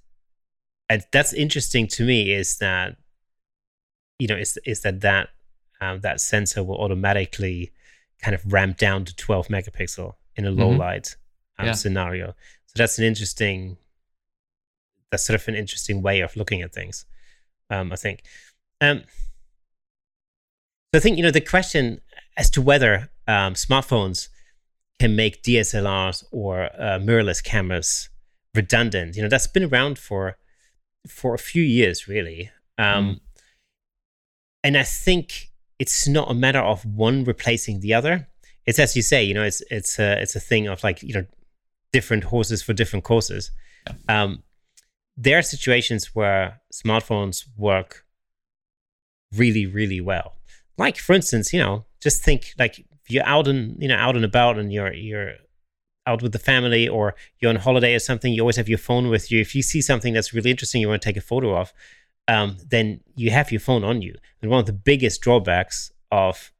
and 0.89 1.03
that's 1.13 1.33
interesting 1.33 1.87
to 1.89 2.05
me 2.05 2.33
is 2.33 2.59
that 2.59 2.97
you 4.19 4.29
know 4.29 4.37
is 4.37 4.59
is 4.65 4.83
that 4.83 5.01
that 5.01 5.31
um, 5.81 6.01
that 6.01 6.21
sensor 6.21 6.63
will 6.63 6.77
automatically 6.77 7.73
kind 8.22 8.35
of 8.35 8.52
ramp 8.52 8.76
down 8.76 9.04
to 9.04 9.14
12 9.16 9.48
megapixel 9.48 10.14
in 10.37 10.46
a 10.46 10.50
low 10.50 10.70
mm-hmm. 10.70 10.80
light 10.80 11.16
um, 11.59 11.66
yeah. 11.66 11.72
scenario. 11.72 12.28
So 12.66 12.74
that's 12.76 12.98
an 12.98 13.04
interesting 13.04 13.76
that's 15.11 15.24
sort 15.24 15.40
of 15.40 15.48
an 15.48 15.56
interesting 15.56 16.02
way 16.02 16.20
of 16.20 16.37
looking 16.37 16.62
at 16.62 16.72
things. 16.72 17.04
Um, 17.68 17.92
I 17.92 17.96
think. 17.96 18.22
Um, 18.80 19.02
so 20.92 20.98
I 20.98 21.00
think 21.00 21.16
you 21.16 21.22
know 21.22 21.30
the 21.30 21.40
question 21.40 22.00
as 22.37 22.50
to 22.50 22.62
whether 22.62 23.11
um, 23.26 23.54
smartphones 23.54 24.28
can 24.98 25.16
make 25.16 25.42
DSLRs 25.42 26.24
or 26.30 26.64
uh, 26.78 26.98
mirrorless 27.00 27.42
cameras 27.42 28.09
redundant. 28.54 29.16
You 29.16 29.22
know 29.22 29.28
that's 29.28 29.46
been 29.46 29.64
around 29.64 29.98
for 29.98 30.37
for 31.06 31.35
a 31.35 31.38
few 31.38 31.62
years, 31.62 32.09
really. 32.09 32.50
Um, 32.78 33.06
mm. 33.06 33.20
And 34.62 34.76
I 34.76 34.83
think 34.83 35.50
it's 35.81 36.07
not 36.07 36.31
a 36.31 36.35
matter 36.35 36.61
of 36.61 36.85
one 36.85 37.25
replacing 37.25 37.81
the 37.81 37.95
other. 37.95 38.29
It's 38.66 38.79
as 38.79 38.95
you 38.95 39.03
say, 39.03 39.25
you 39.25 39.33
know, 39.35 39.43
it's 39.43 39.62
it's 39.71 39.99
a 39.99 40.21
it's 40.21 40.37
a 40.37 40.40
thing 40.40 40.69
of 40.69 40.85
like 40.85 41.03
you 41.03 41.14
know 41.14 41.27
different 41.93 42.25
horses 42.25 42.62
for 42.62 42.75
different 42.75 43.05
courses. 43.05 43.51
Yeah. 43.87 44.23
Um, 44.23 44.43
there 45.16 45.38
are 45.38 45.43
situations 45.43 46.14
where 46.14 46.61
smartphones 46.73 47.45
work 47.57 48.05
really, 49.35 49.66
really 49.66 50.01
well. 50.01 50.37
Like 50.77 50.99
for 50.99 51.14
instance, 51.14 51.53
you 51.53 51.59
know, 51.59 51.87
just 52.01 52.23
think 52.23 52.53
like 52.59 52.85
you're 53.09 53.27
out 53.27 53.49
and 53.49 53.83
you 53.83 53.88
know 53.88 53.97
out 53.97 54.16
and 54.16 54.25
about 54.25 54.59
and 54.59 54.71
you're 54.71 54.93
you're 54.93 55.33
out 56.07 56.23
with 56.23 56.33
the 56.33 56.38
family 56.38 56.87
or 56.88 57.14
you're 57.38 57.51
on 57.51 57.57
holiday 57.57 57.95
or 57.95 57.99
something, 57.99 58.35
you 58.35 58.43
always 58.43 58.57
have 58.57 58.69
your 58.69 58.79
phone 58.79 59.09
with 59.09 59.33
you. 59.33 59.40
If 59.40 59.55
you 59.55 59.62
see 59.62 59.81
something 59.81 60.12
that's 60.12 60.35
really 60.35 60.51
interesting, 60.51 60.83
you 60.83 60.88
want 60.88 61.01
to 61.01 61.09
take 61.09 61.16
a 61.16 61.23
photo 61.23 61.57
of, 61.57 61.73
um, 62.28 62.56
then 62.68 63.00
you 63.14 63.30
have 63.30 63.50
your 63.50 63.61
phone 63.61 63.85
on 63.85 64.02
you. 64.02 64.14
And 64.40 64.50
one 64.50 64.61
of 64.61 64.66
the 64.66 64.72
biggest 64.72 65.20
drawbacks 65.20 65.90
of 66.11 66.52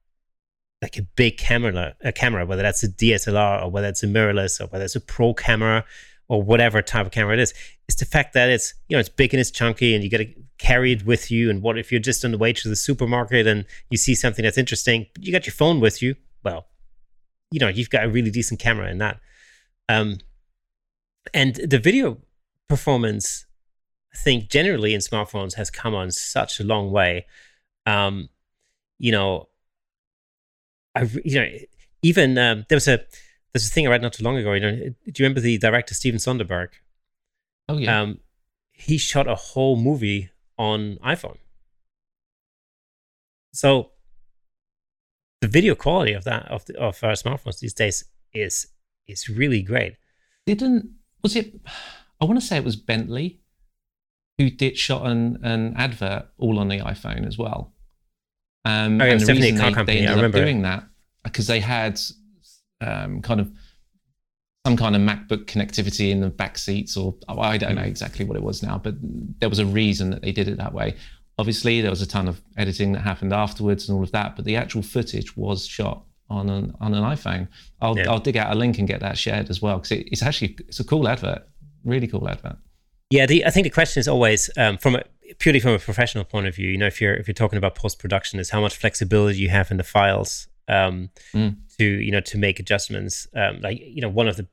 like 0.82 0.96
a 0.96 1.02
big 1.02 1.36
camera, 1.36 1.94
a 2.02 2.12
camera, 2.12 2.46
whether 2.46 2.62
that's 2.62 2.82
a 2.82 2.88
DSLR 2.88 3.62
or 3.62 3.70
whether 3.70 3.88
it's 3.88 4.02
a 4.02 4.06
mirrorless 4.06 4.60
or 4.60 4.66
whether 4.68 4.84
it's 4.84 4.96
a 4.96 5.00
pro 5.00 5.34
camera 5.34 5.84
or 6.28 6.42
whatever 6.42 6.80
type 6.80 7.06
of 7.06 7.12
camera 7.12 7.34
it 7.34 7.40
is, 7.40 7.52
is 7.88 7.96
the 7.96 8.04
fact 8.04 8.34
that 8.34 8.48
it's 8.48 8.74
you 8.88 8.96
know 8.96 9.00
it's 9.00 9.08
big 9.08 9.34
and 9.34 9.40
it's 9.40 9.50
chunky 9.50 9.94
and 9.94 10.02
you 10.04 10.10
got 10.10 10.18
to 10.18 10.32
carry 10.58 10.92
it 10.92 11.04
with 11.04 11.30
you. 11.30 11.50
And 11.50 11.60
what 11.62 11.78
if 11.78 11.90
you're 11.90 12.00
just 12.00 12.24
on 12.24 12.30
the 12.30 12.38
way 12.38 12.52
to 12.52 12.68
the 12.68 12.76
supermarket 12.76 13.46
and 13.46 13.66
you 13.90 13.98
see 13.98 14.14
something 14.14 14.44
that's 14.44 14.58
interesting, 14.58 15.06
but 15.14 15.24
you 15.24 15.32
got 15.32 15.46
your 15.46 15.54
phone 15.54 15.80
with 15.80 16.00
you? 16.00 16.14
Well, 16.44 16.66
you 17.50 17.60
know 17.60 17.68
you've 17.68 17.90
got 17.90 18.04
a 18.04 18.08
really 18.08 18.30
decent 18.30 18.60
camera 18.60 18.90
in 18.90 18.98
that. 18.98 19.20
Um, 19.88 20.18
and 21.34 21.56
the 21.56 21.78
video 21.78 22.18
performance, 22.68 23.44
I 24.12 24.16
think 24.16 24.50
generally 24.50 24.94
in 24.94 25.00
smartphones 25.00 25.54
has 25.54 25.70
come 25.70 25.94
on 25.94 26.10
such 26.10 26.60
a 26.60 26.64
long 26.64 26.90
way. 26.90 27.26
Um, 27.86 28.28
you 28.98 29.12
know, 29.12 29.48
I 30.94 31.08
you 31.24 31.40
know 31.40 31.48
even 32.02 32.36
um, 32.38 32.66
there 32.68 32.76
was 32.76 32.88
a 32.88 33.00
there's 33.52 33.66
a 33.66 33.70
thing 33.70 33.86
I 33.86 33.90
read 33.90 34.02
not 34.02 34.12
too 34.12 34.24
long 34.24 34.36
ago. 34.36 34.52
You 34.52 34.60
know, 34.60 34.72
do 34.72 34.94
you 35.04 35.24
remember 35.24 35.40
the 35.40 35.58
director 35.58 35.94
Steven 35.94 36.18
Soderbergh? 36.18 36.70
Oh 37.68 37.78
yeah. 37.78 38.00
Um, 38.00 38.20
he 38.72 38.98
shot 38.98 39.28
a 39.28 39.34
whole 39.34 39.76
movie 39.76 40.30
on 40.58 40.96
iPhone. 41.04 41.36
So 43.52 43.90
the 45.40 45.48
video 45.48 45.74
quality 45.74 46.12
of 46.12 46.24
that 46.24 46.48
of 46.48 46.64
the, 46.66 46.78
of 46.78 47.02
our 47.02 47.12
smartphones 47.12 47.60
these 47.60 47.74
days 47.74 48.04
is 48.32 48.68
is 49.06 49.28
really 49.28 49.62
great. 49.62 49.94
Didn't 50.46 50.90
was 51.22 51.36
it? 51.36 51.54
I 52.20 52.24
want 52.24 52.40
to 52.40 52.46
say 52.46 52.56
it 52.56 52.64
was 52.64 52.76
Bentley 52.76 53.39
who 54.40 54.48
did 54.48 54.79
shot 54.79 55.07
an 55.07 55.38
an 55.42 55.74
advert 55.76 56.24
all 56.38 56.59
on 56.59 56.68
the 56.68 56.79
iPhone 56.79 57.26
as 57.26 57.37
well. 57.37 57.74
Um, 58.64 58.98
Oh, 59.00 59.05
yeah, 59.05 59.12
and 59.12 59.20
the 59.20 59.33
reason 59.35 59.55
they, 59.57 59.61
company, 59.61 59.85
they 59.85 59.92
I 60.07 60.11
ended 60.11 60.11
up 60.11 60.16
remember 60.16 60.38
it. 60.38 60.44
doing 60.44 60.62
that 60.62 60.85
because 61.24 61.46
they 61.46 61.61
had 61.61 62.00
um, 62.81 63.20
kind 63.20 63.40
of 63.40 63.50
some 64.66 64.76
kind 64.79 64.96
of 64.96 65.03
MacBook 65.03 65.44
connectivity 65.44 66.11
in 66.11 66.20
the 66.20 66.31
back 66.31 66.57
seats, 66.57 66.96
or 66.96 67.14
oh, 67.29 67.38
I 67.40 67.59
don't 67.59 67.74
know 67.74 67.83
exactly 67.83 68.24
what 68.24 68.37
it 68.37 68.42
was 68.42 68.62
now, 68.62 68.79
but 68.79 68.94
there 69.40 69.48
was 69.50 69.59
a 69.59 69.66
reason 69.66 70.09
that 70.11 70.22
they 70.22 70.33
did 70.33 70.48
it 70.48 70.57
that 70.57 70.72
way. 70.72 70.94
Obviously, 71.38 71.81
there 71.83 71.90
was 71.90 72.03
a 72.03 72.07
ton 72.07 72.29
of 72.29 72.40
editing 72.57 72.92
that 72.92 73.00
happened 73.00 73.33
afterwards 73.35 73.88
and 73.88 73.96
all 73.96 74.03
of 74.05 74.12
that, 74.12 74.37
but 74.37 74.44
the 74.46 74.57
actual 74.57 74.83
footage 74.83 75.37
was 75.37 75.66
shot 75.66 76.05
on 76.31 76.48
an 76.48 76.74
on 76.81 76.94
an 76.94 77.03
iPhone. 77.03 77.48
I'll 77.83 77.96
Yeah. 77.98 78.11
I'll 78.11 78.18
dig 78.20 78.37
out 78.37 78.55
a 78.55 78.59
link 78.59 78.79
and 78.79 78.87
get 78.88 79.00
that 79.00 79.18
shared 79.18 79.50
as 79.50 79.61
well 79.62 79.76
because 79.79 79.92
it, 79.92 80.09
it's 80.12 80.22
actually 80.22 80.57
it's 80.68 80.81
a 80.81 80.85
cool 80.85 81.09
advert, 81.09 81.42
really 81.85 82.07
cool 82.07 82.26
advert. 82.29 82.57
Yeah, 83.10 83.26
the, 83.26 83.44
I 83.44 83.50
think 83.50 83.64
the 83.64 83.70
question 83.70 84.00
is 84.00 84.06
always 84.08 84.48
um, 84.56 84.78
from 84.78 84.94
a 84.96 85.02
purely 85.38 85.60
from 85.60 85.72
a 85.72 85.78
professional 85.78 86.24
point 86.24 86.46
of 86.46 86.54
view. 86.54 86.68
You 86.68 86.78
know, 86.78 86.86
if 86.86 87.00
you're 87.00 87.14
if 87.14 87.26
you're 87.26 87.34
talking 87.34 87.56
about 87.58 87.74
post 87.74 87.98
production, 87.98 88.38
is 88.38 88.50
how 88.50 88.60
much 88.60 88.76
flexibility 88.76 89.38
you 89.38 89.48
have 89.48 89.70
in 89.70 89.76
the 89.76 89.84
files 89.84 90.48
um, 90.68 91.10
Mm. 91.34 91.56
to 91.78 91.84
you 91.84 92.12
know 92.12 92.20
to 92.20 92.38
make 92.38 92.60
adjustments. 92.60 93.26
Um, 93.34 93.60
like 93.60 93.80
you 93.80 94.00
know, 94.00 94.08
one 94.08 94.28
of 94.28 94.36
the 94.36 94.46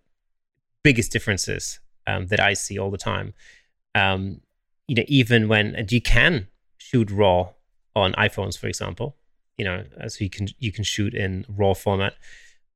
biggest 0.84 1.12
differences 1.12 1.80
um, 2.08 2.28
that 2.28 2.40
I 2.40 2.54
see 2.54 2.80
all 2.80 2.90
the 2.90 2.98
time. 2.98 3.34
Um, 3.94 4.42
you 4.88 4.96
know, 4.96 5.04
even 5.08 5.48
when 5.48 5.76
and 5.76 5.92
you 5.92 6.02
can 6.02 6.48
shoot 6.78 7.12
raw 7.12 7.50
on 7.96 8.14
iPhones, 8.14 8.58
for 8.58 8.68
example. 8.68 9.16
You 9.58 9.66
know, 9.66 9.84
uh, 10.02 10.10
so 10.10 10.24
you 10.24 10.30
can 10.32 10.48
you 10.58 10.72
can 10.72 10.84
shoot 10.84 11.14
in 11.14 11.46
raw 11.48 11.74
format. 11.76 12.14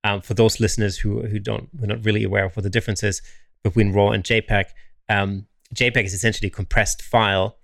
Um, 0.03 0.21
for 0.21 0.35
those 0.35 0.59
listeners 0.59 0.97
who 0.99 1.23
who 1.23 1.39
don't 1.39 1.69
who 1.77 1.85
are 1.85 1.87
not 1.87 2.05
really 2.05 2.23
aware 2.23 2.45
of 2.45 2.55
what 2.55 2.63
the 2.63 2.69
difference 2.69 3.03
is 3.03 3.21
between 3.63 3.93
raw 3.93 4.09
and 4.09 4.23
JPEG, 4.23 4.65
um, 5.09 5.45
JPEG 5.73 6.05
is 6.05 6.13
essentially 6.13 6.47
a 6.47 6.51
compressed 6.51 7.01
file, 7.01 7.57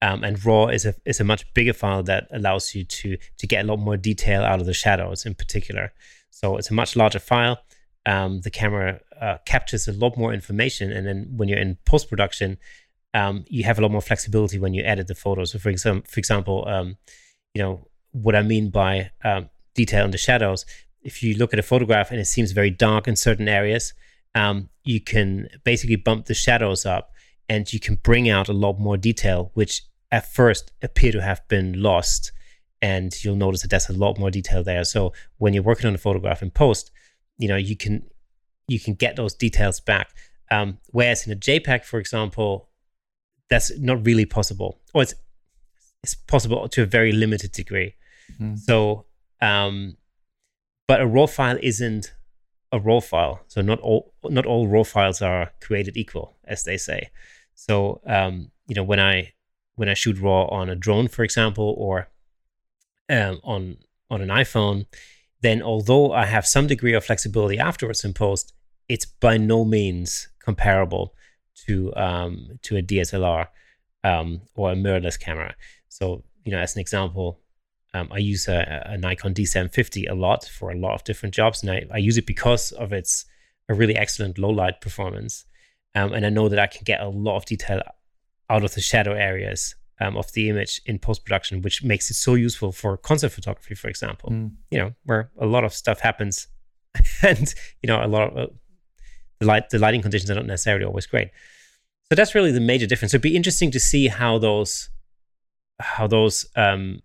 um, 0.00 0.24
and 0.24 0.44
RAW 0.44 0.68
is 0.68 0.84
a 0.84 0.94
is 1.04 1.20
a 1.20 1.24
much 1.24 1.52
bigger 1.54 1.72
file 1.72 2.02
that 2.04 2.26
allows 2.32 2.74
you 2.74 2.84
to 2.84 3.16
to 3.38 3.46
get 3.46 3.64
a 3.64 3.68
lot 3.68 3.78
more 3.78 3.96
detail 3.96 4.42
out 4.42 4.60
of 4.60 4.66
the 4.66 4.74
shadows 4.74 5.24
in 5.24 5.34
particular. 5.34 5.92
So 6.30 6.56
it's 6.56 6.70
a 6.70 6.74
much 6.74 6.96
larger 6.96 7.20
file. 7.20 7.58
Um, 8.04 8.40
the 8.40 8.50
camera 8.50 9.00
uh, 9.20 9.38
captures 9.46 9.86
a 9.86 9.92
lot 9.92 10.16
more 10.16 10.32
information, 10.34 10.90
and 10.92 11.06
then 11.06 11.28
when 11.36 11.48
you're 11.48 11.58
in 11.58 11.78
post 11.84 12.08
production, 12.08 12.58
um, 13.14 13.44
you 13.48 13.62
have 13.64 13.78
a 13.78 13.82
lot 13.82 13.92
more 13.92 14.00
flexibility 14.00 14.58
when 14.58 14.74
you 14.74 14.82
edit 14.82 15.06
the 15.06 15.14
photos. 15.14 15.52
So 15.52 15.58
for 15.58 15.68
example, 15.68 16.10
for 16.10 16.18
example, 16.18 16.66
um, 16.66 16.96
you 17.54 17.62
know 17.62 17.86
what 18.10 18.34
I 18.34 18.42
mean 18.42 18.70
by 18.70 19.10
um, 19.24 19.50
detail 19.74 20.04
in 20.04 20.10
the 20.10 20.18
shadows. 20.18 20.66
If 21.02 21.22
you 21.22 21.36
look 21.36 21.52
at 21.52 21.58
a 21.58 21.62
photograph 21.62 22.10
and 22.10 22.20
it 22.20 22.26
seems 22.26 22.52
very 22.52 22.70
dark 22.70 23.08
in 23.08 23.16
certain 23.16 23.48
areas, 23.48 23.94
um, 24.34 24.68
you 24.84 25.00
can 25.00 25.48
basically 25.64 25.96
bump 25.96 26.26
the 26.26 26.34
shadows 26.34 26.86
up 26.86 27.12
and 27.48 27.72
you 27.72 27.80
can 27.80 27.96
bring 27.96 28.28
out 28.28 28.48
a 28.48 28.52
lot 28.52 28.78
more 28.78 28.96
detail, 28.96 29.50
which 29.54 29.82
at 30.10 30.32
first 30.32 30.72
appear 30.82 31.12
to 31.12 31.22
have 31.22 31.46
been 31.48 31.82
lost. 31.82 32.32
And 32.80 33.12
you'll 33.22 33.36
notice 33.36 33.62
that 33.62 33.68
there's 33.68 33.88
a 33.88 33.92
lot 33.92 34.18
more 34.18 34.30
detail 34.30 34.64
there. 34.64 34.84
So 34.84 35.12
when 35.38 35.54
you're 35.54 35.62
working 35.62 35.86
on 35.86 35.94
a 35.94 35.98
photograph 35.98 36.42
in 36.42 36.50
post, 36.50 36.90
you 37.38 37.48
know 37.48 37.56
you 37.56 37.76
can 37.76 38.04
you 38.68 38.80
can 38.80 38.94
get 38.94 39.16
those 39.16 39.34
details 39.34 39.80
back. 39.80 40.10
Um, 40.50 40.78
whereas 40.88 41.26
in 41.26 41.32
a 41.32 41.36
JPEG, 41.36 41.84
for 41.84 41.98
example, 41.98 42.68
that's 43.48 43.76
not 43.78 44.04
really 44.04 44.26
possible, 44.26 44.80
or 44.94 45.02
it's 45.02 45.14
it's 46.02 46.14
possible 46.14 46.68
to 46.68 46.82
a 46.82 46.86
very 46.86 47.12
limited 47.12 47.52
degree. 47.52 47.94
Mhm. 48.40 48.58
So, 48.58 49.06
um, 49.40 49.96
but 50.88 51.00
a 51.00 51.06
raw 51.06 51.26
file 51.26 51.58
isn't 51.62 52.12
a 52.72 52.80
raw 52.80 53.00
file. 53.00 53.40
So 53.48 53.60
not 53.60 53.78
all 53.80 54.14
not 54.24 54.46
all 54.46 54.66
raw 54.66 54.82
files 54.82 55.22
are 55.22 55.52
created 55.60 55.96
equal, 55.96 56.36
as 56.44 56.64
they 56.64 56.76
say. 56.76 57.10
So 57.54 58.00
um, 58.06 58.50
you 58.66 58.74
know 58.74 58.82
when 58.82 58.98
I 58.98 59.34
when 59.76 59.88
I 59.88 59.94
shoot 59.94 60.18
raw 60.18 60.46
on 60.46 60.70
a 60.70 60.74
drone, 60.74 61.08
for 61.08 61.22
example, 61.22 61.74
or 61.78 62.08
um, 63.10 63.40
on 63.44 63.76
on 64.10 64.22
an 64.22 64.28
iPhone, 64.28 64.86
then 65.42 65.62
although 65.62 66.12
I 66.12 66.24
have 66.26 66.46
some 66.46 66.66
degree 66.66 66.94
of 66.94 67.04
flexibility 67.04 67.58
afterwards 67.58 68.04
in 68.04 68.14
post, 68.14 68.54
it's 68.88 69.04
by 69.04 69.36
no 69.36 69.64
means 69.64 70.28
comparable 70.40 71.14
to 71.66 71.94
um, 71.94 72.58
to 72.62 72.76
a 72.76 72.82
DSLR 72.82 73.48
um, 74.02 74.42
or 74.54 74.72
a 74.72 74.74
mirrorless 74.74 75.20
camera. 75.20 75.54
So 75.88 76.24
you 76.44 76.52
know, 76.52 76.58
as 76.58 76.74
an 76.74 76.80
example, 76.80 77.41
um, 77.94 78.08
I 78.10 78.18
use 78.18 78.48
a, 78.48 78.82
a 78.86 78.96
Nikon 78.96 79.34
D750 79.34 80.10
a 80.10 80.14
lot 80.14 80.44
for 80.44 80.70
a 80.70 80.76
lot 80.76 80.94
of 80.94 81.04
different 81.04 81.34
jobs, 81.34 81.62
and 81.62 81.70
I, 81.70 81.84
I 81.92 81.98
use 81.98 82.16
it 82.16 82.26
because 82.26 82.72
of 82.72 82.92
its 82.92 83.26
a 83.68 83.74
really 83.74 83.96
excellent 83.96 84.38
low 84.38 84.50
light 84.50 84.80
performance. 84.80 85.44
Um, 85.94 86.12
and 86.12 86.24
I 86.24 86.30
know 86.30 86.48
that 86.48 86.58
I 86.58 86.66
can 86.66 86.82
get 86.84 87.00
a 87.00 87.08
lot 87.08 87.36
of 87.36 87.44
detail 87.44 87.82
out 88.48 88.64
of 88.64 88.74
the 88.74 88.80
shadow 88.80 89.12
areas 89.12 89.74
um, 90.00 90.16
of 90.16 90.32
the 90.32 90.48
image 90.48 90.80
in 90.86 90.98
post 90.98 91.24
production, 91.24 91.62
which 91.62 91.84
makes 91.84 92.10
it 92.10 92.14
so 92.14 92.34
useful 92.34 92.72
for 92.72 92.96
concert 92.96 93.30
photography, 93.30 93.74
for 93.74 93.88
example. 93.88 94.30
Mm. 94.30 94.52
You 94.70 94.78
know, 94.78 94.92
where 95.04 95.30
a 95.38 95.46
lot 95.46 95.64
of 95.64 95.74
stuff 95.74 96.00
happens, 96.00 96.48
and 97.22 97.54
you 97.82 97.86
know, 97.86 98.02
a 98.02 98.08
lot 98.08 98.30
of 98.30 98.36
uh, 98.36 98.46
the 99.40 99.46
light, 99.46 99.70
the 99.70 99.78
lighting 99.78 100.02
conditions 100.02 100.30
are 100.30 100.34
not 100.34 100.46
necessarily 100.46 100.84
always 100.84 101.06
great. 101.06 101.28
So 102.10 102.16
that's 102.16 102.34
really 102.34 102.52
the 102.52 102.60
major 102.60 102.86
difference. 102.86 103.12
It'd 103.12 103.22
be 103.22 103.36
interesting 103.36 103.70
to 103.70 103.80
see 103.80 104.08
how 104.08 104.38
those 104.38 104.88
how 105.78 106.06
those 106.06 106.46
um, 106.56 107.00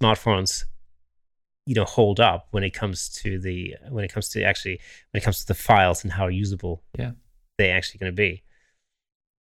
smartphones 0.00 0.64
you 1.66 1.74
know 1.74 1.84
hold 1.84 2.20
up 2.20 2.48
when 2.50 2.64
it 2.64 2.70
comes 2.70 3.08
to 3.08 3.38
the 3.38 3.74
when 3.90 4.04
it 4.04 4.12
comes 4.12 4.28
to 4.30 4.42
actually 4.42 4.80
when 5.10 5.20
it 5.20 5.24
comes 5.24 5.40
to 5.40 5.46
the 5.46 5.54
files 5.54 6.02
and 6.04 6.12
how 6.12 6.26
usable 6.26 6.82
Yeah. 6.98 7.12
they 7.58 7.70
actually 7.70 7.98
going 7.98 8.12
to 8.12 8.16
be 8.16 8.42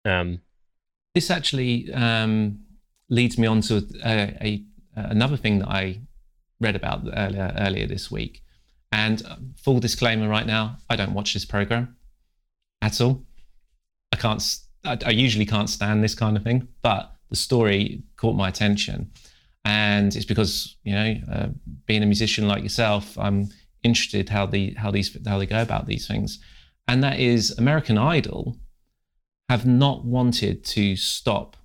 um 0.05 0.39
This 1.13 1.29
actually 1.31 1.91
um, 1.93 2.59
leads 3.09 3.37
me 3.37 3.47
on 3.47 3.61
to 3.61 3.75
a, 4.05 4.37
a 4.47 4.63
another 4.95 5.37
thing 5.37 5.59
that 5.59 5.67
I 5.69 6.01
read 6.59 6.75
about 6.75 7.01
earlier 7.13 7.53
earlier 7.57 7.87
this 7.87 8.11
week. 8.11 8.43
And 8.91 9.21
uh, 9.25 9.35
full 9.63 9.79
disclaimer, 9.79 10.29
right 10.29 10.45
now, 10.47 10.77
I 10.89 10.95
don't 10.95 11.13
watch 11.13 11.33
this 11.33 11.45
program 11.45 11.97
at 12.81 13.01
all. 13.01 13.23
I 14.13 14.17
can't. 14.17 14.41
I, 14.85 14.97
I 15.05 15.09
usually 15.25 15.45
can't 15.45 15.69
stand 15.69 16.03
this 16.03 16.15
kind 16.15 16.37
of 16.37 16.43
thing, 16.43 16.67
but 16.81 17.11
the 17.29 17.35
story 17.35 18.03
caught 18.15 18.35
my 18.35 18.47
attention, 18.47 19.11
and 19.67 20.15
it's 20.15 20.25
because 20.25 20.77
you 20.83 20.93
know, 20.93 21.15
uh, 21.29 21.47
being 21.87 22.01
a 22.01 22.05
musician 22.05 22.47
like 22.47 22.63
yourself, 22.63 23.17
I'm 23.17 23.49
interested 23.83 24.29
how 24.29 24.45
the 24.45 24.73
how 24.75 24.91
these 24.91 25.15
how 25.27 25.37
they 25.37 25.45
go 25.45 25.61
about 25.61 25.87
these 25.87 26.07
things, 26.07 26.39
and 26.87 27.03
that 27.03 27.19
is 27.19 27.51
American 27.57 27.97
Idol 27.97 28.57
have 29.49 29.65
not 29.65 30.05
wanted 30.05 30.63
to 30.63 30.95
stop 30.95 31.57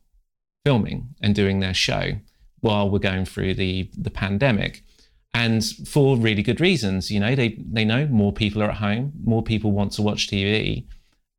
filming 0.65 1.15
and 1.23 1.33
doing 1.33 1.61
their 1.61 1.75
show 1.75 2.15
while 2.59 2.91
we're 2.91 2.99
going 2.99 3.25
through 3.25 3.55
the 3.55 3.89
the 3.97 4.11
pandemic. 4.11 4.83
And 5.35 5.65
for 5.65 6.19
really 6.19 6.43
good 6.43 6.61
reasons 6.61 7.11
you 7.11 7.19
know 7.19 7.35
they 7.35 7.57
they 7.77 7.87
know 7.87 8.07
more 8.07 8.35
people 8.35 8.63
are 8.63 8.71
at 8.71 8.77
home 8.77 9.13
more 9.25 9.43
people 9.43 9.73
want 9.73 9.93
to 9.93 10.03
watch 10.03 10.29
tv 10.29 10.85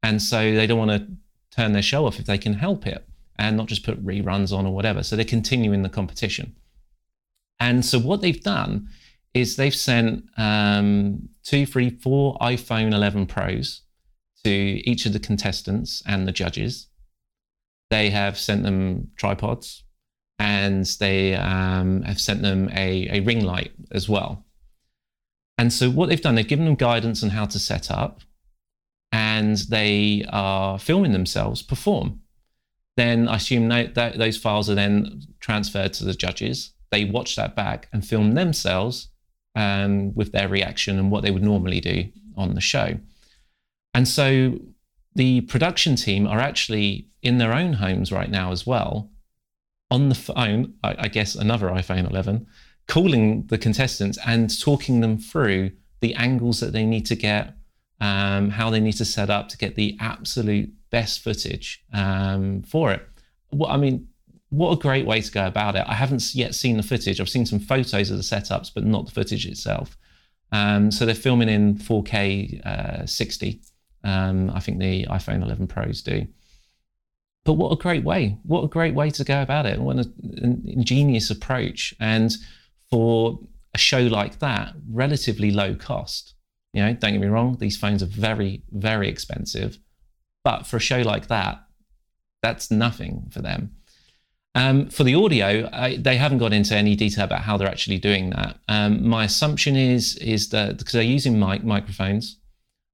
and 0.01 0.19
so 0.19 0.39
they 0.55 0.65
don't 0.65 0.79
want 0.79 0.89
to 0.89 1.07
turn 1.55 1.73
their 1.73 1.83
show 1.83 2.07
off 2.07 2.19
if 2.19 2.25
they 2.25 2.39
can 2.39 2.55
help 2.55 2.87
it 2.87 3.07
and 3.37 3.57
not 3.57 3.67
just 3.67 3.83
put 3.83 4.03
reruns 4.05 4.55
on 4.55 4.65
or 4.65 4.73
whatever 4.73 5.03
so 5.03 5.15
they're 5.15 5.25
continuing 5.25 5.81
the 5.81 5.89
competition 5.89 6.55
and 7.59 7.85
so 7.85 7.99
what 7.99 8.21
they've 8.21 8.43
done 8.43 8.87
is 9.33 9.55
they've 9.55 9.73
sent 9.73 10.25
um, 10.37 11.29
two 11.43 11.65
three 11.65 11.89
four 11.89 12.37
iphone 12.39 12.93
11 12.93 13.25
pros 13.25 13.81
to 14.43 14.49
each 14.49 15.05
of 15.05 15.13
the 15.13 15.19
contestants 15.19 16.03
and 16.05 16.27
the 16.27 16.31
judges. 16.31 16.87
They 17.89 18.09
have 18.09 18.37
sent 18.37 18.63
them 18.63 19.11
tripods 19.15 19.83
and 20.39 20.85
they 20.99 21.35
um, 21.35 22.01
have 22.03 22.19
sent 22.19 22.41
them 22.41 22.69
a, 22.73 23.19
a 23.19 23.19
ring 23.21 23.43
light 23.43 23.71
as 23.91 24.09
well. 24.09 24.45
And 25.57 25.71
so, 25.71 25.89
what 25.89 26.09
they've 26.09 26.19
done, 26.19 26.35
they've 26.35 26.47
given 26.47 26.65
them 26.65 26.75
guidance 26.75 27.23
on 27.23 27.29
how 27.29 27.45
to 27.45 27.59
set 27.59 27.91
up 27.91 28.21
and 29.11 29.57
they 29.57 30.25
are 30.29 30.79
filming 30.79 31.13
themselves 31.13 31.61
perform. 31.61 32.21
Then 32.95 33.27
I 33.27 33.37
assume 33.37 33.69
that, 33.69 33.95
those 33.95 34.37
files 34.37 34.69
are 34.69 34.75
then 34.75 35.23
transferred 35.39 35.93
to 35.93 36.05
the 36.05 36.13
judges. 36.13 36.73
They 36.91 37.05
watch 37.05 37.35
that 37.35 37.55
back 37.55 37.87
and 37.91 38.05
film 38.05 38.33
themselves 38.33 39.09
um, 39.55 40.13
with 40.13 40.31
their 40.31 40.47
reaction 40.47 40.99
and 40.99 41.11
what 41.11 41.23
they 41.23 41.31
would 41.31 41.43
normally 41.43 41.79
do 41.79 42.09
on 42.35 42.53
the 42.53 42.61
show. 42.61 42.99
And 43.93 44.07
so 44.07 44.59
the 45.15 45.41
production 45.41 45.95
team 45.95 46.27
are 46.27 46.39
actually 46.39 47.07
in 47.21 47.37
their 47.37 47.53
own 47.53 47.73
homes 47.73 48.11
right 48.11 48.29
now 48.29 48.51
as 48.51 48.65
well, 48.65 49.09
on 49.89 50.09
the 50.09 50.15
phone, 50.15 50.73
I, 50.83 50.95
I 50.99 51.07
guess 51.07 51.35
another 51.35 51.69
iPhone 51.69 52.09
11, 52.09 52.47
calling 52.87 53.45
the 53.47 53.57
contestants 53.57 54.17
and 54.25 54.59
talking 54.59 55.01
them 55.01 55.17
through 55.17 55.71
the 56.01 56.15
angles 56.15 56.59
that 56.59 56.73
they 56.73 56.85
need 56.85 57.05
to 57.05 57.15
get, 57.15 57.55
um, 58.01 58.49
how 58.49 58.69
they 58.69 58.79
need 58.79 58.93
to 58.97 59.05
set 59.05 59.29
up 59.29 59.49
to 59.49 59.57
get 59.57 59.75
the 59.75 59.95
absolute 59.99 60.73
best 60.93 61.23
footage 61.23 61.83
um, 61.91 62.61
for 62.61 62.91
it. 62.91 63.01
Well, 63.51 63.69
I 63.69 63.77
mean, 63.77 64.07
what 64.49 64.71
a 64.71 64.79
great 64.79 65.07
way 65.07 65.19
to 65.21 65.31
go 65.31 65.47
about 65.47 65.75
it. 65.75 65.83
I 65.87 65.95
haven't 65.95 66.35
yet 66.35 66.53
seen 66.53 66.77
the 66.77 66.83
footage. 66.83 67.19
I've 67.19 67.27
seen 67.27 67.47
some 67.47 67.59
photos 67.59 68.11
of 68.11 68.17
the 68.17 68.23
setups, 68.23 68.71
but 68.73 68.85
not 68.85 69.07
the 69.07 69.11
footage 69.11 69.47
itself. 69.47 69.97
Um, 70.51 70.91
so 70.91 71.07
they're 71.07 71.15
filming 71.15 71.49
in 71.49 71.75
4K 71.75 72.63
uh, 72.63 73.05
60. 73.07 73.59
Um, 74.03 74.51
I 74.51 74.59
think 74.59 74.77
the 74.77 75.07
iPhone 75.07 75.41
11 75.41 75.65
Pros 75.65 76.03
do. 76.03 76.27
But 77.43 77.53
what 77.53 77.71
a 77.71 77.75
great 77.75 78.03
way! 78.03 78.37
What 78.43 78.63
a 78.63 78.67
great 78.67 78.93
way 78.93 79.09
to 79.09 79.23
go 79.23 79.41
about 79.41 79.65
it! 79.65 79.79
What 79.79 79.97
an 79.97 80.63
ingenious 80.65 81.29
approach! 81.29 81.93
And 81.99 82.31
for 82.89 83.39
a 83.73 83.77
show 83.77 84.01
like 84.01 84.39
that, 84.39 84.75
relatively 84.89 85.51
low 85.51 85.75
cost. 85.75 86.35
You 86.71 86.83
know, 86.83 86.93
don't 86.93 87.11
get 87.13 87.19
me 87.19 87.27
wrong; 87.27 87.57
these 87.59 87.75
phones 87.75 88.01
are 88.01 88.07
very, 88.07 88.61
very 88.71 89.09
expensive. 89.09 89.77
But 90.43 90.65
for 90.67 90.77
a 90.77 90.81
show 90.81 91.01
like 91.01 91.27
that, 91.27 91.63
that's 92.41 92.69
nothing 92.69 93.29
for 93.31 93.41
them. 93.41 93.75
Um, 94.55 94.89
for 94.89 95.03
the 95.03 95.15
audio, 95.15 95.67
I, 95.73 95.97
they 95.97 96.17
haven't 96.17 96.37
got 96.37 96.53
into 96.53 96.75
any 96.75 96.95
detail 96.95 97.25
about 97.25 97.41
how 97.41 97.57
they're 97.57 97.67
actually 97.67 97.97
doing 97.97 98.29
that. 98.31 98.59
Um, 98.67 99.07
my 99.07 99.25
assumption 99.25 99.75
is 99.75 100.15
is 100.17 100.49
that 100.49 100.77
because 100.77 100.93
they're 100.93 101.01
using 101.01 101.39
mic 101.39 101.63
microphones, 101.63 102.37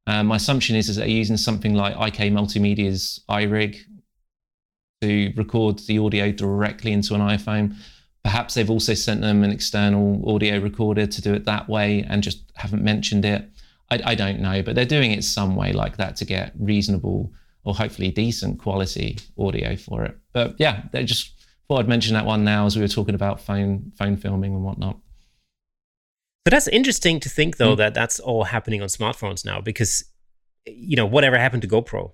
uh, 0.07 0.23
my 0.23 0.37
assumption 0.37 0.75
is, 0.75 0.87
is 0.87 0.95
they're 0.95 1.07
using 1.07 1.37
something 1.37 1.73
like 1.73 1.93
IK 1.93 2.31
Multimedia's 2.31 3.21
iRig 3.29 3.77
to 5.01 5.33
record 5.35 5.79
the 5.79 5.99
audio 5.99 6.31
directly 6.31 6.91
into 6.91 7.13
an 7.13 7.21
iPhone. 7.21 7.75
Perhaps 8.23 8.53
they've 8.53 8.69
also 8.69 8.93
sent 8.93 9.21
them 9.21 9.43
an 9.43 9.51
external 9.51 10.27
audio 10.29 10.59
recorder 10.59 11.05
to 11.05 11.21
do 11.21 11.33
it 11.33 11.45
that 11.45 11.69
way 11.69 12.05
and 12.09 12.23
just 12.23 12.41
haven't 12.55 12.83
mentioned 12.83 13.25
it. 13.25 13.49
I, 13.91 14.01
I 14.05 14.15
don't 14.15 14.39
know, 14.39 14.61
but 14.61 14.75
they're 14.75 14.85
doing 14.85 15.11
it 15.11 15.23
some 15.23 15.55
way 15.55 15.73
like 15.73 15.97
that 15.97 16.15
to 16.17 16.25
get 16.25 16.53
reasonable 16.59 17.33
or 17.63 17.75
hopefully 17.75 18.11
decent 18.11 18.59
quality 18.59 19.17
audio 19.37 19.75
for 19.75 20.05
it. 20.05 20.17
But 20.33 20.55
yeah, 20.59 20.83
they 20.91 21.03
just 21.03 21.33
thought 21.67 21.79
I'd 21.79 21.89
mention 21.89 22.13
that 22.13 22.25
one 22.25 22.43
now 22.43 22.65
as 22.65 22.75
we 22.75 22.81
were 22.81 22.87
talking 22.87 23.15
about 23.15 23.41
phone 23.41 23.91
phone 23.97 24.17
filming 24.17 24.53
and 24.53 24.63
whatnot. 24.63 24.97
But 26.45 26.51
that's 26.51 26.67
interesting 26.67 27.19
to 27.21 27.29
think 27.29 27.57
though 27.57 27.75
mm. 27.75 27.77
that 27.77 27.93
that's 27.93 28.19
all 28.19 28.45
happening 28.45 28.81
on 28.81 28.87
smartphones 28.87 29.45
now 29.45 29.61
because 29.61 30.03
you 30.65 30.95
know 30.95 31.05
whatever 31.05 31.37
happened 31.37 31.61
to 31.63 31.67
GoPro. 31.67 32.11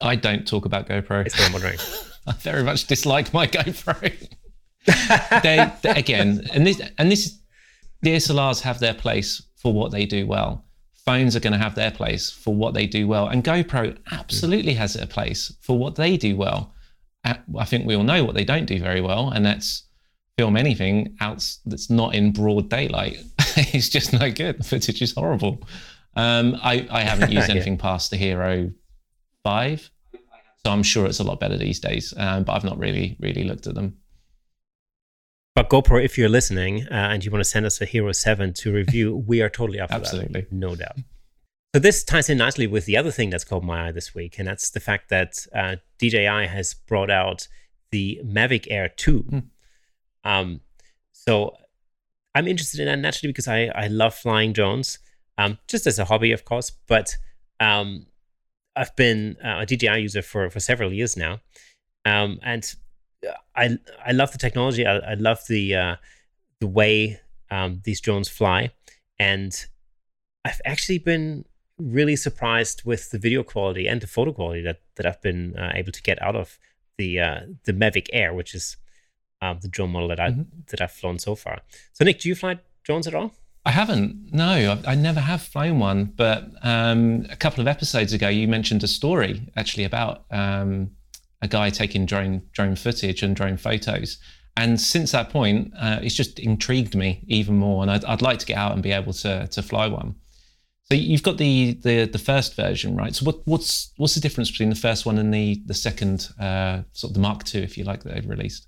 I 0.00 0.16
don't 0.16 0.46
talk 0.46 0.64
about 0.64 0.88
GoPro. 0.88 1.24
It's 1.24 1.38
what 1.38 1.46
I'm 1.46 1.52
wondering. 1.52 1.78
I 2.26 2.32
very 2.32 2.62
much 2.62 2.86
dislike 2.86 3.32
my 3.32 3.46
GoPro. 3.46 4.28
they, 5.42 5.72
they, 5.82 5.90
again, 5.90 6.46
and 6.52 6.66
this 6.66 6.80
and 6.98 7.10
this 7.10 7.38
DSLRs 8.04 8.60
have 8.62 8.80
their 8.80 8.94
place 8.94 9.42
for 9.64 9.72
what 9.72 9.90
they 9.90 10.04
do 10.04 10.26
well. 10.26 10.62
Phones 11.04 11.34
are 11.34 11.40
going 11.40 11.54
to 11.54 11.58
have 11.58 11.74
their 11.74 11.90
place 11.90 12.30
for 12.30 12.54
what 12.54 12.74
they 12.74 12.86
do 12.86 13.08
well, 13.08 13.26
and 13.28 13.42
GoPro 13.42 13.96
absolutely 14.12 14.74
has 14.74 14.94
their 14.94 15.06
place 15.06 15.52
for 15.60 15.76
what 15.76 15.96
they 15.96 16.16
do 16.16 16.36
well. 16.36 16.72
I 17.24 17.64
think 17.64 17.86
we 17.86 17.96
all 17.96 18.04
know 18.04 18.22
what 18.24 18.34
they 18.34 18.44
don't 18.44 18.66
do 18.66 18.78
very 18.78 19.00
well, 19.00 19.30
and 19.30 19.44
that's 19.44 19.88
film 20.36 20.56
anything 20.56 21.16
else 21.20 21.60
that's 21.64 21.88
not 21.88 22.14
in 22.14 22.32
broad 22.32 22.68
daylight. 22.68 23.18
it's 23.56 23.88
just 23.88 24.12
no 24.12 24.30
good. 24.30 24.58
The 24.58 24.64
footage 24.64 25.00
is 25.00 25.14
horrible. 25.14 25.66
Um, 26.16 26.58
I, 26.62 26.86
I 26.90 27.00
haven't 27.00 27.32
used 27.32 27.48
anything 27.56 27.76
yeah. 27.76 27.82
past 27.82 28.10
the 28.10 28.18
Hero 28.18 28.70
Five, 29.42 29.90
so 30.64 30.72
I'm 30.72 30.82
sure 30.82 31.06
it's 31.06 31.20
a 31.20 31.24
lot 31.24 31.40
better 31.40 31.56
these 31.56 31.80
days. 31.80 32.12
Um, 32.16 32.44
but 32.44 32.52
I've 32.52 32.64
not 32.64 32.78
really 32.78 33.16
really 33.20 33.44
looked 33.44 33.66
at 33.66 33.74
them. 33.74 33.96
But 35.54 35.70
GoPro, 35.70 36.04
if 36.04 36.18
you're 36.18 36.28
listening 36.28 36.82
uh, 36.90 36.94
and 36.94 37.24
you 37.24 37.30
want 37.30 37.40
to 37.40 37.48
send 37.48 37.64
us 37.64 37.80
a 37.80 37.84
Hero 37.84 38.10
7 38.10 38.52
to 38.54 38.72
review, 38.72 39.16
we 39.26 39.40
are 39.40 39.48
totally 39.48 39.78
up 39.78 39.90
for 39.90 39.98
that. 39.98 40.02
Absolutely. 40.02 40.40
that. 40.42 40.52
No 40.52 40.74
doubt. 40.74 40.96
So 41.74 41.80
this 41.80 42.04
ties 42.04 42.28
in 42.28 42.38
nicely 42.38 42.66
with 42.66 42.86
the 42.86 42.96
other 42.96 43.10
thing 43.10 43.30
that's 43.30 43.44
caught 43.44 43.62
my 43.62 43.88
eye 43.88 43.92
this 43.92 44.14
week, 44.14 44.38
and 44.38 44.46
that's 44.46 44.70
the 44.70 44.80
fact 44.80 45.08
that 45.10 45.46
uh, 45.54 45.76
DJI 45.98 46.46
has 46.46 46.74
brought 46.74 47.10
out 47.10 47.48
the 47.90 48.20
Mavic 48.24 48.66
Air 48.70 48.88
2. 48.88 49.18
Hmm. 49.18 49.38
Um, 50.24 50.60
so 51.12 51.56
I'm 52.34 52.48
interested 52.48 52.80
in 52.80 52.86
that 52.86 52.98
naturally 52.98 53.32
because 53.32 53.48
I, 53.48 53.66
I 53.74 53.86
love 53.88 54.14
flying 54.14 54.52
drones, 54.52 54.98
um, 55.38 55.58
just 55.68 55.86
as 55.86 55.98
a 55.98 56.04
hobby, 56.04 56.32
of 56.32 56.44
course. 56.44 56.70
But 56.70 57.16
um, 57.60 58.06
I've 58.76 58.94
been 58.96 59.36
uh, 59.44 59.60
a 59.60 59.66
DJI 59.66 60.00
user 60.00 60.22
for, 60.22 60.50
for 60.50 60.60
several 60.60 60.92
years 60.92 61.16
now, 61.16 61.40
um, 62.04 62.40
and 62.42 62.74
I 63.54 63.78
I 64.04 64.12
love 64.12 64.32
the 64.32 64.38
technology. 64.38 64.86
I, 64.86 64.96
I 64.98 65.14
love 65.14 65.40
the 65.48 65.74
uh, 65.74 65.96
the 66.60 66.66
way 66.66 67.20
um, 67.50 67.80
these 67.84 68.00
drones 68.00 68.28
fly, 68.28 68.70
and 69.18 69.66
I've 70.44 70.60
actually 70.64 70.98
been 70.98 71.44
really 71.78 72.16
surprised 72.16 72.82
with 72.84 73.10
the 73.10 73.18
video 73.18 73.42
quality 73.42 73.88
and 73.88 74.00
the 74.00 74.06
photo 74.06 74.32
quality 74.32 74.62
that 74.62 74.80
that 74.96 75.06
I've 75.06 75.22
been 75.22 75.56
uh, 75.56 75.72
able 75.74 75.92
to 75.92 76.02
get 76.02 76.20
out 76.22 76.36
of 76.36 76.58
the 76.98 77.20
uh, 77.20 77.40
the 77.64 77.72
Mavic 77.72 78.08
Air, 78.12 78.32
which 78.34 78.54
is 78.54 78.76
um, 79.42 79.58
the 79.60 79.68
drone 79.68 79.90
model 79.90 80.08
that 80.08 80.20
I 80.20 80.30
mm-hmm. 80.30 80.42
that 80.70 80.80
I've 80.80 80.92
flown 80.92 81.18
so 81.18 81.34
far. 81.34 81.60
So, 81.92 82.04
Nick, 82.04 82.20
do 82.20 82.28
you 82.28 82.34
fly 82.34 82.58
drones 82.82 83.06
at 83.06 83.14
all? 83.14 83.32
I 83.66 83.70
haven't. 83.70 84.32
No, 84.32 84.78
I, 84.84 84.92
I 84.92 84.94
never 84.94 85.20
have 85.20 85.42
flown 85.42 85.78
one. 85.78 86.12
But 86.16 86.44
um, 86.62 87.26
a 87.30 87.36
couple 87.36 87.62
of 87.62 87.68
episodes 87.68 88.12
ago, 88.12 88.28
you 88.28 88.46
mentioned 88.46 88.82
a 88.82 88.88
story 88.88 89.40
actually 89.56 89.84
about 89.84 90.24
um, 90.30 90.90
a 91.44 91.48
guy 91.48 91.70
taking 91.70 92.06
drone 92.06 92.42
drone 92.52 92.74
footage 92.74 93.22
and 93.22 93.36
drone 93.36 93.56
photos. 93.56 94.18
And 94.56 94.80
since 94.80 95.12
that 95.12 95.30
point, 95.30 95.72
uh, 95.78 95.98
it's 96.02 96.14
just 96.14 96.38
intrigued 96.38 96.94
me 96.94 97.24
even 97.26 97.56
more, 97.56 97.82
and 97.82 97.90
I'd, 97.90 98.04
I'd 98.04 98.22
like 98.22 98.38
to 98.38 98.46
get 98.46 98.56
out 98.56 98.72
and 98.72 98.82
be 98.82 98.92
able 98.92 99.12
to 99.12 99.46
to 99.46 99.62
fly 99.62 99.86
one. 99.86 100.16
So 100.84 100.94
you've 100.94 101.22
got 101.22 101.36
the 101.38 101.78
the 101.82 102.06
the 102.06 102.18
first 102.18 102.56
version, 102.56 102.96
right? 102.96 103.14
So 103.14 103.24
what 103.26 103.46
what's 103.46 103.92
what's 103.96 104.14
the 104.14 104.20
difference 104.20 104.50
between 104.50 104.70
the 104.70 104.76
first 104.76 105.06
one 105.06 105.18
and 105.18 105.32
the 105.32 105.62
the 105.66 105.74
second 105.74 106.28
uh, 106.40 106.82
sort 106.92 107.10
of 107.10 107.14
the 107.14 107.20
Mark 107.20 107.42
II, 107.54 107.62
if 107.62 107.76
you 107.76 107.84
like, 107.84 108.02
that 108.02 108.14
they've 108.14 108.28
released? 108.28 108.66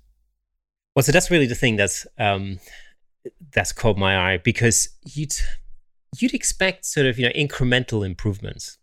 Well, 0.95 1.03
so 1.03 1.11
that's 1.11 1.31
really 1.31 1.47
the 1.47 1.55
thing 1.55 1.77
that's 1.77 2.05
um, 2.19 2.59
that's 3.53 3.71
caught 3.71 3.97
my 3.97 4.33
eye 4.33 4.37
because 4.37 4.89
you'd 5.05 5.33
you'd 6.19 6.33
expect 6.33 6.85
sort 6.85 7.07
of 7.07 7.17
you 7.17 7.25
know 7.25 7.33
incremental 7.33 8.05
improvements. 8.05 8.77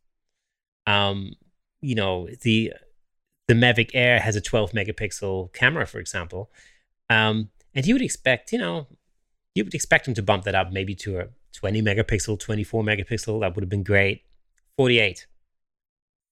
Um, 0.86 1.34
you 1.80 1.94
know 1.94 2.28
the 2.42 2.72
the 3.48 3.54
Mavic 3.54 3.90
Air 3.94 4.20
has 4.20 4.36
a 4.36 4.40
12 4.40 4.72
megapixel 4.72 5.52
camera, 5.52 5.86
for 5.86 5.98
example, 5.98 6.50
um, 7.10 7.50
and 7.74 7.86
you 7.86 7.94
would 7.94 8.02
expect 8.02 8.52
you 8.52 8.58
know 8.58 8.86
you 9.54 9.64
would 9.64 9.74
expect 9.74 10.06
them 10.06 10.14
to 10.14 10.22
bump 10.22 10.44
that 10.44 10.54
up 10.54 10.72
maybe 10.72 10.94
to 10.96 11.18
a 11.18 11.28
20 11.54 11.82
megapixel, 11.82 12.38
24 12.38 12.82
megapixel. 12.82 13.40
That 13.40 13.54
would 13.54 13.62
have 13.62 13.68
been 13.68 13.84
great. 13.84 14.22
48. 14.76 15.26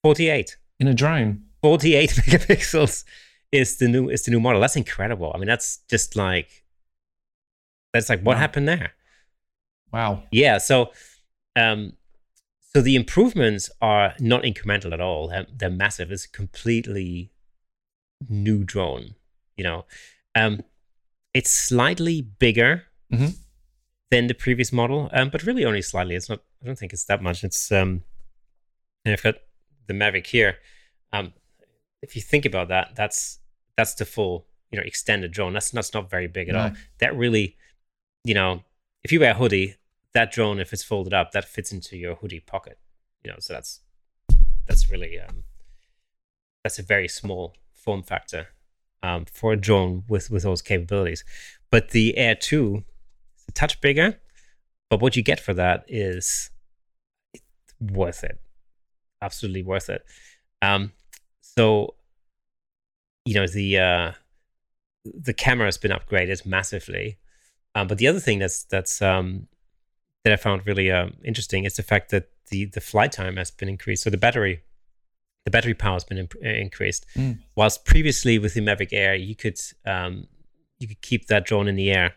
48. 0.03 0.57
In 0.81 0.88
a 0.88 0.94
drone. 0.94 1.44
48 1.62 2.11
megapixels 2.11 3.05
is 3.53 3.77
the 3.77 3.88
new 3.88 4.09
is 4.09 4.25
the 4.25 4.31
new 4.31 4.40
model. 4.40 4.61
That's 4.61 4.77
incredible. 4.77 5.33
I 5.35 5.38
mean, 5.38 5.46
that's 5.46 5.79
just 5.88 6.16
like 6.16 6.64
that's 7.92 8.09
like 8.09 8.20
what 8.22 8.35
wow. 8.35 8.40
happened 8.40 8.68
there? 8.68 8.92
Wow. 9.92 10.25
Yeah. 10.33 10.59
So 10.59 10.92
um 11.55 11.92
so 12.75 12.81
the 12.81 12.97
improvements 12.97 13.71
are 13.81 14.15
not 14.19 14.43
incremental 14.45 14.93
at 14.93 15.01
all. 15.01 15.29
They're, 15.29 15.47
they're 15.55 15.71
massive. 15.71 16.11
It's 16.11 16.25
a 16.25 16.31
completely 16.31 17.31
new 18.29 18.65
drone, 18.65 19.15
you 19.57 19.65
know. 19.65 19.85
Um 20.35 20.63
it's 21.35 21.51
slightly 21.51 22.21
bigger 22.21 22.85
mm-hmm 23.13 23.31
than 24.13 24.27
the 24.27 24.35
previous 24.35 24.73
model, 24.73 25.09
um, 25.15 25.31
but 25.31 25.42
really 25.42 25.65
only 25.65 25.81
slightly. 25.81 26.15
It's 26.15 26.29
not. 26.29 26.40
I 26.63 26.67
don't 26.67 26.79
think 26.79 26.92
it's 26.92 27.07
that 27.07 27.23
much. 27.23 27.42
It's 27.42 27.73
um, 27.73 28.05
and 29.05 29.15
I've 29.15 29.23
got 29.23 29.37
the 29.87 29.94
Mavic 29.94 30.27
here. 30.27 30.59
Um, 31.15 31.33
if 32.03 32.15
you 32.15 32.21
think 32.21 32.44
about 32.44 32.69
that, 32.69 32.90
that's 32.94 33.38
that's 33.77 33.94
the 33.94 34.05
full 34.05 34.46
you 34.71 34.79
know 34.79 34.85
extended 34.85 35.33
drone. 35.33 35.55
That's 35.55 35.71
that's 35.71 35.94
not 35.94 36.11
very 36.11 36.29
big 36.29 36.51
at 36.51 36.55
all. 36.55 36.73
That 36.99 37.17
really, 37.17 37.57
you 38.23 38.35
know, 38.35 38.63
if 39.03 39.11
you 39.11 39.19
wear 39.19 39.31
a 39.31 39.35
hoodie, 39.35 39.77
that 40.15 40.33
drone, 40.33 40.60
if 40.60 40.73
it's 40.73 40.83
folded 40.83 41.15
up, 41.15 41.33
that 41.33 41.44
fits 41.44 41.73
into 41.73 41.96
your 41.96 42.17
hoodie 42.17 42.40
pocket. 42.40 42.79
You 43.25 43.31
know, 43.31 43.37
so 43.38 43.54
that's 43.54 43.81
that's 44.67 44.90
really 44.90 45.19
um, 45.19 45.44
that's 46.63 46.79
a 46.79 46.83
very 46.83 47.08
small 47.08 47.54
form 47.75 48.02
factor 48.02 48.48
um, 49.02 49.25
for 49.25 49.52
a 49.52 49.56
drone 49.56 50.04
with 50.08 50.31
with 50.31 50.42
those 50.42 50.63
capabilities. 50.63 51.25
But 51.71 51.90
the 51.90 52.17
Air 52.17 52.35
Two 52.35 52.85
a 53.48 53.52
touch 53.52 53.81
bigger, 53.81 54.19
but 54.90 55.00
what 55.00 55.17
you 55.17 55.23
get 55.23 55.40
for 55.40 55.54
that 55.54 55.85
is 55.88 56.50
worth 57.81 58.25
it. 58.25 58.40
Absolutely 59.21 59.63
worth 59.63 59.88
it. 59.88 60.04
Um, 60.60 60.92
so, 61.40 61.94
you 63.25 63.35
know, 63.35 63.46
the 63.46 63.79
uh, 63.79 64.13
the 65.04 65.35
camera 65.35 65.67
has 65.67 65.79
been 65.79 65.90
upgraded 65.90 66.44
massively. 66.46 67.19
Um, 67.75 67.87
but 67.87 67.98
the 67.98 68.08
other 68.08 68.21
thing 68.21 68.38
that's 68.38 68.65
that's 68.65 69.00
um, 69.00 69.48
that 70.25 70.33
I 70.33 70.37
found 70.37 70.66
really 70.66 70.90
uh, 70.90 71.08
interesting 71.25 71.64
is 71.64 71.77
the 71.77 71.83
fact 71.83 72.10
that 72.10 72.29
the 72.50 72.66
the 72.66 72.81
flight 72.81 73.12
time 73.12 73.37
has 73.37 73.50
been 73.50 73.68
increased. 73.68 74.02
So 74.02 74.10
the 74.10 74.16
battery 74.16 74.62
the 75.44 75.50
battery 75.50 75.75
power 75.75 75.94
has 75.94 76.04
been 76.04 76.18
imp- 76.18 76.37
uh, 76.44 76.48
increased. 76.48 77.06
Mm. 77.16 77.38
Whilst 77.56 77.85
previously 77.85 78.38
with 78.38 78.54
the 78.54 78.60
Mavic 78.60 78.92
Air, 78.92 79.14
you 79.14 79.35
could 79.35 79.58
um, 79.85 80.29
you 80.79 80.87
could 80.88 81.00
keep 81.02 81.27
that 81.27 81.44
drone 81.44 81.68
in 81.68 81.77
the 81.77 81.90
air 81.90 82.14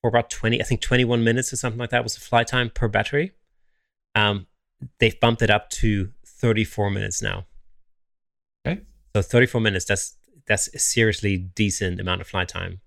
for 0.00 0.08
about 0.08 0.30
twenty, 0.30 0.60
I 0.60 0.64
think 0.64 0.80
twenty 0.80 1.04
one 1.04 1.24
minutes 1.24 1.52
or 1.52 1.56
something 1.56 1.78
like 1.78 1.90
that 1.90 2.02
was 2.02 2.14
the 2.14 2.20
flight 2.20 2.46
time 2.46 2.70
per 2.70 2.88
battery. 2.88 3.32
Um, 4.14 4.46
they've 4.98 5.18
bumped 5.18 5.42
it 5.42 5.50
up 5.50 5.70
to 5.70 6.12
thirty 6.26 6.64
four 6.64 6.90
minutes 6.90 7.22
now. 7.22 7.46
Okay, 8.66 8.82
so 9.14 9.22
thirty 9.22 9.46
four 9.46 9.60
minutes. 9.60 9.84
That's 9.86 10.16
that's 10.46 10.68
a 10.74 10.78
seriously 10.78 11.36
decent 11.36 12.00
amount 12.00 12.20
of 12.20 12.26
flight 12.26 12.48
time 12.48 12.80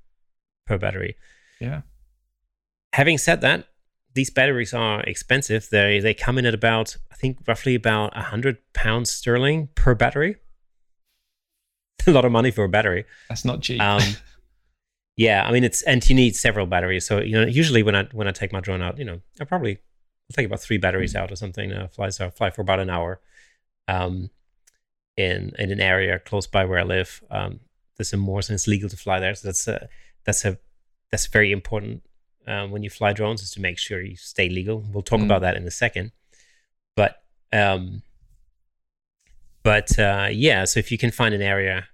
per 0.66 0.78
battery. 0.78 1.16
Yeah. 1.60 1.82
Having 2.94 3.18
said 3.18 3.42
that, 3.42 3.68
these 4.20 4.30
batteries 4.30 4.74
are 4.74 5.00
expensive. 5.04 5.70
They 5.72 6.02
they 6.02 6.14
come 6.14 6.38
in 6.38 6.46
at 6.46 6.54
about 6.54 6.98
I 7.10 7.16
think 7.16 7.38
roughly 7.48 7.74
about 7.74 8.12
a 8.18 8.24
hundred 8.24 8.58
pounds 8.74 9.10
sterling 9.10 9.70
per 9.76 9.96
battery. 9.96 10.36
a 12.08 12.12
lot 12.12 12.26
of 12.26 12.32
money 12.34 12.52
for 12.52 12.66
a 12.66 12.70
battery. 12.70 13.06
That's 13.30 13.46
not 13.46 13.62
cheap. 13.62 13.80
Um, 13.80 14.02
yeah, 15.16 15.46
I 15.48 15.54
mean 15.54 15.64
it's 15.64 15.82
and 15.84 16.08
you 16.10 16.16
need 16.18 16.36
several 16.36 16.66
batteries. 16.66 17.06
So 17.06 17.22
you 17.22 17.32
know 17.32 17.46
usually 17.46 17.82
when 17.82 17.96
I 17.96 18.04
when 18.12 18.28
I 18.28 18.32
take 18.32 18.52
my 18.52 18.60
drone 18.60 18.82
out, 18.82 18.98
you 18.98 19.06
know 19.06 19.22
I 19.40 19.46
probably 19.46 19.80
take 20.34 20.46
about 20.46 20.60
three 20.60 20.78
batteries 20.78 21.16
out 21.16 21.32
or 21.32 21.38
something. 21.38 21.72
Uh, 21.72 21.88
fly 21.88 22.10
so 22.10 22.26
I 22.26 22.30
fly 22.30 22.50
for 22.50 22.62
about 22.62 22.82
an 22.82 22.90
hour. 22.90 23.22
Um, 23.88 24.32
in 25.16 25.54
in 25.58 25.72
an 25.72 25.80
area 25.80 26.20
close 26.20 26.46
by 26.46 26.66
where 26.66 26.80
I 26.80 26.84
live. 26.84 27.24
Um, 27.32 27.62
there's 27.96 28.12
a 28.12 28.18
moor 28.18 28.42
so 28.42 28.54
it's 28.54 28.68
legal 28.68 28.90
to 28.90 28.98
fly 28.98 29.22
there. 29.22 29.34
So 29.34 29.48
that's 29.48 29.66
a 29.70 29.88
that's 30.26 30.44
a 30.44 30.58
that's 31.10 31.28
very 31.28 31.54
important 31.54 32.04
um, 32.48 32.72
when 32.72 32.84
you 32.84 32.90
fly 32.90 33.14
drones 33.14 33.42
is 33.42 33.52
to 33.52 33.62
make 33.62 33.78
sure 33.78 34.02
you 34.02 34.16
stay 34.16 34.50
legal. 34.50 34.84
We'll 34.92 35.04
talk 35.04 35.20
mm. 35.20 35.26
about 35.26 35.42
that 35.42 35.56
in 35.56 35.66
a 35.66 35.72
second. 35.72 36.12
But 36.96 37.22
um, 37.54 38.02
but 39.64 39.98
uh, 40.00 40.30
yeah, 40.32 40.66
so 40.66 40.80
if 40.80 40.92
you 40.92 40.98
can 40.98 41.12
find 41.12 41.34
an 41.34 41.42
area 41.42 41.88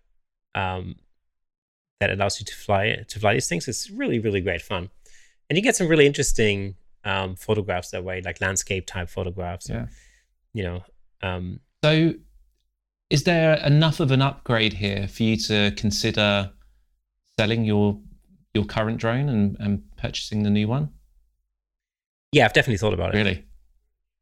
um, 0.53 0.95
that 1.99 2.09
allows 2.09 2.39
you 2.39 2.45
to 2.45 2.55
fly 2.55 3.03
to 3.07 3.19
fly 3.19 3.33
these 3.33 3.47
things, 3.47 3.67
it's 3.67 3.89
really 3.89 4.19
really 4.19 4.41
great 4.41 4.61
fun, 4.61 4.89
and 5.49 5.57
you 5.57 5.63
get 5.63 5.75
some 5.75 5.87
really 5.87 6.05
interesting 6.05 6.75
um, 7.03 7.35
photographs 7.35 7.91
that 7.91 8.03
way, 8.03 8.21
like 8.21 8.41
landscape 8.41 8.85
type 8.87 9.09
photographs. 9.09 9.69
Yeah, 9.69 9.87
you 10.53 10.63
know. 10.63 10.83
Um, 11.21 11.59
so, 11.83 12.13
is 13.09 13.23
there 13.23 13.55
enough 13.65 13.99
of 13.99 14.11
an 14.11 14.21
upgrade 14.21 14.73
here 14.73 15.07
for 15.07 15.23
you 15.23 15.37
to 15.37 15.71
consider 15.75 16.51
selling 17.37 17.65
your 17.65 17.99
your 18.55 18.65
current 18.65 18.97
drone 18.97 19.29
and, 19.29 19.57
and 19.59 19.83
purchasing 19.97 20.43
the 20.43 20.49
new 20.49 20.67
one? 20.67 20.89
Yeah, 22.31 22.45
I've 22.45 22.53
definitely 22.53 22.77
thought 22.77 22.93
about 22.93 23.13
it. 23.13 23.17
Really? 23.17 23.45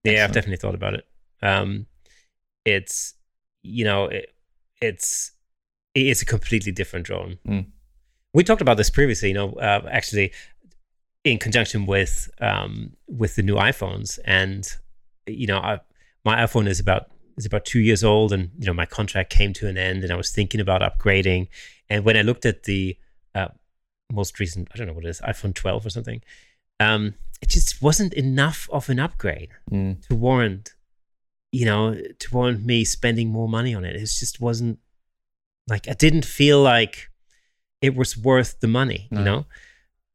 Yeah, 0.04 0.12
Excellent. 0.12 0.24
I've 0.24 0.34
definitely 0.34 0.58
thought 0.58 0.76
about 0.76 0.94
it. 0.96 1.08
Um, 1.42 1.86
it's 2.66 3.14
you 3.62 3.86
know 3.86 4.06
it, 4.06 4.34
it's 4.82 5.32
it's 5.96 6.22
a 6.22 6.26
completely 6.26 6.72
different 6.72 7.06
drone. 7.06 7.38
Mm. 7.48 7.68
We 8.34 8.44
talked 8.44 8.62
about 8.62 8.78
this 8.78 8.90
previously. 8.90 9.30
You 9.30 9.36
know, 9.36 9.54
uh, 9.54 9.88
actually, 9.90 10.32
in 11.24 11.40
conjunction 11.40 11.86
with 11.86 12.30
um, 12.42 12.94
with 13.08 13.36
the 13.36 13.44
new 13.44 13.56
iPhones, 13.56 14.20
and 14.26 14.68
you 15.28 15.48
know, 15.48 15.58
I, 15.58 15.80
my 16.26 16.38
iPhone 16.38 16.68
is 16.68 16.80
about 16.80 17.08
is 17.38 17.46
about 17.46 17.66
two 17.66 17.80
years 17.80 18.04
old, 18.04 18.34
and 18.34 18.52
you 18.58 18.66
know, 18.66 18.74
my 18.74 18.86
contract 18.86 19.30
came 19.30 19.54
to 19.54 19.68
an 19.68 19.78
end, 19.78 20.04
and 20.04 20.12
I 20.12 20.16
was 20.16 20.32
thinking 20.32 20.60
about 20.60 20.82
upgrading. 20.82 21.48
And 21.90 22.06
when 22.06 22.18
I 22.18 22.22
looked 22.22 22.46
at 22.46 22.64
the 22.64 22.98
most 24.12 24.40
recent, 24.40 24.70
I 24.74 24.78
don't 24.78 24.88
know 24.88 24.94
what 24.94 25.06
it 25.06 25.10
is, 25.10 25.22
iPhone 25.22 25.54
12 25.54 25.86
or 25.86 25.90
something. 25.90 26.22
Um, 26.80 27.16
it 27.42 27.50
just 27.50 27.82
wasn't 27.82 28.14
enough 28.14 28.70
of 28.72 28.90
an 28.90 29.00
upgrade 29.00 29.50
mm. 29.72 30.06
to 30.08 30.16
warrant, 30.16 30.76
you 31.52 31.66
know, 31.66 31.94
to 31.94 32.34
warrant 32.34 32.66
me 32.66 32.86
spending 32.86 33.30
more 33.30 33.50
money 33.50 33.76
on 33.76 33.86
it. 33.86 33.96
It 33.96 34.00
just 34.00 34.40
wasn't 34.40 34.80
like 35.68 35.88
I 35.88 35.94
didn't 35.94 36.26
feel 36.26 36.62
like 36.62 37.10
it 37.82 37.96
was 37.96 38.18
worth 38.18 38.60
the 38.60 38.68
money, 38.68 39.08
no. 39.12 39.20
you 39.20 39.26
know. 39.26 39.46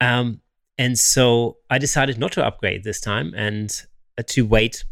Um, 0.00 0.40
and 0.78 0.98
so 0.98 1.58
I 1.68 1.78
decided 1.78 2.18
not 2.18 2.32
to 2.32 2.44
upgrade 2.44 2.84
this 2.84 3.00
time 3.00 3.34
and 3.36 3.70
uh, 4.16 4.22
to 4.28 4.46
wait, 4.46 4.84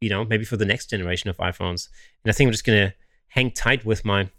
you 0.00 0.08
know, 0.08 0.24
maybe 0.24 0.44
for 0.44 0.56
the 0.56 0.64
next 0.64 0.90
generation 0.90 1.28
of 1.28 1.36
iPhones. 1.38 1.88
And 2.24 2.30
I 2.30 2.32
think 2.32 2.48
I'm 2.48 2.52
just 2.52 2.64
gonna 2.64 2.94
hang 3.28 3.50
tight 3.50 3.84
with 3.84 4.04
my 4.04 4.30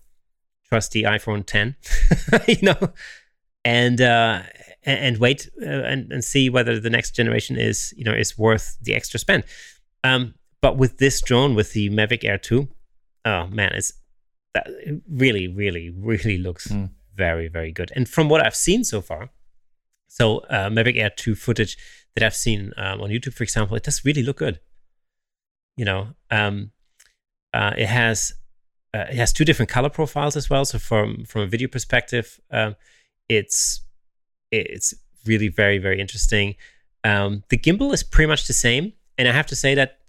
trusty 0.68 1.04
iPhone 1.04 1.46
10, 1.46 1.76
you 2.48 2.58
know, 2.62 2.94
and 3.66 4.00
uh, 4.00 4.44
and 4.84 5.18
wait 5.18 5.50
uh, 5.62 5.66
and, 5.66 6.12
and 6.12 6.24
see 6.24 6.50
whether 6.50 6.80
the 6.80 6.90
next 6.90 7.12
generation 7.16 7.58
is 7.58 7.94
you 7.98 8.06
know 8.06 8.14
is 8.14 8.38
worth 8.38 8.78
the 8.82 8.96
extra 8.96 9.20
spend. 9.20 9.44
Um, 10.04 10.36
but 10.62 10.78
with 10.78 10.98
this 11.00 11.22
drone, 11.22 11.56
with 11.56 11.74
the 11.74 11.90
Mavic 11.90 12.24
Air 12.24 12.38
2, 12.38 12.68
oh 13.26 13.48
man, 13.48 13.74
it's 13.74 13.94
that 14.54 14.68
it 14.68 15.02
really, 15.12 15.48
really, 15.48 15.90
really 15.90 16.38
looks 16.38 16.68
mm. 16.68 16.90
very, 17.14 17.48
very 17.48 17.72
good. 17.72 17.92
And 17.96 18.08
from 18.08 18.30
what 18.30 18.46
I've 18.46 18.56
seen 18.56 18.84
so 18.84 19.02
far, 19.02 19.30
so 20.08 20.40
uh, 20.50 20.70
Mavic 20.70 20.98
Air 20.98 21.10
2 21.10 21.36
footage 21.36 21.78
that 22.16 22.24
I've 22.24 22.36
seen 22.36 22.72
um, 22.78 23.02
on 23.02 23.10
YouTube, 23.10 23.34
for 23.34 23.44
example, 23.44 23.76
it 23.76 23.84
does 23.84 24.06
really 24.06 24.24
look 24.24 24.38
good. 24.38 24.60
You 25.76 25.86
know, 25.86 26.08
um, 26.32 26.72
uh, 27.54 27.74
it 27.78 27.88
has 27.88 28.34
uh, 28.94 29.06
it 29.10 29.16
has 29.16 29.34
two 29.34 29.44
different 29.44 29.70
color 29.70 29.90
profiles 29.90 30.38
as 30.38 30.50
well. 30.50 30.64
So 30.64 30.80
from 30.80 31.26
from 31.26 31.42
a 31.42 31.48
video 31.48 31.68
perspective, 31.68 32.40
um, 32.50 32.76
it's 33.30 33.82
it's 34.52 34.94
really 35.26 35.48
very 35.48 35.78
very 35.78 36.00
interesting. 36.00 36.56
Um, 37.04 37.44
the 37.50 37.58
gimbal 37.58 37.94
is 37.94 38.04
pretty 38.04 38.28
much 38.28 38.48
the 38.48 38.54
same, 38.54 38.94
and 39.18 39.28
I 39.28 39.32
have 39.32 39.46
to 39.48 39.56
say 39.56 39.76
that 39.76 40.00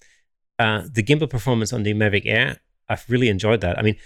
uh, 0.59 0.83
the 0.91 1.03
gimbal 1.03 1.29
performance 1.29 1.73
on 1.73 1.83
the 1.83 1.93
Mavic 1.93 2.23
Air, 2.25 2.59
I've 2.89 3.05
really 3.09 3.29
enjoyed 3.29 3.61
that. 3.61 3.79
I 3.79 3.83
mean, 3.83 3.97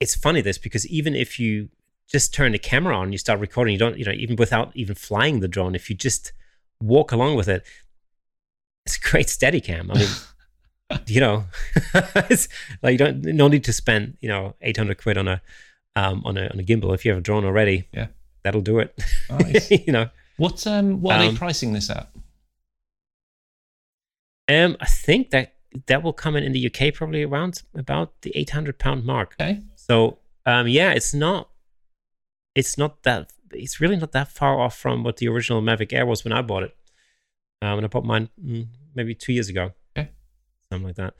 it's 0.00 0.14
funny 0.14 0.42
this 0.42 0.58
because 0.58 0.86
even 0.88 1.14
if 1.14 1.40
you 1.40 1.70
just 2.06 2.34
turn 2.34 2.52
the 2.52 2.58
camera 2.58 2.96
on, 2.96 3.12
you 3.12 3.18
start 3.18 3.40
recording, 3.40 3.72
you 3.72 3.78
don't, 3.78 3.98
you 3.98 4.04
know, 4.04 4.12
even 4.12 4.36
without 4.36 4.72
even 4.74 4.94
flying 4.94 5.40
the 5.40 5.48
drone, 5.48 5.74
if 5.74 5.88
you 5.88 5.96
just 5.96 6.32
walk 6.82 7.12
along 7.12 7.36
with 7.36 7.48
it, 7.48 7.64
it's 8.84 8.98
a 8.98 9.00
great 9.00 9.30
steady 9.30 9.60
cam. 9.60 9.90
I 9.90 9.94
mean, 9.94 10.08
you 11.06 11.20
know, 11.20 11.44
it's 11.94 12.48
like 12.82 12.92
you 12.92 12.98
don't 12.98 13.22
no 13.22 13.48
need 13.48 13.64
to 13.64 13.72
spend, 13.72 14.18
you 14.20 14.28
know, 14.28 14.54
800 14.60 14.98
quid 14.98 15.16
on 15.16 15.28
a 15.28 15.40
um 15.96 16.22
on 16.26 16.36
a 16.36 16.48
on 16.48 16.60
a 16.60 16.62
gimbal 16.62 16.94
if 16.94 17.06
you 17.06 17.12
have 17.12 17.18
a 17.18 17.22
drone 17.22 17.46
already. 17.46 17.88
Yeah 17.94 18.08
that'll 18.44 18.60
do 18.60 18.78
it. 18.78 18.98
Nice. 19.30 19.70
you 19.86 19.92
know. 19.92 20.08
What 20.36 20.66
um 20.66 21.00
what 21.00 21.16
are 21.16 21.22
um, 21.22 21.34
they 21.34 21.38
pricing 21.38 21.72
this 21.72 21.90
at? 21.90 22.08
Um, 24.48 24.76
I 24.80 24.86
think 24.86 25.30
that 25.30 25.54
that 25.86 26.02
will 26.02 26.12
come 26.12 26.36
in 26.36 26.44
in 26.44 26.52
the 26.52 26.66
UK 26.66 26.92
probably 26.94 27.22
around 27.22 27.62
about 27.74 28.20
the 28.22 28.32
800 28.36 28.78
pound 28.78 29.04
mark. 29.04 29.36
Okay. 29.40 29.62
So 29.76 30.18
um, 30.44 30.68
yeah, 30.68 30.92
it's 30.92 31.14
not, 31.14 31.48
it's 32.54 32.76
not 32.76 33.02
that, 33.04 33.32
it's 33.52 33.80
really 33.80 33.96
not 33.96 34.12
that 34.12 34.28
far 34.28 34.60
off 34.60 34.76
from 34.76 35.04
what 35.04 35.18
the 35.18 35.28
original 35.28 35.62
Mavic 35.62 35.92
Air 35.92 36.06
was 36.06 36.24
when 36.24 36.32
I 36.32 36.42
bought 36.42 36.64
it. 36.64 36.76
Um, 37.62 37.76
when 37.76 37.84
I 37.84 37.88
bought 37.88 38.04
mine 38.04 38.28
mm, 38.44 38.66
maybe 38.94 39.14
two 39.14 39.32
years 39.32 39.48
ago. 39.48 39.72
Okay. 39.96 40.10
Something 40.68 40.86
like 40.86 40.96
that. 40.96 41.14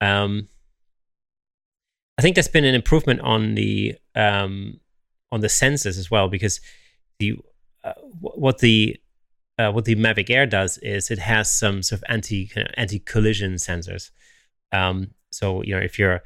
Um, 0.00 0.48
I 2.18 2.22
think 2.22 2.36
there's 2.36 2.48
been 2.48 2.64
an 2.64 2.74
improvement 2.74 3.20
on 3.20 3.54
the 3.56 3.96
um 4.14 4.80
on 5.32 5.40
the 5.40 5.48
sensors 5.48 5.98
as 5.98 6.10
well 6.10 6.28
because 6.28 6.60
the 7.18 7.38
uh, 7.84 7.92
what 8.20 8.58
the 8.58 8.96
uh, 9.58 9.70
what 9.72 9.84
the 9.84 9.96
Mavic 9.96 10.28
Air 10.30 10.46
does 10.46 10.78
is 10.78 11.10
it 11.10 11.18
has 11.18 11.50
some 11.50 11.82
sort 11.82 12.00
of 12.00 12.04
anti 12.08 12.50
anti 12.74 12.98
collision 12.98 13.54
sensors. 13.54 14.10
Um, 14.72 15.12
so 15.30 15.62
you 15.62 15.74
know 15.74 15.80
if 15.80 15.98
you're 15.98 16.22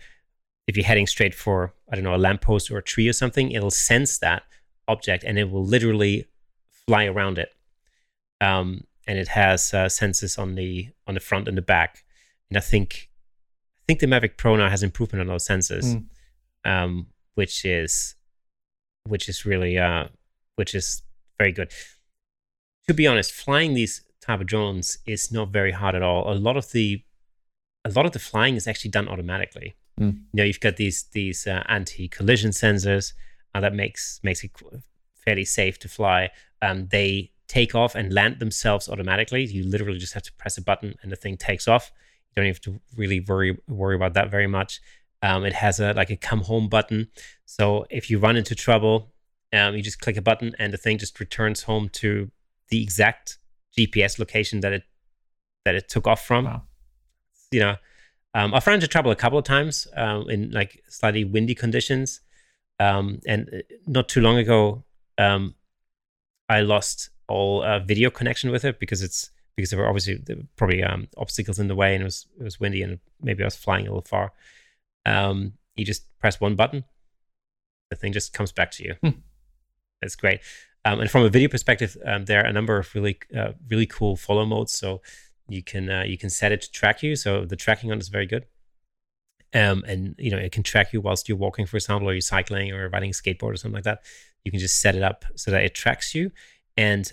if 0.66 0.76
you're 0.76 0.86
heading 0.86 1.07
straight 1.07 1.34
for 1.34 1.74
I 1.90 1.94
don't 1.94 2.05
know 2.05 2.14
a 2.14 2.16
lamppost 2.16 2.70
or 2.70 2.78
a 2.78 2.82
tree 2.82 3.09
or 3.09 3.12
something, 3.12 3.51
it'll 3.51 3.70
sense 3.70 4.18
that 4.18 4.42
object 4.88 5.24
and 5.24 5.38
it 5.38 5.51
will 5.51 5.64
literally 5.64 6.26
fly 6.86 7.05
around 7.05 7.38
it. 7.38 7.51
Um, 8.40 8.84
and 9.07 9.18
it 9.18 9.28
has 9.28 9.74
uh, 9.74 9.86
sensors 9.86 10.38
on 10.38 10.55
the 10.55 10.88
on 11.07 11.14
the 11.14 11.20
front 11.20 11.48
and 11.48 11.57
the 11.57 11.62
back. 11.62 12.05
And 12.48 12.57
I 12.57 12.61
think 12.61 13.11
I 13.78 13.82
think 13.86 14.01
the 14.01 14.07
Mavic 14.07 14.36
Pro 14.36 14.57
now 14.57 14.68
has 14.68 14.82
improvement 14.82 15.20
on 15.20 15.26
those 15.26 15.46
sensors, 15.46 15.84
mm. 15.84 16.70
um, 16.70 17.07
which 17.34 17.64
is 17.64 18.14
which 19.07 19.28
is 19.28 19.44
really 19.44 19.78
uh, 19.78 20.09
which 20.57 20.74
is 20.74 21.03
very 21.38 21.53
good. 21.53 21.72
To 22.88 22.94
be 22.94 23.07
honest, 23.07 23.32
flying 23.32 23.74
these 23.74 24.03
type 24.20 24.40
of 24.40 24.46
drones 24.46 24.98
is 25.07 25.32
not 25.32 25.48
very 25.51 25.72
hard 25.72 25.94
at 25.94 26.03
all. 26.03 26.32
A 26.32 26.34
lot 26.34 26.57
of 26.57 26.72
the 26.72 27.03
a 27.84 27.90
lot 27.90 28.07
of 28.07 28.12
the 28.12 28.18
flying 28.18 28.57
is 28.57 28.66
actually 28.66 28.90
done 28.90 29.09
automatically. 29.09 29.74
Mm. 29.98 30.12
You 30.12 30.20
know, 30.34 30.44
you've 30.44 30.61
got 30.61 30.76
these 30.76 31.05
these 31.12 31.46
uh, 31.46 31.62
anti-collision 31.68 32.51
sensors 32.51 33.12
uh, 33.55 33.61
that 33.61 33.74
makes 33.74 34.20
makes 34.22 34.44
it 34.44 34.51
fairly 35.24 35.44
safe 35.44 35.78
to 35.80 35.88
fly. 35.88 36.30
Um, 36.62 36.88
they 36.90 37.32
take 37.48 37.74
off 37.74 37.94
and 37.94 38.12
land 38.12 38.38
themselves 38.38 38.88
automatically. 38.88 39.44
You 39.44 39.64
literally 39.64 39.98
just 39.98 40.14
have 40.14 40.22
to 40.22 40.32
press 40.34 40.57
a 40.57 40.62
button 40.62 40.94
and 41.03 41.11
the 41.11 41.16
thing 41.16 41.36
takes 41.36 41.66
off. 41.66 41.90
You 42.30 42.42
don't 42.42 42.46
have 42.46 42.61
to 42.62 42.80
really 42.96 43.20
worry 43.20 43.59
worry 43.68 43.96
about 43.96 44.14
that 44.14 44.30
very 44.30 44.46
much. 44.46 44.80
Um, 45.23 45.45
it 45.45 45.53
has 45.53 45.81
a 45.81 45.93
like 45.93 46.11
a 46.11 46.16
come 46.16 46.43
home 46.43 46.68
button. 46.68 47.09
So 47.45 47.87
if 47.91 48.11
you 48.11 48.18
run 48.18 48.37
into 48.37 48.55
trouble, 48.55 49.12
um, 49.53 49.75
you 49.75 49.83
just 49.83 50.01
click 50.01 50.16
a 50.16 50.23
button 50.23 50.55
and 50.59 50.73
the 50.73 50.79
thing 50.79 50.99
just 50.99 51.18
returns 51.21 51.62
home 51.62 51.89
to 51.91 52.31
the 52.68 52.83
exact 52.83 53.39
GPS 53.77 54.18
location 54.18 54.61
that 54.61 54.73
it 54.73 54.85
that 55.64 55.75
it 55.75 55.89
took 55.89 56.07
off 56.07 56.25
from. 56.25 56.45
Wow. 56.45 56.62
You 57.51 57.61
know, 57.61 57.77
um, 58.35 58.55
I've 58.55 58.66
run 58.66 58.75
into 58.75 58.89
trouble 58.89 59.11
a 59.11 59.16
couple 59.16 59.39
of 59.39 59.45
times 59.45 59.87
um, 59.97 60.31
in 60.31 60.51
like 60.53 60.83
slightly 60.89 61.25
windy 61.25 61.55
conditions, 61.55 62.21
um, 62.79 63.21
and 63.27 63.49
uh, 63.53 63.59
not 63.87 64.09
too 64.09 64.21
long 64.21 64.39
ago, 64.39 64.85
um, 65.18 65.55
I 66.49 66.61
lost 66.61 67.11
all 67.29 67.62
uh, 67.62 67.81
video 67.81 68.11
connection 68.11 68.51
with 68.51 68.64
it 68.64 68.79
because 68.79 69.03
it's 69.03 69.31
because 69.57 69.71
there 69.71 69.81
were 69.81 69.89
obviously 69.89 70.14
there 70.14 70.37
were 70.37 70.47
probably 70.57 70.83
um, 70.83 71.09
obstacles 71.16 71.59
in 71.59 71.68
the 71.68 71.75
way, 71.75 71.95
and 71.95 72.03
it 72.03 72.05
was 72.05 72.27
it 72.39 72.45
was 72.45 72.61
windy, 72.61 72.83
and 72.83 73.01
maybe 73.21 73.43
I 73.43 73.47
was 73.47 73.57
flying 73.57 73.87
a 73.87 73.91
little 73.91 74.03
far. 74.03 74.33
Um, 75.07 75.55
you 75.76 75.84
just 75.84 76.07
press 76.18 76.40
one 76.40 76.57
button, 76.57 76.84
the 77.90 77.96
thing 77.96 78.12
just 78.12 78.32
comes 78.32 78.53
back 78.53 78.70
to 78.72 78.84
you. 78.84 78.94
Hmm. 79.03 79.20
It's 80.03 80.16
great. 80.16 80.40
Um, 80.84 81.01
and 81.01 81.11
from 81.11 81.24
a 81.24 81.28
video 81.28 81.48
perspective, 81.48 81.96
um, 82.07 82.24
there 82.24 82.42
are 82.42 82.46
a 82.46 82.53
number 82.53 82.78
of 82.78 82.94
really 82.94 83.18
uh, 83.36 83.53
really 83.68 83.86
cool 83.86 84.16
follow 84.16 84.46
modes. 84.46 84.72
So 84.72 85.03
you 85.48 85.62
can 85.62 85.90
uh, 85.90 86.05
you 86.07 86.16
can 86.16 86.30
set 86.30 86.53
it 86.53 86.62
to 86.62 86.70
track 86.70 87.03
you. 87.03 87.16
So 87.16 87.44
the 87.44 87.57
tracking 87.57 87.90
on 87.90 87.98
it 87.98 88.03
is 88.03 88.09
very 88.09 88.26
good. 88.26 88.46
Um, 89.53 89.84
and 89.86 90.14
you 90.16 90.30
know 90.30 90.38
it 90.38 90.53
can 90.53 90.62
track 90.62 90.92
you 90.92 91.01
whilst 91.01 91.28
you're 91.28 91.36
walking, 91.36 91.66
for 91.66 91.76
example, 91.76 92.09
or 92.09 92.12
you're 92.12 92.20
cycling 92.20 92.72
or 92.72 92.88
riding 92.88 93.11
a 93.11 93.12
skateboard 93.12 93.53
or 93.53 93.57
something 93.57 93.74
like 93.74 93.84
that. 93.84 94.03
You 94.44 94.51
can 94.51 94.61
just 94.61 94.80
set 94.80 94.94
it 94.94 95.03
up 95.03 95.24
so 95.34 95.51
that 95.51 95.62
it 95.62 95.74
tracks 95.74 96.14
you. 96.14 96.30
And 96.76 97.12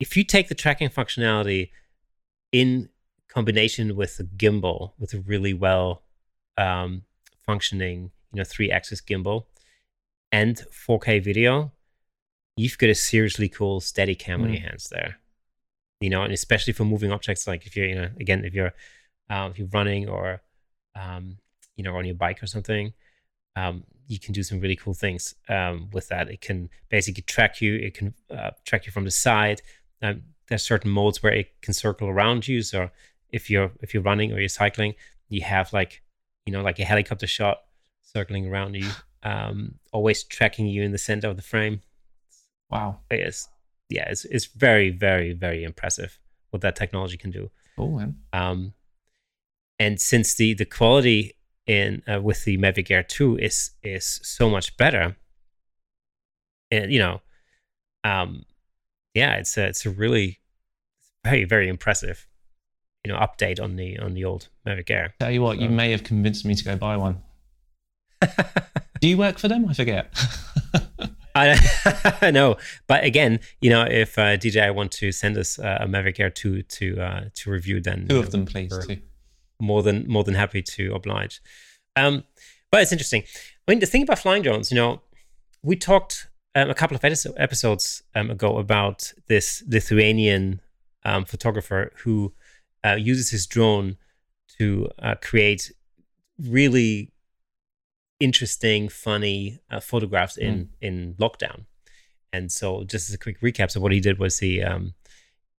if 0.00 0.16
you 0.16 0.24
take 0.24 0.48
the 0.48 0.54
tracking 0.54 0.90
functionality 0.90 1.70
in 2.50 2.90
combination 3.28 3.96
with 3.96 4.18
a 4.20 4.24
gimbal, 4.24 4.92
with 4.98 5.14
a 5.14 5.20
really 5.20 5.54
well 5.54 6.02
um, 6.56 7.02
functioning, 7.44 8.10
you 8.32 8.38
know, 8.38 8.44
three-axis 8.44 9.00
gimbal 9.00 9.44
and 10.30 10.64
4K 10.86 11.22
video, 11.22 11.72
you've 12.56 12.78
got 12.78 12.90
a 12.90 12.94
seriously 12.94 13.48
cool 13.48 13.80
steady 13.80 14.14
cam 14.14 14.40
mm. 14.40 14.44
on 14.44 14.52
your 14.52 14.62
hands 14.62 14.88
there. 14.90 15.18
You 16.00 16.10
know, 16.10 16.22
and 16.22 16.32
especially 16.32 16.72
for 16.72 16.84
moving 16.84 17.12
objects, 17.12 17.46
like 17.46 17.66
if 17.66 17.76
you're, 17.76 17.86
you 17.86 17.94
know, 17.94 18.08
again, 18.18 18.44
if 18.44 18.54
you're, 18.54 18.72
um, 19.30 19.52
if 19.52 19.58
you're 19.58 19.68
running 19.68 20.08
or, 20.08 20.42
um, 21.00 21.38
you 21.76 21.84
know, 21.84 21.94
on 21.96 22.04
your 22.04 22.16
bike 22.16 22.42
or 22.42 22.46
something, 22.46 22.92
um, 23.54 23.84
you 24.08 24.18
can 24.18 24.32
do 24.32 24.42
some 24.42 24.60
really 24.60 24.76
cool 24.76 24.94
things 24.94 25.34
um, 25.48 25.88
with 25.92 26.08
that. 26.08 26.28
It 26.28 26.40
can 26.40 26.70
basically 26.88 27.22
track 27.22 27.60
you. 27.60 27.76
It 27.76 27.94
can 27.94 28.14
uh, 28.30 28.50
track 28.64 28.86
you 28.86 28.92
from 28.92 29.04
the 29.04 29.10
side. 29.10 29.62
Um, 30.02 30.22
there's 30.48 30.64
certain 30.64 30.90
modes 30.90 31.22
where 31.22 31.32
it 31.32 31.60
can 31.62 31.72
circle 31.72 32.08
around 32.08 32.48
you. 32.48 32.62
So 32.62 32.90
if 33.30 33.48
you're 33.48 33.72
if 33.80 33.94
you're 33.94 34.02
running 34.02 34.32
or 34.32 34.40
you're 34.40 34.48
cycling, 34.48 34.94
you 35.28 35.42
have 35.42 35.72
like 35.72 36.01
you 36.46 36.52
know 36.52 36.62
like 36.62 36.78
a 36.78 36.84
helicopter 36.84 37.26
shot 37.26 37.62
circling 38.02 38.48
around 38.48 38.74
you, 38.74 38.88
um, 39.22 39.76
always 39.92 40.24
tracking 40.24 40.66
you 40.66 40.82
in 40.82 40.92
the 40.92 40.98
center 40.98 41.28
of 41.28 41.36
the 41.36 41.42
frame. 41.42 41.80
Wow. 42.70 43.00
It 43.10 43.20
is. 43.20 43.48
Yeah, 43.88 44.08
it's, 44.08 44.24
it's 44.24 44.46
very, 44.46 44.88
very, 44.88 45.34
very 45.34 45.62
impressive 45.62 46.18
what 46.50 46.62
that 46.62 46.76
technology 46.76 47.18
can 47.18 47.30
do. 47.30 47.50
Oh, 47.76 47.88
man. 47.88 48.16
Um, 48.32 48.72
and 49.78 50.00
since 50.00 50.34
the 50.34 50.54
the 50.54 50.64
quality 50.64 51.34
in 51.66 52.02
uh, 52.10 52.20
with 52.20 52.44
the 52.44 52.56
Mavic 52.58 52.90
Air 52.90 53.02
2 53.02 53.38
is 53.38 53.70
is 53.82 54.20
so 54.22 54.48
much 54.48 54.76
better, 54.76 55.16
and 56.70 56.92
you 56.92 56.98
know, 56.98 57.20
um, 58.04 58.44
yeah, 59.14 59.34
it's 59.36 59.56
a 59.56 59.66
it's 59.66 59.84
a 59.84 59.90
really 59.90 60.40
very 61.24 61.44
very 61.44 61.68
impressive, 61.68 62.26
you 63.04 63.12
know, 63.12 63.18
update 63.18 63.60
on 63.60 63.76
the 63.76 63.98
on 63.98 64.14
the 64.14 64.24
old 64.24 64.48
Mavic 64.66 64.90
Air. 64.90 65.14
Tell 65.18 65.30
you 65.30 65.42
what, 65.42 65.56
so. 65.56 65.62
you 65.64 65.68
may 65.68 65.90
have 65.90 66.04
convinced 66.04 66.44
me 66.44 66.54
to 66.54 66.64
go 66.64 66.76
buy 66.76 66.96
one. 66.96 67.22
Do 69.00 69.08
you 69.08 69.18
work 69.18 69.38
for 69.38 69.48
them? 69.48 69.68
I 69.68 69.74
forget. 69.74 70.14
I 71.34 72.30
know, 72.32 72.56
but 72.86 73.04
again, 73.04 73.40
you 73.60 73.70
know, 73.70 73.84
if 73.84 74.18
uh, 74.18 74.36
DJI 74.36 74.70
want 74.70 74.92
to 74.92 75.12
send 75.12 75.38
us 75.38 75.58
uh, 75.58 75.78
a 75.80 75.86
Mavic 75.86 76.20
Air 76.20 76.30
two 76.30 76.62
to 76.62 77.00
uh, 77.00 77.24
to 77.34 77.50
review, 77.50 77.80
then 77.80 78.06
two 78.08 78.18
of 78.18 78.30
them, 78.30 78.44
please. 78.44 78.72
Too. 78.86 78.98
More 79.60 79.82
than 79.82 80.06
more 80.08 80.24
than 80.24 80.34
happy 80.34 80.62
to 80.62 80.94
oblige. 80.94 81.40
Um, 81.96 82.24
but 82.70 82.82
it's 82.82 82.92
interesting. 82.92 83.22
I 83.66 83.70
mean, 83.70 83.80
the 83.80 83.86
thing 83.86 84.02
about 84.02 84.18
flying 84.18 84.42
drones, 84.42 84.70
you 84.70 84.76
know, 84.76 85.02
we 85.62 85.76
talked 85.76 86.28
um, 86.54 86.70
a 86.70 86.74
couple 86.74 86.96
of 86.96 87.04
episodes 87.04 88.02
um, 88.14 88.30
ago 88.30 88.58
about 88.58 89.12
this 89.28 89.62
Lithuanian 89.68 90.60
um, 91.04 91.24
photographer 91.24 91.92
who 91.98 92.32
uh, 92.84 92.96
uses 92.98 93.30
his 93.30 93.46
drone 93.46 93.96
to 94.58 94.88
uh, 94.98 95.14
create 95.20 95.72
really 96.38 97.12
interesting, 98.20 98.88
funny 98.88 99.60
uh, 99.70 99.80
photographs 99.80 100.36
in 100.36 100.54
mm. 100.54 100.68
in 100.80 101.14
lockdown. 101.18 101.66
And 102.32 102.50
so, 102.50 102.84
just 102.84 103.08
as 103.08 103.14
a 103.14 103.18
quick 103.18 103.40
recap, 103.40 103.70
so 103.70 103.80
what 103.80 103.92
he 103.92 104.00
did 104.00 104.18
was 104.18 104.38
he 104.38 104.62
um, 104.62 104.94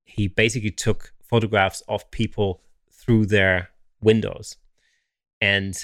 he 0.05 0.27
basically 0.27 0.71
took 0.71 1.13
photographs 1.21 1.81
of 1.87 2.09
people 2.11 2.61
through 2.91 3.25
their 3.27 3.69
windows, 4.01 4.57
and 5.39 5.75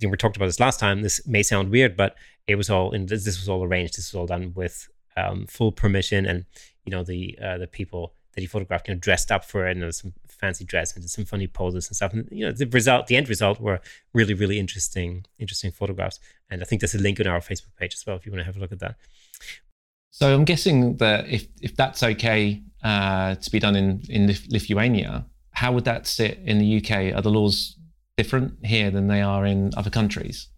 you 0.00 0.08
know, 0.08 0.10
we 0.10 0.16
talked 0.16 0.36
about 0.36 0.46
this 0.46 0.60
last 0.60 0.78
time. 0.78 1.02
This 1.02 1.26
may 1.26 1.42
sound 1.42 1.70
weird, 1.70 1.96
but 1.96 2.16
it 2.46 2.56
was 2.56 2.70
all 2.70 2.92
in 2.92 3.06
this, 3.06 3.24
this 3.24 3.38
was 3.38 3.48
all 3.48 3.64
arranged. 3.64 3.96
This 3.96 4.12
was 4.12 4.18
all 4.18 4.26
done 4.26 4.52
with 4.54 4.88
um, 5.16 5.46
full 5.46 5.72
permission, 5.72 6.26
and 6.26 6.44
you 6.84 6.90
know 6.90 7.02
the 7.02 7.38
uh, 7.42 7.58
the 7.58 7.66
people 7.66 8.14
that 8.34 8.40
he 8.40 8.46
photographed, 8.46 8.88
you 8.88 8.94
know, 8.94 9.00
dressed 9.00 9.30
up 9.30 9.44
for 9.44 9.66
it 9.66 9.76
and 9.76 9.94
some 9.94 10.12
fancy 10.28 10.64
dress 10.64 10.94
and 10.94 11.02
did 11.02 11.10
some 11.10 11.24
funny 11.24 11.46
poses 11.46 11.88
and 11.88 11.96
stuff. 11.96 12.12
And 12.12 12.28
you 12.30 12.44
know, 12.44 12.52
the 12.52 12.66
result, 12.66 13.06
the 13.06 13.16
end 13.16 13.28
result, 13.28 13.60
were 13.60 13.80
really, 14.12 14.34
really 14.34 14.58
interesting, 14.58 15.24
interesting 15.38 15.70
photographs. 15.70 16.18
And 16.50 16.62
I 16.62 16.64
think 16.64 16.80
there's 16.80 16.94
a 16.94 16.98
link 16.98 17.20
on 17.20 17.26
our 17.26 17.40
Facebook 17.40 17.74
page 17.78 17.94
as 17.94 18.04
well 18.06 18.16
if 18.16 18.26
you 18.26 18.32
want 18.32 18.40
to 18.40 18.46
have 18.46 18.56
a 18.56 18.60
look 18.60 18.72
at 18.72 18.80
that. 18.80 18.96
So 20.10 20.34
I'm 20.34 20.44
guessing 20.44 20.96
that 20.98 21.28
if 21.28 21.46
if 21.60 21.74
that's 21.74 22.02
okay 22.02 22.62
uh, 22.82 23.34
to 23.36 23.50
be 23.50 23.58
done 23.58 23.76
in 23.76 24.02
in 24.08 24.26
Lithuania, 24.50 25.26
how 25.52 25.72
would 25.72 25.84
that 25.84 26.06
sit 26.06 26.38
in 26.44 26.58
the 26.58 26.78
UK? 26.78 27.14
Are 27.16 27.22
the 27.22 27.30
laws 27.30 27.76
different 28.16 28.64
here 28.64 28.90
than 28.90 29.08
they 29.08 29.22
are 29.22 29.46
in 29.46 29.70
other 29.76 29.90
countries? 29.90 30.48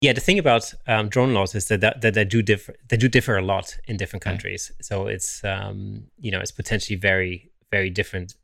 Yeah, 0.00 0.12
the 0.12 0.20
thing 0.20 0.38
about 0.38 0.72
um, 0.86 1.08
drone 1.08 1.34
laws 1.34 1.54
is 1.54 1.66
that, 1.66 1.80
that, 1.80 2.00
that 2.02 2.14
they 2.14 2.24
do 2.24 2.40
differ. 2.40 2.76
They 2.88 2.96
do 2.96 3.08
differ 3.08 3.36
a 3.36 3.42
lot 3.42 3.76
in 3.88 3.96
different 3.96 4.22
countries. 4.22 4.70
Okay. 4.74 4.82
So 4.82 5.06
it's 5.08 5.42
um, 5.44 6.04
you 6.18 6.30
know 6.30 6.40
it's 6.40 6.52
potentially 6.52 6.96
very 6.96 7.50
very 7.70 7.90
different. 7.90 8.36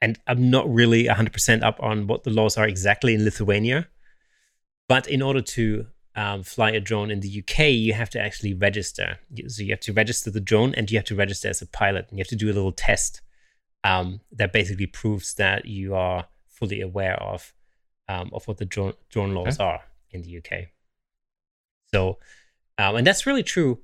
And 0.00 0.16
I'm 0.28 0.48
not 0.48 0.72
really 0.72 1.06
100% 1.06 1.64
up 1.64 1.82
on 1.82 2.06
what 2.06 2.22
the 2.22 2.30
laws 2.30 2.56
are 2.56 2.68
exactly 2.68 3.14
in 3.14 3.24
Lithuania, 3.24 3.88
but 4.88 5.08
in 5.08 5.22
order 5.22 5.40
to 5.40 5.88
um, 6.14 6.44
fly 6.44 6.70
a 6.70 6.78
drone 6.78 7.10
in 7.10 7.18
the 7.18 7.42
UK, 7.42 7.70
you 7.70 7.94
have 7.94 8.08
to 8.10 8.20
actually 8.20 8.54
register. 8.54 9.18
So 9.48 9.64
you 9.64 9.70
have 9.70 9.80
to 9.80 9.92
register 9.92 10.30
the 10.30 10.40
drone, 10.40 10.72
and 10.76 10.88
you 10.88 10.98
have 10.98 11.06
to 11.06 11.16
register 11.16 11.48
as 11.48 11.60
a 11.62 11.66
pilot. 11.66 12.06
And 12.08 12.18
you 12.18 12.22
have 12.22 12.28
to 12.28 12.36
do 12.36 12.46
a 12.46 12.54
little 12.54 12.70
test 12.70 13.20
um, 13.82 14.20
that 14.30 14.52
basically 14.52 14.86
proves 14.86 15.34
that 15.34 15.64
you 15.64 15.96
are 15.96 16.28
fully 16.46 16.80
aware 16.80 17.20
of 17.20 17.52
um, 18.08 18.30
of 18.32 18.46
what 18.46 18.58
the 18.58 18.64
drone, 18.64 18.94
drone 19.10 19.34
laws 19.34 19.60
okay. 19.60 19.64
are 19.64 19.82
in 20.10 20.22
the 20.22 20.38
UK. 20.38 20.68
So, 21.92 22.18
um, 22.76 22.96
and 22.96 23.06
that's 23.06 23.26
really 23.26 23.42
true 23.42 23.80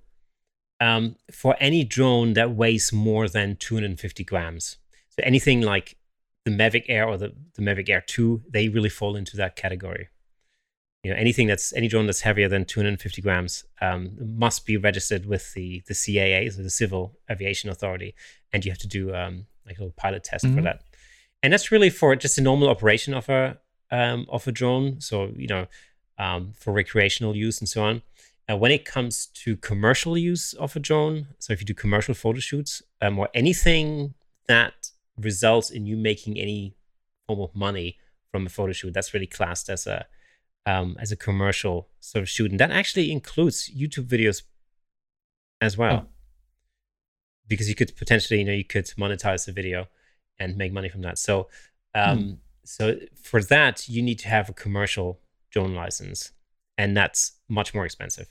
um, 0.80 1.16
for 1.32 1.56
any 1.60 1.84
drone 1.84 2.34
that 2.34 2.54
weighs 2.54 2.92
more 2.92 3.28
than 3.28 3.56
250 3.56 4.24
grams. 4.24 4.76
So 5.10 5.22
anything 5.22 5.60
like 5.60 5.96
the 6.44 6.50
Mavic 6.50 6.84
Air 6.88 7.08
or 7.08 7.16
the, 7.16 7.32
the 7.54 7.62
Mavic 7.62 7.88
Air 7.88 8.02
2, 8.06 8.42
they 8.50 8.68
really 8.68 8.88
fall 8.88 9.16
into 9.16 9.36
that 9.36 9.56
category. 9.56 10.08
You 11.02 11.10
know, 11.10 11.16
anything 11.18 11.46
that's 11.46 11.72
any 11.74 11.86
drone 11.86 12.06
that's 12.06 12.22
heavier 12.22 12.48
than 12.48 12.64
250 12.64 13.20
grams 13.20 13.64
um, 13.82 14.16
must 14.18 14.64
be 14.64 14.78
registered 14.78 15.26
with 15.26 15.52
the 15.52 15.82
the 15.86 15.92
CAA, 15.92 16.50
so 16.50 16.62
the 16.62 16.70
Civil 16.70 17.18
Aviation 17.30 17.68
Authority, 17.68 18.14
and 18.54 18.64
you 18.64 18.70
have 18.70 18.78
to 18.78 18.88
do 18.88 19.14
um, 19.14 19.44
like 19.66 19.76
a 19.76 19.80
little 19.80 19.94
pilot 19.98 20.24
test 20.24 20.46
mm-hmm. 20.46 20.56
for 20.56 20.62
that. 20.62 20.80
And 21.42 21.52
that's 21.52 21.70
really 21.70 21.90
for 21.90 22.16
just 22.16 22.38
a 22.38 22.40
normal 22.40 22.70
operation 22.70 23.12
of 23.12 23.28
a 23.28 23.58
um, 23.90 24.24
of 24.30 24.48
a 24.48 24.52
drone. 24.52 25.02
So 25.02 25.30
you 25.36 25.46
know, 25.46 25.66
um, 26.18 26.52
for 26.56 26.72
recreational 26.72 27.36
use 27.36 27.60
and 27.60 27.68
so 27.68 27.82
on. 27.82 28.02
Uh, 28.50 28.56
when 28.56 28.70
it 28.70 28.84
comes 28.84 29.26
to 29.26 29.56
commercial 29.56 30.18
use 30.18 30.52
of 30.54 30.76
a 30.76 30.78
drone, 30.78 31.28
so 31.38 31.52
if 31.52 31.60
you 31.60 31.66
do 31.66 31.72
commercial 31.72 32.14
photo 32.14 32.40
shoots 32.40 32.82
um, 33.00 33.18
or 33.18 33.28
anything 33.34 34.14
that 34.48 34.90
results 35.18 35.70
in 35.70 35.86
you 35.86 35.96
making 35.96 36.38
any 36.38 36.74
form 37.26 37.40
of 37.40 37.54
money 37.54 37.96
from 38.30 38.44
a 38.44 38.50
photo 38.50 38.72
shoot, 38.72 38.92
that's 38.92 39.14
really 39.14 39.26
classed 39.26 39.70
as 39.70 39.86
a 39.86 40.04
um, 40.66 40.96
as 40.98 41.12
a 41.12 41.16
commercial 41.16 41.88
sort 42.00 42.22
of 42.22 42.28
shoot, 42.28 42.50
and 42.50 42.60
that 42.60 42.70
actually 42.70 43.10
includes 43.10 43.70
YouTube 43.70 44.06
videos 44.06 44.42
as 45.60 45.76
well, 45.76 46.06
oh. 46.06 46.08
because 47.46 47.68
you 47.68 47.74
could 47.74 47.94
potentially, 47.96 48.40
you 48.40 48.46
know, 48.46 48.52
you 48.52 48.64
could 48.64 48.86
monetize 48.98 49.46
the 49.46 49.52
video 49.52 49.88
and 50.38 50.56
make 50.56 50.72
money 50.72 50.88
from 50.88 51.02
that. 51.02 51.18
So, 51.18 51.48
um, 51.94 52.18
hmm. 52.18 52.32
so 52.64 52.96
for 53.14 53.42
that, 53.42 53.88
you 53.88 54.02
need 54.02 54.18
to 54.20 54.28
have 54.28 54.48
a 54.48 54.54
commercial 54.54 55.20
drone 55.54 55.74
license, 55.74 56.32
and 56.76 56.96
that's 56.96 57.32
much 57.48 57.72
more 57.72 57.86
expensive. 57.86 58.26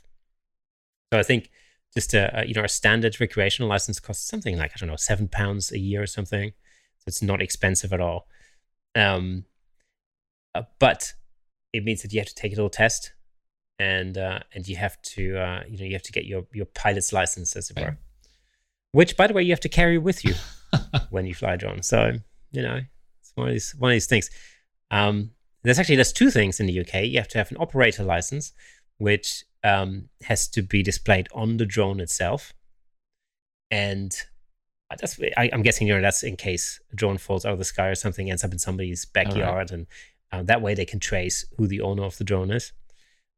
So 1.12 1.20
I 1.20 1.24
think 1.24 1.50
just 1.94 2.14
a, 2.14 2.44
you 2.46 2.54
know 2.54 2.64
a 2.64 2.70
standard 2.70 3.20
recreational 3.20 3.70
license 3.70 4.00
costs 4.00 4.28
something 4.28 4.58
like 4.58 4.72
I 4.72 4.80
don't 4.80 4.90
know 4.90 4.96
seven 4.96 5.28
pounds 5.28 5.72
a 5.72 5.80
year 5.80 6.04
or 6.04 6.08
something. 6.08 6.52
So 7.00 7.04
it's 7.08 7.22
not 7.22 7.42
expensive 7.42 7.94
at 7.94 8.02
all. 8.02 8.28
Um, 8.96 9.46
uh, 10.56 10.64
but 10.80 11.14
it 11.72 11.84
means 11.84 12.02
that 12.04 12.14
you 12.14 12.20
have 12.20 12.28
to 12.28 12.36
take 12.36 12.52
a 12.52 12.56
little 12.56 12.70
test, 12.70 13.14
and 13.80 14.18
uh, 14.18 14.40
and 14.54 14.68
you 14.68 14.76
have 14.76 15.02
to 15.02 15.38
uh, 15.38 15.64
you 15.68 15.78
know 15.78 15.86
you 15.86 15.94
have 15.94 16.04
to 16.04 16.12
get 16.12 16.26
your 16.26 16.46
your 16.52 16.66
pilot's 16.66 17.14
license 17.14 17.56
as 17.56 17.70
it 17.70 17.80
were. 17.80 17.98
which, 18.92 19.18
by 19.18 19.28
the 19.28 19.34
way, 19.34 19.42
you 19.42 19.52
have 19.52 19.60
to 19.62 19.70
carry 19.70 19.98
with 19.98 20.24
you 20.24 20.36
when 21.10 21.26
you 21.26 21.34
fly 21.34 21.54
a 21.54 21.58
drone. 21.58 21.82
So 21.82 22.14
you 22.52 22.62
know, 22.62 22.82
it's 23.22 23.32
one 23.36 23.48
of 23.48 23.54
these 23.54 23.76
one 23.78 23.92
of 23.92 23.96
these 23.96 24.08
things. 24.08 24.30
Um, 24.92 25.32
there's 25.64 25.80
actually 25.80 25.96
there's 25.96 26.14
two 26.14 26.30
things 26.30 26.60
in 26.60 26.66
the 26.66 26.80
UK. 26.80 27.06
You 27.06 27.20
have 27.20 27.28
to 27.30 27.38
have 27.38 27.52
an 27.52 27.58
operator 27.60 28.04
license, 28.04 28.54
which 28.98 29.46
um, 29.64 30.10
has 30.24 30.48
to 30.50 30.62
be 30.62 30.84
displayed 30.84 31.28
on 31.34 31.58
the 31.58 31.66
drone 31.66 32.00
itself, 32.00 32.54
and 33.72 34.12
that's 34.90 35.20
I, 35.38 35.50
am 35.54 35.62
guessing 35.62 35.88
you 35.88 35.96
know 35.96 36.02
that's 36.02 36.24
in 36.24 36.36
case 36.36 36.80
a 36.92 36.96
drone 36.96 37.18
falls 37.18 37.46
out 37.46 37.54
of 37.54 37.60
the 37.60 37.66
sky 37.66 37.88
or 37.88 37.96
something 37.96 38.30
ends 38.30 38.44
up 38.44 38.52
in 38.52 38.60
somebody's 38.60 39.06
backyard, 39.06 39.72
right. 39.72 39.72
and 39.72 39.88
uh, 40.32 40.44
that 40.44 40.62
way 40.62 40.74
they 40.74 40.86
can 40.86 41.00
trace 41.00 41.46
who 41.58 41.68
the 41.68 41.82
owner 41.82 42.04
of 42.04 42.18
the 42.18 42.24
drone 42.24 42.52
is, 42.52 42.74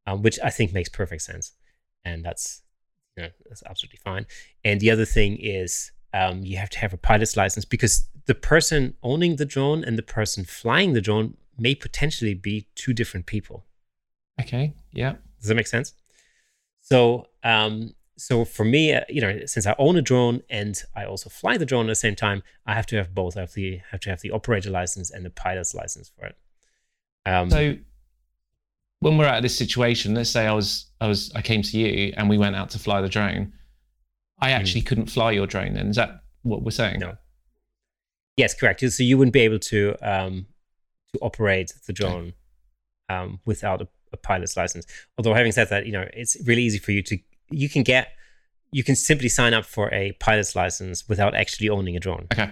um, 0.06 0.22
which 0.22 0.38
I 0.42 0.50
think 0.50 0.72
makes 0.72 0.88
perfect 0.88 1.22
sense, 1.22 1.52
and 2.04 2.24
that's 2.24 2.62
you 3.16 3.24
know, 3.24 3.30
that's 3.48 3.62
absolutely 3.64 4.00
fine. 4.04 4.26
And 4.64 4.80
the 4.80 4.90
other 4.90 5.04
thing 5.04 5.38
is 5.40 5.92
um, 6.12 6.44
you 6.44 6.56
have 6.58 6.70
to 6.70 6.78
have 6.78 6.92
a 6.92 6.98
pilot's 6.98 7.36
license 7.36 7.64
because 7.64 8.08
the 8.26 8.34
person 8.34 8.94
owning 9.02 9.36
the 9.36 9.44
drone 9.44 9.84
and 9.84 9.96
the 9.96 10.02
person 10.02 10.44
flying 10.44 10.92
the 10.92 11.00
drone 11.00 11.36
may 11.58 11.74
potentially 11.74 12.34
be 12.34 12.68
two 12.74 12.92
different 12.92 13.26
people. 13.26 13.64
Okay. 14.40 14.74
Yeah. 14.92 15.14
Does 15.40 15.48
that 15.48 15.54
make 15.54 15.66
sense? 15.66 15.94
So, 16.80 17.26
um, 17.42 17.94
so 18.16 18.44
for 18.44 18.64
me, 18.64 18.94
uh, 18.94 19.02
you 19.08 19.20
know, 19.20 19.40
since 19.46 19.66
I 19.66 19.74
own 19.78 19.96
a 19.96 20.02
drone 20.02 20.42
and 20.48 20.80
I 20.94 21.04
also 21.04 21.28
fly 21.28 21.56
the 21.56 21.66
drone 21.66 21.86
at 21.86 21.88
the 21.88 21.94
same 21.94 22.16
time, 22.16 22.42
I 22.66 22.74
have 22.74 22.86
to 22.86 22.96
have 22.96 23.14
both. 23.14 23.36
I 23.36 23.40
have, 23.40 23.52
the, 23.52 23.80
have 23.90 24.00
to 24.00 24.10
have 24.10 24.20
the 24.20 24.30
operator 24.30 24.70
license 24.70 25.10
and 25.10 25.24
the 25.24 25.30
pilot's 25.30 25.74
license 25.74 26.10
for 26.16 26.26
it. 26.26 26.36
Um, 27.26 27.50
so, 27.50 27.76
when 29.00 29.18
we're 29.18 29.26
out 29.26 29.36
of 29.36 29.42
this 29.42 29.56
situation, 29.56 30.14
let's 30.14 30.30
say 30.30 30.46
I 30.46 30.52
was, 30.52 30.86
I 31.00 31.06
was, 31.06 31.30
I 31.34 31.42
came 31.42 31.60
to 31.62 31.78
you 31.78 32.14
and 32.16 32.30
we 32.30 32.38
went 32.38 32.56
out 32.56 32.70
to 32.70 32.78
fly 32.78 33.00
the 33.02 33.08
drone. 33.08 33.52
I 34.40 34.50
hmm. 34.50 34.60
actually 34.60 34.82
mm. 34.82 34.86
couldn't 34.86 35.06
fly 35.06 35.32
your 35.32 35.46
drone. 35.46 35.74
Then 35.74 35.88
is 35.88 35.96
that 35.96 36.22
what 36.42 36.62
we're 36.62 36.70
saying? 36.70 37.00
No. 37.00 37.16
Yes, 38.36 38.54
correct. 38.54 38.80
So 38.80 39.02
you 39.02 39.18
wouldn't 39.18 39.32
be 39.32 39.40
able 39.40 39.58
to 39.58 39.96
um, 40.02 40.46
to 41.12 41.18
operate 41.20 41.72
the 41.86 41.92
drone 41.92 42.32
um, 43.08 43.40
without 43.44 43.82
a, 43.82 43.88
a, 44.12 44.16
pilot's 44.16 44.56
license. 44.56 44.86
Although 45.16 45.34
having 45.34 45.52
said 45.52 45.68
that, 45.70 45.86
you 45.86 45.92
know, 45.92 46.06
it's 46.12 46.36
really 46.44 46.62
easy 46.62 46.78
for 46.78 46.92
you 46.92 47.02
to 47.02 47.18
you 47.50 47.68
can 47.68 47.82
get 47.82 48.12
you 48.72 48.82
can 48.82 48.96
simply 48.96 49.28
sign 49.28 49.54
up 49.54 49.64
for 49.64 49.92
a 49.94 50.12
pilot's 50.18 50.56
license 50.56 51.08
without 51.08 51.34
actually 51.34 51.68
owning 51.68 51.96
a 51.96 52.00
drone. 52.00 52.26
Okay, 52.32 52.50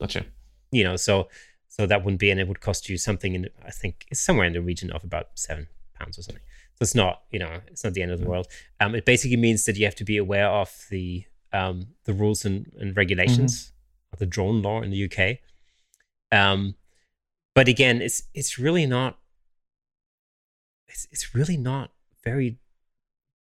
gotcha. 0.00 0.26
You 0.70 0.84
know, 0.84 0.96
so 0.96 1.28
so 1.68 1.86
that 1.86 2.04
wouldn't 2.04 2.20
be, 2.20 2.30
and 2.30 2.38
it 2.38 2.46
would 2.46 2.60
cost 2.60 2.88
you 2.88 2.96
something 2.96 3.34
in 3.34 3.48
I 3.64 3.70
think 3.70 4.06
it's 4.10 4.20
somewhere 4.20 4.46
in 4.46 4.52
the 4.52 4.60
region 4.60 4.90
of 4.92 5.02
about 5.02 5.28
seven 5.34 5.66
pounds 5.98 6.18
or 6.18 6.22
something. 6.22 6.42
So 6.76 6.82
it's 6.82 6.94
not, 6.94 7.22
you 7.30 7.38
know, 7.38 7.60
it's 7.68 7.84
not 7.84 7.94
the 7.94 8.02
end 8.02 8.10
of 8.10 8.18
the 8.18 8.26
mm. 8.26 8.30
world. 8.30 8.48
Um, 8.80 8.94
it 8.94 9.04
basically 9.04 9.36
means 9.36 9.64
that 9.64 9.76
you 9.76 9.84
have 9.84 9.94
to 9.96 10.04
be 10.04 10.16
aware 10.16 10.48
of 10.48 10.86
the 10.90 11.24
um, 11.52 11.86
the 12.04 12.12
rules 12.12 12.44
and, 12.44 12.70
and 12.78 12.96
regulations 12.96 13.66
mm-hmm. 13.66 14.14
of 14.14 14.18
the 14.18 14.26
drone 14.26 14.60
law 14.60 14.82
in 14.82 14.90
the 14.90 15.04
UK. 15.04 15.38
Um, 16.36 16.74
but 17.54 17.68
again, 17.68 18.02
it's 18.02 18.24
it's 18.34 18.58
really 18.58 18.86
not. 18.86 19.18
It's 20.88 21.06
it's 21.10 21.34
really 21.34 21.56
not 21.56 21.90
very 22.24 22.58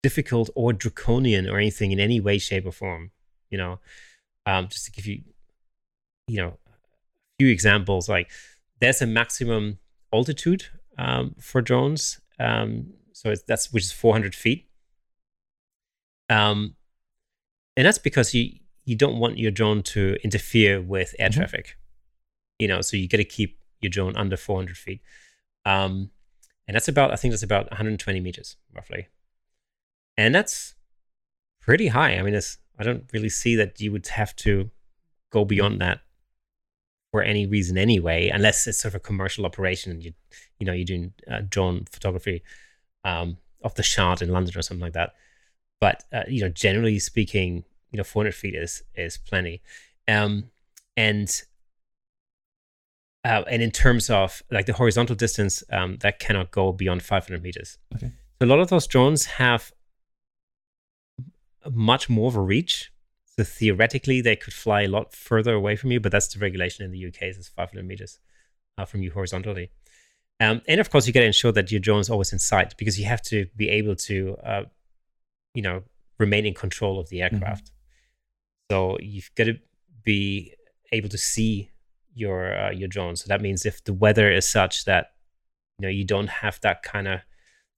difficult 0.01 0.49
or 0.55 0.73
draconian 0.73 1.49
or 1.49 1.57
anything 1.57 1.91
in 1.91 1.99
any 1.99 2.19
way, 2.19 2.37
shape, 2.37 2.65
or 2.65 2.71
form. 2.71 3.11
You 3.49 3.57
know, 3.57 3.79
um, 4.45 4.67
just 4.67 4.85
to 4.85 4.91
give 4.91 5.05
you, 5.05 5.21
you 6.27 6.37
know, 6.37 6.57
a 6.67 6.71
few 7.39 7.49
examples. 7.49 8.07
Like 8.09 8.29
there's 8.79 9.01
a 9.01 9.07
maximum 9.07 9.79
altitude 10.13 10.65
um, 10.97 11.35
for 11.39 11.61
drones. 11.61 12.19
Um, 12.39 12.93
so 13.13 13.31
it's, 13.31 13.43
that's 13.43 13.71
which 13.71 13.83
is 13.83 13.91
400 13.91 14.35
feet. 14.35 14.67
Um, 16.29 16.75
and 17.75 17.85
that's 17.85 17.97
because 17.97 18.33
you 18.33 18.59
you 18.85 18.95
don't 18.95 19.17
want 19.17 19.37
your 19.37 19.51
drone 19.51 19.81
to 19.81 20.17
interfere 20.23 20.81
with 20.81 21.15
air 21.17 21.29
mm-hmm. 21.29 21.39
traffic. 21.39 21.77
You 22.59 22.67
know, 22.67 22.81
so 22.81 22.97
you 22.97 23.07
got 23.07 23.17
to 23.17 23.23
keep 23.23 23.57
your 23.83 23.89
drone 23.89 24.15
under 24.15 24.37
400 24.37 24.77
feet. 24.77 25.01
Um, 25.65 26.11
and 26.67 26.75
that's 26.75 26.87
about, 26.87 27.11
I 27.11 27.15
think 27.15 27.31
that's 27.33 27.43
about 27.43 27.69
120 27.71 28.19
meters 28.19 28.55
roughly. 28.73 29.07
And 30.17 30.33
that's 30.33 30.75
pretty 31.61 31.87
high. 31.87 32.15
I 32.15 32.21
mean, 32.21 32.33
it's, 32.33 32.57
I 32.79 32.83
don't 32.83 33.05
really 33.13 33.29
see 33.29 33.55
that 33.55 33.79
you 33.79 33.91
would 33.91 34.07
have 34.07 34.35
to 34.37 34.71
go 35.31 35.45
beyond 35.45 35.81
that 35.81 36.01
for 37.11 37.21
any 37.21 37.45
reason 37.45 37.77
anyway, 37.77 38.29
unless 38.29 38.65
it's 38.65 38.79
sort 38.79 38.93
of 38.93 38.95
a 38.95 38.99
commercial 38.99 39.45
operation. 39.45 39.91
And 39.91 40.03
you, 40.03 40.13
you 40.59 40.65
know, 40.65 40.73
you're 40.73 40.85
doing 40.85 41.13
uh, 41.29 41.41
drone 41.47 41.85
photography 41.91 42.43
um, 43.03 43.37
of 43.63 43.75
the 43.75 43.83
Shard 43.83 44.21
in 44.21 44.29
London 44.29 44.57
or 44.57 44.61
something 44.61 44.81
like 44.81 44.93
that. 44.93 45.13
But 45.79 46.03
uh, 46.11 46.23
you 46.27 46.41
know, 46.41 46.49
generally 46.49 46.97
speaking, 46.99 47.65
you 47.91 47.97
know, 47.97 48.03
400 48.03 48.33
feet 48.33 48.55
is 48.55 48.83
is 48.95 49.17
plenty. 49.17 49.61
Um, 50.07 50.45
and 50.95 51.29
uh, 53.25 53.43
and 53.49 53.61
in 53.61 53.71
terms 53.71 54.09
of 54.09 54.43
like 54.51 54.65
the 54.65 54.73
horizontal 54.73 55.15
distance, 55.15 55.63
um, 55.71 55.97
that 56.01 56.19
cannot 56.19 56.51
go 56.51 56.71
beyond 56.71 57.03
500 57.03 57.41
meters. 57.41 57.77
Okay. 57.95 58.11
So 58.39 58.45
a 58.45 58.49
lot 58.49 58.59
of 58.59 58.69
those 58.69 58.87
drones 58.87 59.25
have 59.25 59.71
much 61.71 62.09
more 62.09 62.27
of 62.27 62.35
a 62.35 62.41
reach. 62.41 62.91
So 63.37 63.43
theoretically, 63.43 64.21
they 64.21 64.35
could 64.35 64.53
fly 64.53 64.83
a 64.83 64.87
lot 64.87 65.13
further 65.13 65.53
away 65.53 65.75
from 65.75 65.91
you, 65.91 65.99
but 65.99 66.11
that's 66.11 66.27
the 66.27 66.39
regulation 66.39 66.85
in 66.85 66.91
the 66.91 67.07
UK. 67.07 67.23
Is 67.23 67.47
500 67.47 67.85
meters 67.85 68.19
uh, 68.77 68.85
from 68.85 69.01
you 69.01 69.11
horizontally. 69.11 69.71
Um, 70.39 70.61
and 70.67 70.79
of 70.79 70.89
course, 70.89 71.07
you 71.07 71.13
got 71.13 71.21
to 71.21 71.25
ensure 71.25 71.51
that 71.53 71.71
your 71.71 71.79
drone 71.79 72.01
is 72.01 72.09
always 72.09 72.33
in 72.33 72.39
sight 72.39 72.75
because 72.77 72.99
you 72.99 73.05
have 73.05 73.21
to 73.23 73.45
be 73.55 73.69
able 73.69 73.95
to, 73.95 74.35
uh, 74.43 74.63
you 75.53 75.61
know, 75.61 75.83
remain 76.19 76.45
in 76.45 76.53
control 76.53 76.99
of 76.99 77.09
the 77.09 77.19
mm-hmm. 77.19 77.35
aircraft. 77.35 77.65
Mm-hmm. 77.65 78.73
So 78.73 78.97
you've 78.99 79.31
got 79.35 79.45
to 79.45 79.59
be 80.03 80.53
able 80.91 81.09
to 81.09 81.17
see 81.17 81.69
your 82.13 82.57
uh, 82.57 82.71
your 82.71 82.87
drone. 82.87 83.15
So 83.15 83.25
that 83.27 83.41
means 83.41 83.65
if 83.65 83.83
the 83.83 83.93
weather 83.93 84.31
is 84.31 84.47
such 84.47 84.85
that 84.85 85.13
you 85.79 85.83
know 85.83 85.89
you 85.89 86.05
don't 86.05 86.29
have 86.29 86.59
that 86.61 86.83
kind 86.83 87.07
of 87.07 87.21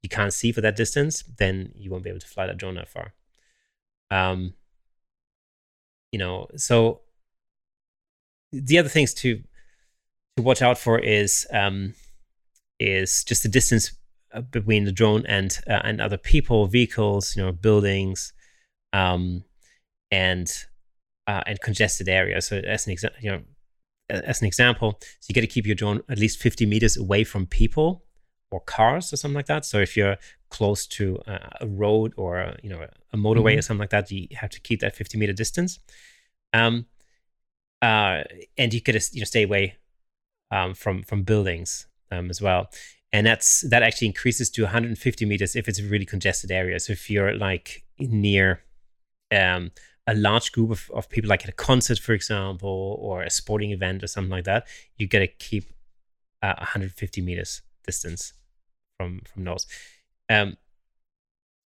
you 0.03 0.09
can't 0.09 0.33
see 0.33 0.51
for 0.51 0.61
that 0.61 0.75
distance, 0.75 1.23
then 1.38 1.71
you 1.75 1.89
won't 1.89 2.03
be 2.03 2.09
able 2.09 2.19
to 2.19 2.27
fly 2.27 2.45
that 2.45 2.57
drone 2.57 2.75
that 2.75 2.89
far. 2.89 3.13
Um, 4.11 4.53
you 6.11 6.19
know, 6.19 6.47
so 6.55 7.01
the 8.51 8.77
other 8.77 8.89
things 8.89 9.13
to 9.15 9.41
to 10.38 10.43
watch 10.43 10.61
out 10.61 10.77
for 10.77 10.99
is 10.99 11.47
um, 11.51 11.93
is 12.79 13.23
just 13.23 13.43
the 13.43 13.49
distance 13.49 13.93
uh, 14.33 14.41
between 14.41 14.86
the 14.86 14.91
drone 14.91 15.25
and 15.25 15.59
uh, 15.67 15.81
and 15.83 16.01
other 16.01 16.17
people, 16.17 16.67
vehicles, 16.67 17.36
you 17.36 17.43
know, 17.43 17.51
buildings, 17.51 18.33
um, 18.93 19.43
and 20.11 20.65
uh, 21.27 21.41
and 21.47 21.59
congested 21.61 22.07
areas. 22.09 22.47
So 22.47 22.57
as 22.57 22.86
an 22.86 22.93
example, 22.93 23.19
you 23.21 23.31
know, 23.31 23.41
as 24.09 24.41
an 24.41 24.47
example, 24.47 24.99
so 25.01 25.27
you 25.27 25.35
got 25.35 25.41
to 25.41 25.47
keep 25.47 25.65
your 25.65 25.75
drone 25.75 26.01
at 26.09 26.19
least 26.19 26.39
50 26.39 26.65
meters 26.65 26.97
away 26.97 27.23
from 27.23 27.45
people 27.45 28.03
or 28.51 28.59
cars 28.61 29.11
or 29.11 29.17
something 29.17 29.35
like 29.35 29.47
that. 29.47 29.65
So 29.65 29.79
if 29.79 29.97
you're 29.97 30.17
close 30.49 30.85
to 30.87 31.19
a 31.27 31.67
road 31.67 32.13
or 32.17 32.55
you 32.61 32.69
know 32.69 32.87
a 33.13 33.17
motorway 33.17 33.51
mm-hmm. 33.51 33.59
or 33.59 33.61
something 33.61 33.81
like 33.81 33.89
that, 33.89 34.11
you 34.11 34.27
have 34.35 34.51
to 34.51 34.59
keep 34.59 34.79
that 34.81 34.95
50 34.95 35.17
meter 35.17 35.33
distance. 35.33 35.79
Um, 36.53 36.85
uh, 37.81 38.23
and 38.57 38.73
you 38.73 38.81
could 38.81 38.95
you 39.11 39.21
know 39.21 39.25
stay 39.25 39.43
away 39.43 39.77
um, 40.51 40.73
from 40.73 41.03
from 41.03 41.23
buildings 41.23 41.87
um, 42.11 42.29
as 42.29 42.41
well. 42.41 42.69
And 43.11 43.25
that's 43.25 43.61
that 43.69 43.83
actually 43.83 44.07
increases 44.07 44.49
to 44.51 44.63
150 44.63 45.25
meters 45.25 45.55
if 45.55 45.67
it's 45.67 45.79
a 45.79 45.83
really 45.83 46.05
congested 46.05 46.51
area. 46.51 46.79
So 46.79 46.93
if 46.93 47.09
you're 47.09 47.35
like 47.35 47.83
near 47.99 48.61
um, 49.31 49.71
a 50.07 50.13
large 50.13 50.51
group 50.51 50.71
of, 50.71 50.91
of 50.93 51.09
people, 51.09 51.29
like 51.29 51.43
at 51.43 51.49
a 51.49 51.53
concert, 51.53 51.99
for 51.99 52.13
example, 52.13 52.97
or 53.01 53.23
a 53.23 53.29
sporting 53.29 53.71
event 53.71 54.03
or 54.03 54.07
something 54.07 54.31
like 54.31 54.43
that, 54.45 54.67
you 54.97 55.07
got 55.07 55.19
to 55.19 55.27
keep 55.27 55.65
uh, 56.41 56.53
150 56.57 57.21
meters 57.21 57.61
distance 57.83 58.33
from 58.97 59.21
from 59.31 59.43
those. 59.43 59.65
Um, 60.29 60.57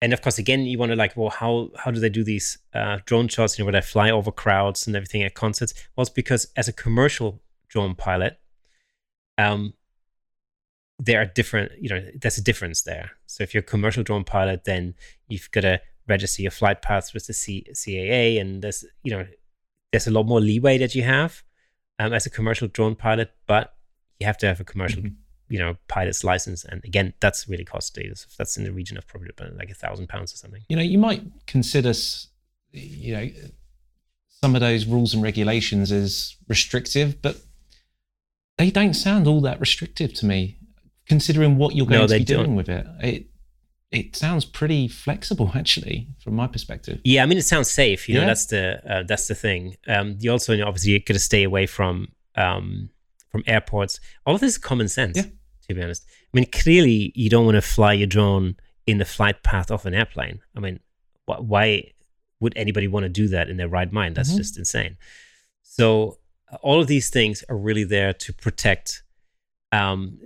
and 0.02 0.12
of 0.12 0.22
course, 0.22 0.38
again, 0.38 0.60
you 0.62 0.78
want 0.78 0.92
to 0.92 0.96
like, 0.96 1.16
well, 1.16 1.30
how 1.30 1.70
how 1.76 1.90
do 1.90 2.00
they 2.00 2.08
do 2.08 2.24
these 2.24 2.58
uh, 2.72 2.98
drone 3.04 3.28
shots? 3.28 3.58
You 3.58 3.64
know, 3.64 3.66
where 3.66 3.80
they 3.80 3.86
fly 3.86 4.10
over 4.10 4.30
crowds 4.30 4.86
and 4.86 4.96
everything 4.96 5.22
at 5.22 5.34
concerts? 5.34 5.74
Well, 5.94 6.02
it's 6.02 6.10
because 6.10 6.46
as 6.56 6.68
a 6.68 6.72
commercial 6.72 7.42
drone 7.68 7.94
pilot, 7.94 8.38
um, 9.36 9.74
there 10.98 11.20
are 11.20 11.26
different. 11.26 11.72
You 11.80 11.90
know, 11.90 12.06
there's 12.20 12.38
a 12.38 12.42
difference 12.42 12.82
there. 12.82 13.10
So 13.26 13.42
if 13.42 13.52
you're 13.52 13.62
a 13.62 13.64
commercial 13.64 14.02
drone 14.02 14.24
pilot, 14.24 14.64
then 14.64 14.94
you've 15.28 15.50
got 15.50 15.62
to 15.62 15.80
register 16.10 16.42
your 16.42 16.50
flight 16.50 16.82
paths 16.82 17.14
with 17.14 17.26
the 17.26 17.32
C- 17.32 17.66
CAA, 17.72 18.40
and 18.40 18.62
there's 18.62 18.84
you 19.02 19.12
know 19.12 19.26
there's 19.92 20.06
a 20.06 20.10
lot 20.10 20.26
more 20.26 20.40
leeway 20.40 20.76
that 20.78 20.94
you 20.94 21.02
have 21.02 21.42
um, 21.98 22.12
as 22.12 22.26
a 22.26 22.30
commercial 22.30 22.68
drone 22.68 22.96
pilot, 22.96 23.32
but 23.46 23.74
you 24.18 24.26
have 24.26 24.38
to 24.38 24.46
have 24.46 24.60
a 24.60 24.64
commercial 24.64 25.02
mm-hmm. 25.02 25.14
you 25.48 25.58
know 25.58 25.76
pilot's 25.88 26.24
license, 26.24 26.64
and 26.64 26.84
again, 26.84 27.14
that's 27.20 27.48
really 27.48 27.64
costly. 27.64 28.12
That's 28.36 28.56
in 28.56 28.64
the 28.64 28.72
region 28.72 28.98
of 28.98 29.06
probably 29.06 29.30
like 29.56 29.70
a 29.70 29.74
thousand 29.74 30.08
pounds 30.08 30.34
or 30.34 30.36
something. 30.36 30.62
You 30.68 30.76
know, 30.76 30.82
you 30.82 30.98
might 30.98 31.22
consider 31.46 31.92
you 32.72 33.14
know 33.14 33.28
some 34.42 34.54
of 34.54 34.60
those 34.60 34.86
rules 34.86 35.14
and 35.14 35.22
regulations 35.22 35.92
as 35.92 36.36
restrictive, 36.48 37.22
but 37.22 37.36
they 38.58 38.70
don't 38.70 38.94
sound 38.94 39.26
all 39.26 39.40
that 39.42 39.60
restrictive 39.60 40.12
to 40.14 40.26
me, 40.26 40.58
considering 41.06 41.56
what 41.56 41.74
you're 41.74 41.86
going 41.86 42.00
no, 42.00 42.06
to 42.06 42.18
be 42.18 42.24
don't. 42.24 42.44
doing 42.44 42.56
with 42.56 42.68
it. 42.68 42.86
it 43.00 43.29
it 43.92 44.14
sounds 44.14 44.44
pretty 44.44 44.86
flexible, 44.88 45.50
actually, 45.54 46.08
from 46.22 46.34
my 46.36 46.46
perspective. 46.46 47.00
Yeah, 47.04 47.22
I 47.22 47.26
mean, 47.26 47.38
it 47.38 47.44
sounds 47.44 47.70
safe. 47.70 48.08
You 48.08 48.16
know, 48.20 48.26
that's 48.26 48.46
the 48.46 48.80
uh, 48.88 49.02
that's 49.02 49.26
the 49.28 49.34
thing. 49.34 49.76
Um, 49.88 50.16
you 50.20 50.30
also 50.30 50.52
obviously 50.52 50.58
you 50.58 50.62
know, 50.64 50.68
obviously 50.68 50.98
got 51.00 51.14
to 51.14 51.18
stay 51.20 51.42
away 51.42 51.66
from 51.66 52.08
um, 52.36 52.90
from 53.30 53.42
airports. 53.46 53.98
All 54.26 54.34
of 54.34 54.40
this 54.40 54.52
is 54.52 54.58
common 54.58 54.88
sense. 54.88 55.16
Yeah. 55.16 55.24
To 55.68 55.74
be 55.74 55.82
honest, 55.82 56.04
I 56.08 56.36
mean, 56.36 56.46
clearly 56.50 57.12
you 57.14 57.30
don't 57.30 57.44
want 57.44 57.54
to 57.56 57.62
fly 57.62 57.92
your 57.92 58.08
drone 58.08 58.56
in 58.86 58.98
the 58.98 59.04
flight 59.04 59.42
path 59.44 59.70
of 59.70 59.86
an 59.86 59.94
airplane. 59.94 60.40
I 60.56 60.60
mean, 60.60 60.80
wh- 61.26 61.40
why 61.40 61.92
would 62.40 62.52
anybody 62.56 62.88
want 62.88 63.04
to 63.04 63.08
do 63.08 63.28
that 63.28 63.48
in 63.48 63.56
their 63.56 63.68
right 63.68 63.92
mind? 63.92 64.16
That's 64.16 64.32
Mhm. 64.32 64.36
just 64.38 64.58
insane. 64.58 64.96
So 65.62 66.18
uh, 66.50 66.56
all 66.62 66.80
of 66.80 66.88
these 66.88 67.08
things 67.08 67.44
are 67.48 67.56
really 67.56 67.84
there 67.84 68.12
to 68.14 68.32
protect 68.32 69.04
um, 69.70 70.18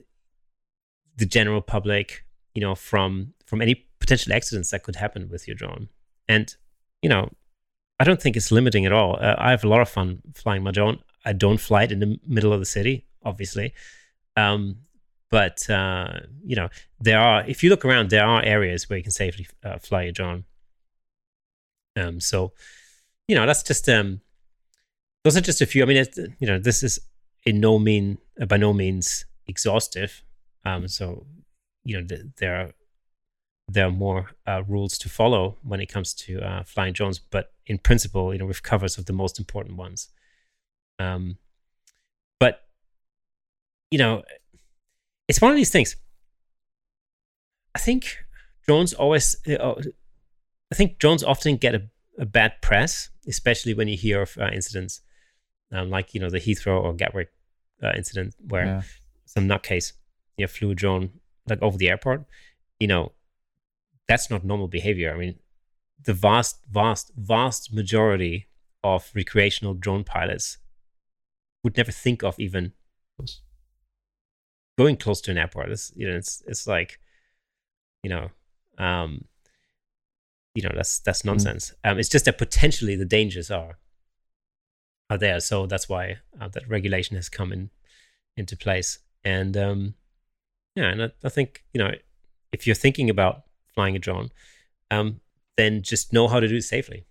the 1.16 1.26
general 1.26 1.60
public, 1.60 2.24
you 2.54 2.62
know, 2.62 2.74
from 2.74 3.33
from 3.46 3.62
any 3.62 3.86
potential 4.00 4.32
accidents 4.32 4.70
that 4.70 4.82
could 4.82 4.96
happen 4.96 5.28
with 5.28 5.46
your 5.46 5.56
drone. 5.56 5.88
And 6.28 6.54
you 7.02 7.08
know, 7.08 7.30
I 8.00 8.04
don't 8.04 8.20
think 8.20 8.36
it's 8.36 8.50
limiting 8.50 8.86
at 8.86 8.92
all. 8.92 9.18
Uh, 9.20 9.34
I 9.38 9.50
have 9.50 9.64
a 9.64 9.68
lot 9.68 9.80
of 9.80 9.88
fun 9.88 10.22
flying 10.34 10.62
my 10.62 10.70
drone. 10.70 10.98
I 11.24 11.32
don't 11.32 11.58
fly 11.58 11.84
it 11.84 11.92
in 11.92 12.00
the 12.00 12.18
middle 12.26 12.52
of 12.52 12.60
the 12.60 12.66
city, 12.66 13.06
obviously. 13.24 13.72
Um, 14.36 14.76
but 15.30 15.68
uh, 15.70 16.20
you 16.44 16.56
know, 16.56 16.68
there 17.00 17.20
are. 17.20 17.44
If 17.46 17.62
you 17.62 17.70
look 17.70 17.84
around, 17.84 18.10
there 18.10 18.24
are 18.24 18.42
areas 18.42 18.88
where 18.88 18.96
you 18.96 19.02
can 19.02 19.12
safely 19.12 19.46
uh, 19.64 19.78
fly 19.78 20.04
your 20.04 20.12
drone. 20.12 20.44
Um, 21.96 22.20
so, 22.20 22.52
you 23.28 23.34
know, 23.36 23.46
that's 23.46 23.62
just 23.62 23.88
um, 23.88 24.20
those 25.22 25.36
are 25.36 25.40
just 25.40 25.60
a 25.60 25.66
few. 25.66 25.82
I 25.82 25.86
mean, 25.86 26.04
you 26.38 26.46
know, 26.46 26.58
this 26.58 26.82
is 26.82 26.98
in 27.44 27.60
no 27.60 27.78
mean 27.78 28.18
by 28.48 28.56
no 28.56 28.72
means 28.72 29.24
exhaustive. 29.46 30.22
Um, 30.64 30.88
so, 30.88 31.26
you 31.84 32.00
know, 32.00 32.06
th- 32.06 32.26
there 32.38 32.56
are 32.56 32.70
there 33.68 33.86
are 33.86 33.90
more 33.90 34.30
uh, 34.46 34.62
rules 34.68 34.98
to 34.98 35.08
follow 35.08 35.56
when 35.62 35.80
it 35.80 35.86
comes 35.86 36.12
to 36.14 36.40
uh, 36.40 36.62
flying 36.64 36.92
drones, 36.92 37.18
but 37.18 37.52
in 37.66 37.78
principle, 37.78 38.32
you 38.32 38.38
know, 38.38 38.46
we've 38.46 38.62
covered 38.62 38.88
some 38.90 39.02
of 39.02 39.06
the 39.06 39.12
most 39.12 39.38
important 39.38 39.76
ones. 39.76 40.08
Um, 40.98 41.38
but 42.38 42.60
you 43.90 43.98
know, 43.98 44.22
it's 45.28 45.40
one 45.40 45.50
of 45.50 45.56
these 45.56 45.70
things. 45.70 45.96
I 47.74 47.78
think 47.78 48.18
drones 48.66 48.92
always. 48.92 49.36
Uh, 49.46 49.74
I 50.70 50.74
think 50.74 50.98
drones 50.98 51.22
often 51.22 51.56
get 51.56 51.74
a, 51.74 51.82
a 52.18 52.26
bad 52.26 52.60
press, 52.60 53.10
especially 53.26 53.74
when 53.74 53.88
you 53.88 53.96
hear 53.96 54.22
of 54.22 54.36
uh, 54.38 54.50
incidents 54.52 55.00
um, 55.72 55.90
like 55.90 56.14
you 56.14 56.20
know 56.20 56.30
the 56.30 56.40
Heathrow 56.40 56.82
or 56.82 56.92
Gatwick 56.94 57.32
uh, 57.82 57.92
incident 57.96 58.34
where 58.48 58.66
Yeah. 58.66 58.82
some 59.24 59.48
nutcase 59.48 59.92
you 60.36 60.44
know, 60.44 60.48
flew 60.48 60.70
a 60.70 60.74
drone 60.74 61.10
like 61.48 61.62
over 61.62 61.76
the 61.76 61.88
airport. 61.88 62.24
You 62.78 62.88
know, 62.88 63.12
that's 64.08 64.30
not 64.30 64.44
normal 64.44 64.68
behavior. 64.68 65.14
I 65.14 65.18
mean, 65.18 65.38
the 66.04 66.14
vast, 66.14 66.60
vast, 66.70 67.12
vast 67.16 67.72
majority 67.72 68.46
of 68.82 69.10
recreational 69.14 69.74
drone 69.74 70.04
pilots 70.04 70.58
would 71.62 71.76
never 71.76 71.92
think 71.92 72.22
of 72.22 72.38
even 72.38 72.72
going 74.76 74.96
close 74.96 75.20
to 75.22 75.30
an 75.30 75.38
airport. 75.38 75.70
It's 75.70 75.92
you 75.96 76.08
know, 76.08 76.16
it's 76.16 76.42
it's 76.46 76.66
like, 76.66 76.98
you 78.02 78.10
know, 78.10 78.30
um, 78.78 79.24
you 80.54 80.62
know, 80.62 80.72
that's 80.74 80.98
that's 81.00 81.24
nonsense. 81.24 81.72
Um, 81.82 81.98
it's 81.98 82.08
just 82.08 82.26
that 82.26 82.38
potentially 82.38 82.96
the 82.96 83.04
dangers 83.04 83.50
are 83.50 83.78
are 85.10 85.18
there. 85.18 85.40
So 85.40 85.66
that's 85.66 85.88
why 85.88 86.18
uh, 86.40 86.48
that 86.48 86.68
regulation 86.68 87.16
has 87.16 87.28
come 87.28 87.52
in 87.52 87.70
into 88.36 88.56
place. 88.56 88.98
And 89.24 89.56
um, 89.56 89.94
yeah, 90.76 90.90
and 90.90 91.02
I, 91.04 91.10
I 91.24 91.28
think 91.28 91.64
you 91.72 91.78
know, 91.82 91.92
if 92.52 92.66
you're 92.66 92.76
thinking 92.76 93.08
about 93.08 93.43
flying 93.74 93.96
a 93.96 93.98
drone, 93.98 94.30
um, 94.90 95.20
then 95.56 95.82
just 95.82 96.12
know 96.12 96.28
how 96.28 96.40
to 96.40 96.48
do 96.48 96.56
it 96.56 96.62
safely. 96.62 97.04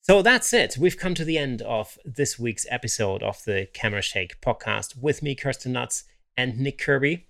So 0.00 0.20
that's 0.20 0.52
it. 0.52 0.76
We've 0.76 0.98
come 0.98 1.14
to 1.14 1.24
the 1.24 1.38
end 1.38 1.62
of 1.62 1.96
this 2.04 2.38
week's 2.38 2.66
episode 2.70 3.22
of 3.22 3.44
the 3.44 3.68
Camera 3.72 4.02
Shake 4.02 4.40
podcast 4.40 5.00
with 5.00 5.22
me, 5.22 5.36
Kirsten 5.36 5.72
Nuts, 5.72 6.04
and 6.36 6.58
Nick 6.58 6.78
Kirby. 6.78 7.28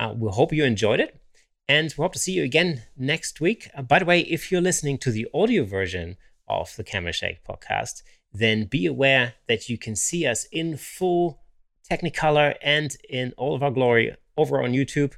Uh, 0.00 0.14
we 0.16 0.30
hope 0.30 0.52
you 0.52 0.64
enjoyed 0.64 1.00
it, 1.00 1.20
and 1.68 1.92
we 1.98 2.02
hope 2.02 2.14
to 2.14 2.18
see 2.18 2.32
you 2.32 2.44
again 2.44 2.84
next 2.96 3.42
week. 3.42 3.68
Uh, 3.76 3.82
by 3.82 3.98
the 3.98 4.06
way, 4.06 4.20
if 4.20 4.50
you're 4.50 4.62
listening 4.62 4.96
to 4.98 5.10
the 5.10 5.28
audio 5.34 5.64
version 5.64 6.16
of 6.48 6.74
the 6.76 6.84
Camera 6.84 7.12
Shake 7.12 7.44
podcast, 7.44 8.02
then 8.32 8.64
be 8.64 8.86
aware 8.86 9.34
that 9.46 9.68
you 9.68 9.76
can 9.76 9.94
see 9.94 10.26
us 10.26 10.46
in 10.50 10.78
full 10.78 11.42
Technicolor 11.90 12.54
and 12.62 12.96
in 13.08 13.32
all 13.36 13.54
of 13.54 13.62
our 13.62 13.70
glory 13.70 14.14
over 14.36 14.62
on 14.62 14.72
YouTube. 14.72 15.14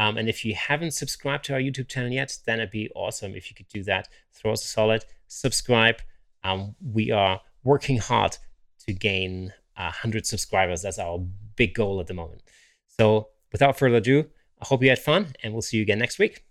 Um, 0.00 0.16
and 0.16 0.30
if 0.30 0.46
you 0.46 0.54
haven't 0.54 0.92
subscribed 0.92 1.44
to 1.44 1.52
our 1.52 1.60
YouTube 1.60 1.88
channel 1.88 2.10
yet, 2.10 2.38
then 2.46 2.58
it'd 2.58 2.70
be 2.70 2.88
awesome 2.94 3.34
if 3.34 3.50
you 3.50 3.54
could 3.54 3.68
do 3.68 3.82
that. 3.82 4.08
Throw 4.32 4.52
us 4.52 4.64
a 4.64 4.68
solid 4.68 5.04
subscribe. 5.26 5.96
Um, 6.42 6.74
we 6.82 7.10
are 7.10 7.42
working 7.64 7.98
hard 7.98 8.38
to 8.86 8.94
gain 8.94 9.52
uh, 9.76 9.92
100 9.92 10.24
subscribers. 10.24 10.80
That's 10.80 10.98
our 10.98 11.18
big 11.54 11.74
goal 11.74 12.00
at 12.00 12.06
the 12.06 12.14
moment. 12.14 12.40
So, 12.98 13.28
without 13.52 13.78
further 13.78 13.96
ado, 13.96 14.24
I 14.62 14.64
hope 14.64 14.82
you 14.82 14.88
had 14.88 14.98
fun, 14.98 15.34
and 15.42 15.52
we'll 15.52 15.60
see 15.60 15.76
you 15.76 15.82
again 15.82 15.98
next 15.98 16.18
week. 16.18 16.46